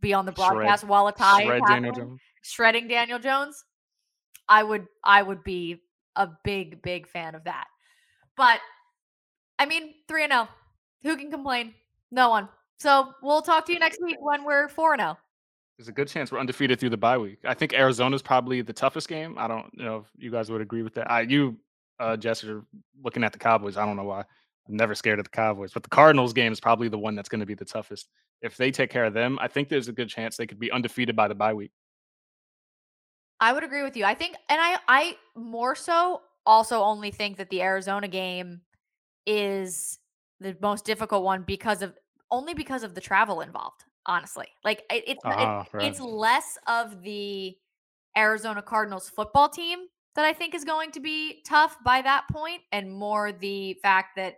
be 0.00 0.12
on 0.12 0.26
the 0.26 0.32
broadcast 0.32 0.82
Shred. 0.82 0.90
while 0.90 1.06
a 1.06 1.12
tie 1.12 1.44
Shred 1.44 1.62
Daniel 1.66 1.92
Jones. 1.92 2.20
shredding 2.42 2.88
Daniel 2.88 3.18
Jones, 3.18 3.64
I 4.48 4.62
would 4.62 4.86
I 5.04 5.22
would 5.22 5.42
be 5.44 5.82
a 6.16 6.28
big 6.44 6.82
big 6.82 7.08
fan 7.08 7.34
of 7.34 7.44
that. 7.44 7.66
But 8.36 8.60
I 9.58 9.66
mean, 9.66 9.94
three 10.08 10.24
and 10.24 10.32
zero. 10.32 10.48
Oh, 10.48 10.54
who 11.02 11.16
can 11.16 11.30
complain? 11.30 11.74
No 12.10 12.30
one. 12.30 12.48
So 12.78 13.12
we'll 13.22 13.42
talk 13.42 13.66
to 13.66 13.72
you 13.72 13.78
next 13.78 14.00
week 14.02 14.16
when 14.20 14.44
we're 14.44 14.68
four 14.68 14.92
and 14.92 15.00
zero. 15.00 15.16
Oh. 15.18 15.22
There's 15.78 15.88
a 15.88 15.92
good 15.92 16.08
chance 16.08 16.32
we're 16.32 16.38
undefeated 16.38 16.80
through 16.80 16.90
the 16.90 16.96
bye 16.96 17.18
week. 17.18 17.38
I 17.44 17.52
think 17.52 17.74
Arizona's 17.74 18.22
probably 18.22 18.62
the 18.62 18.72
toughest 18.72 19.08
game. 19.08 19.36
I 19.38 19.46
don't 19.46 19.76
know 19.76 19.98
if 19.98 20.06
you 20.16 20.30
guys 20.30 20.50
would 20.50 20.62
agree 20.62 20.82
with 20.82 20.94
that. 20.94 21.10
I 21.10 21.22
you, 21.22 21.56
uh, 22.00 22.16
Jess, 22.16 22.44
are 22.44 22.64
looking 23.02 23.22
at 23.22 23.32
the 23.32 23.38
Cowboys. 23.38 23.76
I 23.76 23.84
don't 23.84 23.96
know 23.96 24.04
why. 24.04 24.24
I'm 24.68 24.76
never 24.76 24.94
scared 24.94 25.18
of 25.18 25.24
the 25.24 25.30
Cowboys, 25.30 25.72
but 25.72 25.82
the 25.82 25.88
Cardinals 25.88 26.32
game 26.32 26.52
is 26.52 26.60
probably 26.60 26.88
the 26.88 26.98
one 26.98 27.14
that's 27.14 27.28
going 27.28 27.40
to 27.40 27.46
be 27.46 27.54
the 27.54 27.64
toughest. 27.64 28.08
If 28.42 28.56
they 28.56 28.70
take 28.70 28.90
care 28.90 29.04
of 29.04 29.14
them, 29.14 29.38
I 29.40 29.48
think 29.48 29.68
there's 29.68 29.88
a 29.88 29.92
good 29.92 30.08
chance 30.08 30.36
they 30.36 30.46
could 30.46 30.58
be 30.58 30.70
undefeated 30.70 31.16
by 31.16 31.28
the 31.28 31.34
bye 31.34 31.54
week. 31.54 31.70
I 33.40 33.52
would 33.52 33.64
agree 33.64 33.82
with 33.82 33.96
you. 33.96 34.04
I 34.04 34.14
think, 34.14 34.36
and 34.48 34.60
I, 34.60 34.78
I 34.88 35.16
more 35.34 35.74
so 35.74 36.22
also 36.44 36.82
only 36.82 37.10
think 37.10 37.36
that 37.36 37.50
the 37.50 37.62
Arizona 37.62 38.08
game 38.08 38.62
is 39.26 39.98
the 40.40 40.56
most 40.60 40.84
difficult 40.84 41.22
one 41.22 41.42
because 41.42 41.82
of 41.82 41.94
only 42.30 42.54
because 42.54 42.82
of 42.82 42.94
the 42.94 43.00
travel 43.00 43.40
involved. 43.40 43.84
Honestly, 44.08 44.46
like 44.64 44.84
it, 44.90 45.02
it's 45.06 45.24
uh, 45.24 45.30
it, 45.30 45.34
ah, 45.36 45.66
right. 45.72 45.84
it's 45.86 46.00
less 46.00 46.56
of 46.68 47.02
the 47.02 47.56
Arizona 48.16 48.62
Cardinals 48.62 49.10
football 49.10 49.48
team 49.48 49.80
that 50.14 50.24
I 50.24 50.32
think 50.32 50.54
is 50.54 50.64
going 50.64 50.92
to 50.92 51.00
be 51.00 51.42
tough 51.44 51.76
by 51.84 52.02
that 52.02 52.24
point, 52.30 52.62
and 52.70 52.90
more 52.90 53.32
the 53.32 53.74
fact 53.82 54.14
that 54.14 54.36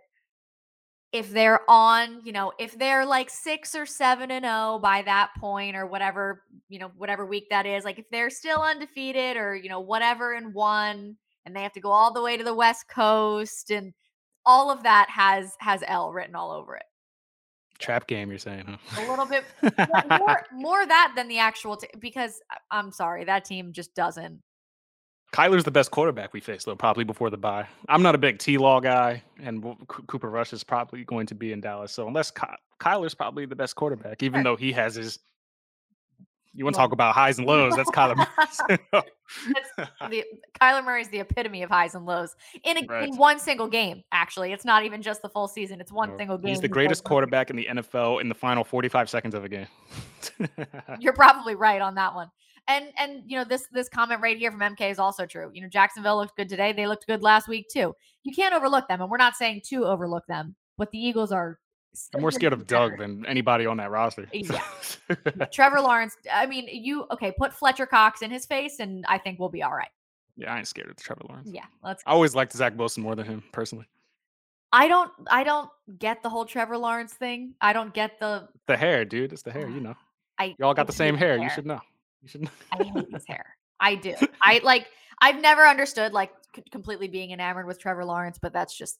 if 1.11 1.31
they're 1.31 1.61
on, 1.69 2.21
you 2.23 2.31
know, 2.31 2.51
if 2.59 2.77
they're 2.77 3.05
like 3.05 3.29
six 3.29 3.73
or 3.73 3.85
seven 3.85 4.29
and 4.31 4.45
oh 4.45 4.79
by 4.81 5.01
that 5.03 5.31
point, 5.39 5.75
or 5.75 5.87
whatever, 5.87 6.43
you 6.67 6.79
know, 6.79 6.91
whatever 6.97 7.25
week 7.25 7.47
that 7.49 7.65
is, 7.65 7.83
like 7.83 7.97
if 7.97 8.09
they're 8.11 8.29
still 8.29 8.61
undefeated 8.61 9.35
or, 9.35 9.55
you 9.55 9.69
know, 9.69 9.79
whatever 9.79 10.33
and 10.33 10.53
one, 10.53 11.17
and 11.45 11.55
they 11.55 11.63
have 11.63 11.73
to 11.73 11.79
go 11.79 11.89
all 11.89 12.13
the 12.13 12.21
way 12.21 12.37
to 12.37 12.43
the 12.43 12.53
West 12.53 12.87
Coast 12.87 13.71
and 13.71 13.93
all 14.45 14.69
of 14.71 14.83
that 14.83 15.09
has 15.09 15.55
has 15.59 15.83
L 15.87 16.11
written 16.11 16.35
all 16.35 16.51
over 16.51 16.75
it. 16.75 16.83
Trap 17.79 18.07
game, 18.07 18.29
you're 18.29 18.37
saying, 18.37 18.65
huh? 18.67 19.01
A 19.01 19.09
little 19.09 19.25
bit 19.25 19.45
more, 20.19 20.45
more 20.51 20.85
that 20.85 21.13
than 21.15 21.29
the 21.29 21.39
actual, 21.39 21.77
t- 21.77 21.87
because 21.99 22.41
uh, 22.51 22.57
I'm 22.71 22.91
sorry, 22.91 23.23
that 23.23 23.45
team 23.45 23.71
just 23.71 23.95
doesn't 23.95 24.41
Kyler's 25.31 25.63
the 25.63 25.71
best 25.71 25.91
quarterback 25.91 26.33
we 26.33 26.39
face, 26.39 26.63
though, 26.63 26.75
probably 26.75 27.03
before 27.03 27.29
the 27.29 27.37
bye. 27.37 27.67
I'm 27.87 28.01
not 28.01 28.15
a 28.15 28.17
big 28.17 28.39
T 28.39 28.57
Law 28.57 28.79
guy, 28.79 29.21
and 29.41 29.63
Cooper 29.87 30.29
Rush 30.29 30.53
is 30.53 30.63
probably 30.63 31.03
going 31.03 31.27
to 31.27 31.35
be 31.35 31.51
in 31.51 31.61
Dallas. 31.61 31.91
So 31.91 32.07
unless 32.07 32.31
Ky- 32.31 32.47
Kyler's 32.79 33.13
probably 33.13 33.45
the 33.45 33.55
best 33.55 33.75
quarterback, 33.75 34.23
even 34.23 34.43
though 34.43 34.55
he 34.55 34.71
has 34.73 34.95
his. 34.95 35.19
You 36.55 36.63
want 36.63 36.75
to 36.75 36.79
talk 36.79 36.93
about 36.93 37.13
highs 37.13 37.37
and 37.37 37.45
lows? 37.45 37.75
That's 37.75 37.91
Kyler 37.91 38.17
Murray. 38.17 38.79
the, 40.09 40.23
Kyler 40.59 40.83
Murray 40.83 41.01
is 41.01 41.07
the 41.09 41.19
epitome 41.19 41.61
of 41.61 41.69
highs 41.69 41.93
and 41.93 42.07
lows 42.07 42.35
in 42.63 42.77
a, 42.77 42.85
right. 42.87 43.07
in 43.07 43.15
one 43.17 43.39
single 43.39 43.67
game. 43.67 44.03
Actually, 44.11 44.51
it's 44.51 44.65
not 44.65 44.83
even 44.83 45.03
just 45.03 45.21
the 45.21 45.29
full 45.29 45.47
season; 45.47 45.79
it's 45.79 45.91
one 45.91 46.09
no. 46.09 46.17
single 46.17 46.37
game. 46.39 46.49
He's 46.49 46.59
the 46.59 46.67
greatest 46.67 47.03
quarterback 47.03 47.51
in 47.51 47.55
the 47.55 47.67
NFL 47.69 48.21
in 48.21 48.29
the 48.29 48.35
final 48.35 48.63
45 48.63 49.09
seconds 49.09 49.35
of 49.35 49.45
a 49.45 49.49
game. 49.49 49.67
You're 50.99 51.13
probably 51.13 51.53
right 51.53 51.81
on 51.81 51.93
that 51.95 52.15
one. 52.15 52.31
And 52.69 52.93
and 52.97 53.23
you 53.25 53.35
know 53.35 53.43
this 53.43 53.65
this 53.71 53.89
comment 53.89 54.21
right 54.21 54.37
here 54.37 54.51
from 54.51 54.59
MK 54.59 54.91
is 54.91 54.99
also 54.99 55.25
true. 55.25 55.49
You 55.53 55.61
know 55.63 55.67
Jacksonville 55.67 56.17
looked 56.17 56.37
good 56.37 56.47
today. 56.47 56.71
They 56.71 56.85
looked 56.85 57.07
good 57.07 57.23
last 57.23 57.47
week 57.47 57.67
too. 57.67 57.95
You 58.23 58.33
can't 58.33 58.53
overlook 58.53 58.87
them, 58.87 59.01
and 59.01 59.09
we're 59.09 59.17
not 59.17 59.35
saying 59.35 59.61
to 59.69 59.85
overlook 59.85 60.25
them, 60.27 60.55
but 60.77 60.91
the 60.91 60.99
Eagles 60.99 61.31
are. 61.31 61.59
I'm 62.13 62.21
more 62.21 62.29
scared 62.29 62.53
of 62.53 62.67
Doug 62.67 62.99
than 62.99 63.25
anybody 63.25 63.65
on 63.65 63.77
that 63.77 63.89
roster. 63.89 64.27
Yeah. 64.33 64.61
Trevor 65.51 65.81
Lawrence. 65.81 66.15
I 66.31 66.45
mean, 66.45 66.69
you 66.71 67.07
okay? 67.11 67.33
Put 67.35 67.51
Fletcher 67.51 67.87
Cox 67.87 68.21
in 68.21 68.29
his 68.29 68.45
face, 68.45 68.79
and 68.79 69.03
I 69.09 69.17
think 69.17 69.39
we'll 69.39 69.49
be 69.49 69.63
all 69.63 69.73
right. 69.73 69.89
Yeah, 70.37 70.53
I 70.53 70.59
ain't 70.59 70.67
scared 70.67 70.91
of 70.91 70.95
Trevor 70.97 71.23
Lawrence. 71.27 71.49
Yeah, 71.51 71.65
let's. 71.83 72.03
I 72.05 72.11
always 72.11 72.35
liked 72.35 72.53
Zach 72.53 72.77
Wilson 72.77 73.01
more 73.01 73.15
than 73.15 73.25
him 73.25 73.43
personally. 73.51 73.87
I 74.71 74.87
don't. 74.87 75.11
I 75.31 75.43
don't 75.43 75.71
get 75.97 76.21
the 76.21 76.29
whole 76.29 76.45
Trevor 76.45 76.77
Lawrence 76.77 77.13
thing. 77.13 77.55
I 77.61 77.73
don't 77.73 77.95
get 77.95 78.19
the 78.19 78.47
the 78.67 78.77
hair, 78.77 79.05
dude. 79.05 79.33
It's 79.33 79.41
the 79.41 79.51
hair. 79.51 79.67
You 79.67 79.79
know. 79.81 79.95
I. 80.37 80.55
You 80.59 80.65
all 80.65 80.75
got 80.75 80.85
the 80.85 80.93
same 80.93 81.15
hair. 81.15 81.35
hair. 81.35 81.43
You 81.43 81.49
should 81.49 81.65
know. 81.65 81.81
You 82.21 82.27
should. 82.29 82.49
I 82.71 82.83
hate 82.83 83.07
his 83.11 83.25
hair. 83.27 83.55
I 83.79 83.95
do. 83.95 84.15
I 84.41 84.61
like. 84.63 84.87
I've 85.21 85.41
never 85.41 85.67
understood 85.67 86.13
like 86.13 86.31
c- 86.55 86.63
completely 86.71 87.07
being 87.07 87.31
enamored 87.31 87.65
with 87.65 87.79
Trevor 87.79 88.05
Lawrence, 88.05 88.39
but 88.41 88.53
that's 88.53 88.77
just 88.77 88.99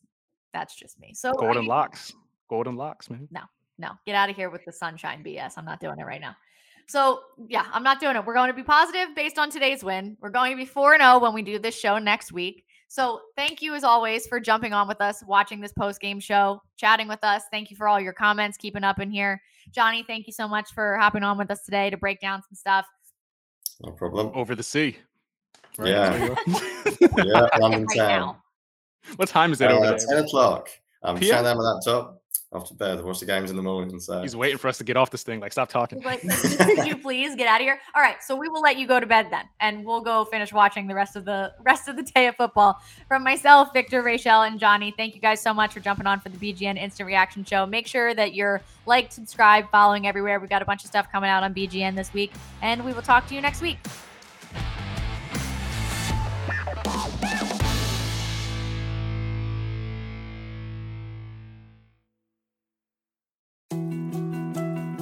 that's 0.53 0.75
just 0.75 0.99
me. 0.99 1.13
So 1.13 1.33
golden 1.33 1.65
locks, 1.65 2.13
golden 2.49 2.75
locks, 2.75 3.09
man. 3.09 3.27
No, 3.31 3.41
no, 3.77 3.91
get 4.05 4.15
out 4.15 4.29
of 4.29 4.35
here 4.35 4.49
with 4.49 4.65
the 4.65 4.71
sunshine 4.71 5.23
BS. 5.23 5.53
I'm 5.57 5.65
not 5.65 5.79
doing 5.79 5.99
it 5.99 6.05
right 6.05 6.21
now. 6.21 6.35
So, 6.89 7.19
yeah, 7.47 7.65
I'm 7.71 7.83
not 7.83 7.99
doing 7.99 8.15
it. 8.15 8.25
We're 8.25 8.33
going 8.33 8.49
to 8.49 8.55
be 8.55 8.63
positive 8.63 9.15
based 9.15 9.37
on 9.37 9.51
today's 9.51 9.83
win. 9.83 10.17
We're 10.21 10.31
going 10.31 10.51
to 10.51 10.57
be 10.57 10.65
4 10.65 10.95
and 10.95 11.03
0 11.03 11.19
when 11.19 11.35
we 11.35 11.43
do 11.43 11.59
this 11.59 11.77
show 11.79 11.99
next 11.99 12.31
week. 12.31 12.65
So, 12.87 13.21
thank 13.37 13.61
you 13.61 13.75
as 13.75 13.83
always 13.83 14.25
for 14.25 14.39
jumping 14.39 14.73
on 14.73 14.87
with 14.87 14.99
us, 14.99 15.23
watching 15.27 15.61
this 15.61 15.71
post 15.71 16.01
game 16.01 16.19
show, 16.19 16.63
chatting 16.77 17.07
with 17.07 17.23
us. 17.23 17.43
Thank 17.51 17.69
you 17.69 17.77
for 17.77 17.87
all 17.87 18.01
your 18.01 18.13
comments, 18.13 18.57
keeping 18.57 18.83
up 18.83 18.99
in 18.99 19.11
here. 19.11 19.39
Johnny, 19.71 20.03
thank 20.07 20.25
you 20.25 20.33
so 20.33 20.47
much 20.47 20.73
for 20.73 20.97
hopping 20.97 21.21
on 21.21 21.37
with 21.37 21.51
us 21.51 21.63
today 21.63 21.91
to 21.91 21.97
break 21.97 22.19
down 22.21 22.41
some 22.41 22.55
stuff. 22.55 22.87
No 23.81 23.91
problem. 23.91 24.31
Over 24.33 24.55
the 24.55 24.63
sea. 24.63 24.97
Right? 25.77 25.89
Yeah. 25.89 26.35
yeah, 27.23 27.47
London 27.59 27.85
Right 27.85 27.97
town. 27.97 28.19
now. 28.19 28.43
What 29.15 29.29
time 29.29 29.51
is 29.53 29.61
it 29.61 29.71
over 29.71 29.85
Uh, 29.85 29.89
there? 29.97 30.17
10 30.17 30.25
o'clock. 30.25 30.69
I'm 31.03 31.15
PM? 31.17 31.29
shutting 31.29 31.43
down 31.45 31.57
my 31.57 31.63
laptop 31.63 32.18
off 32.51 32.67
to 32.67 32.73
bed. 32.73 33.03
Watch 33.03 33.19
the 33.19 33.25
games 33.25 33.51
in 33.51 33.55
the 33.55 33.61
morning. 33.61 33.99
So 33.99 34.21
He's 34.21 34.35
waiting 34.35 34.57
for 34.57 34.67
us 34.67 34.77
to 34.79 34.83
get 34.83 34.97
off 34.97 35.11
this 35.11 35.23
thing. 35.23 35.39
Like, 35.39 35.51
stop 35.51 35.69
talking. 35.69 36.01
Like, 36.01 36.21
could 36.57 36.87
you 36.87 36.97
please 36.97 37.35
get 37.35 37.47
out 37.47 37.61
of 37.61 37.65
here? 37.65 37.79
All 37.95 38.01
right, 38.01 38.21
so 38.23 38.35
we 38.35 38.49
will 38.49 38.61
let 38.61 38.77
you 38.77 38.87
go 38.87 38.99
to 38.99 39.05
bed 39.05 39.27
then, 39.29 39.45
and 39.59 39.85
we'll 39.85 40.01
go 40.01 40.25
finish 40.25 40.51
watching 40.51 40.87
the 40.87 40.95
rest 40.95 41.15
of 41.15 41.25
the 41.25 41.53
rest 41.61 41.87
of 41.87 41.95
the 41.95 42.03
day 42.03 42.27
of 42.27 42.35
football. 42.35 42.81
From 43.07 43.23
myself, 43.23 43.71
Victor, 43.73 44.01
Rachel, 44.01 44.41
and 44.41 44.59
Johnny, 44.59 44.93
thank 44.97 45.15
you 45.15 45.21
guys 45.21 45.41
so 45.41 45.53
much 45.53 45.73
for 45.73 45.79
jumping 45.79 46.07
on 46.07 46.19
for 46.19 46.29
the 46.29 46.37
BGN 46.37 46.77
Instant 46.77 47.07
Reaction 47.07 47.43
Show. 47.45 47.65
Make 47.65 47.85
sure 47.85 48.15
that 48.15 48.33
you're 48.33 48.61
like, 48.85 49.11
subscribe, 49.11 49.69
following 49.69 50.07
everywhere. 50.07 50.39
We've 50.39 50.49
got 50.49 50.61
a 50.61 50.65
bunch 50.65 50.83
of 50.83 50.89
stuff 50.89 51.11
coming 51.11 51.29
out 51.29 51.43
on 51.43 51.53
BGN 51.53 51.95
this 51.95 52.13
week, 52.13 52.33
and 52.61 52.83
we 52.83 52.93
will 52.93 53.01
talk 53.03 53.27
to 53.27 53.35
you 53.35 53.41
next 53.41 53.61
week. 53.61 53.77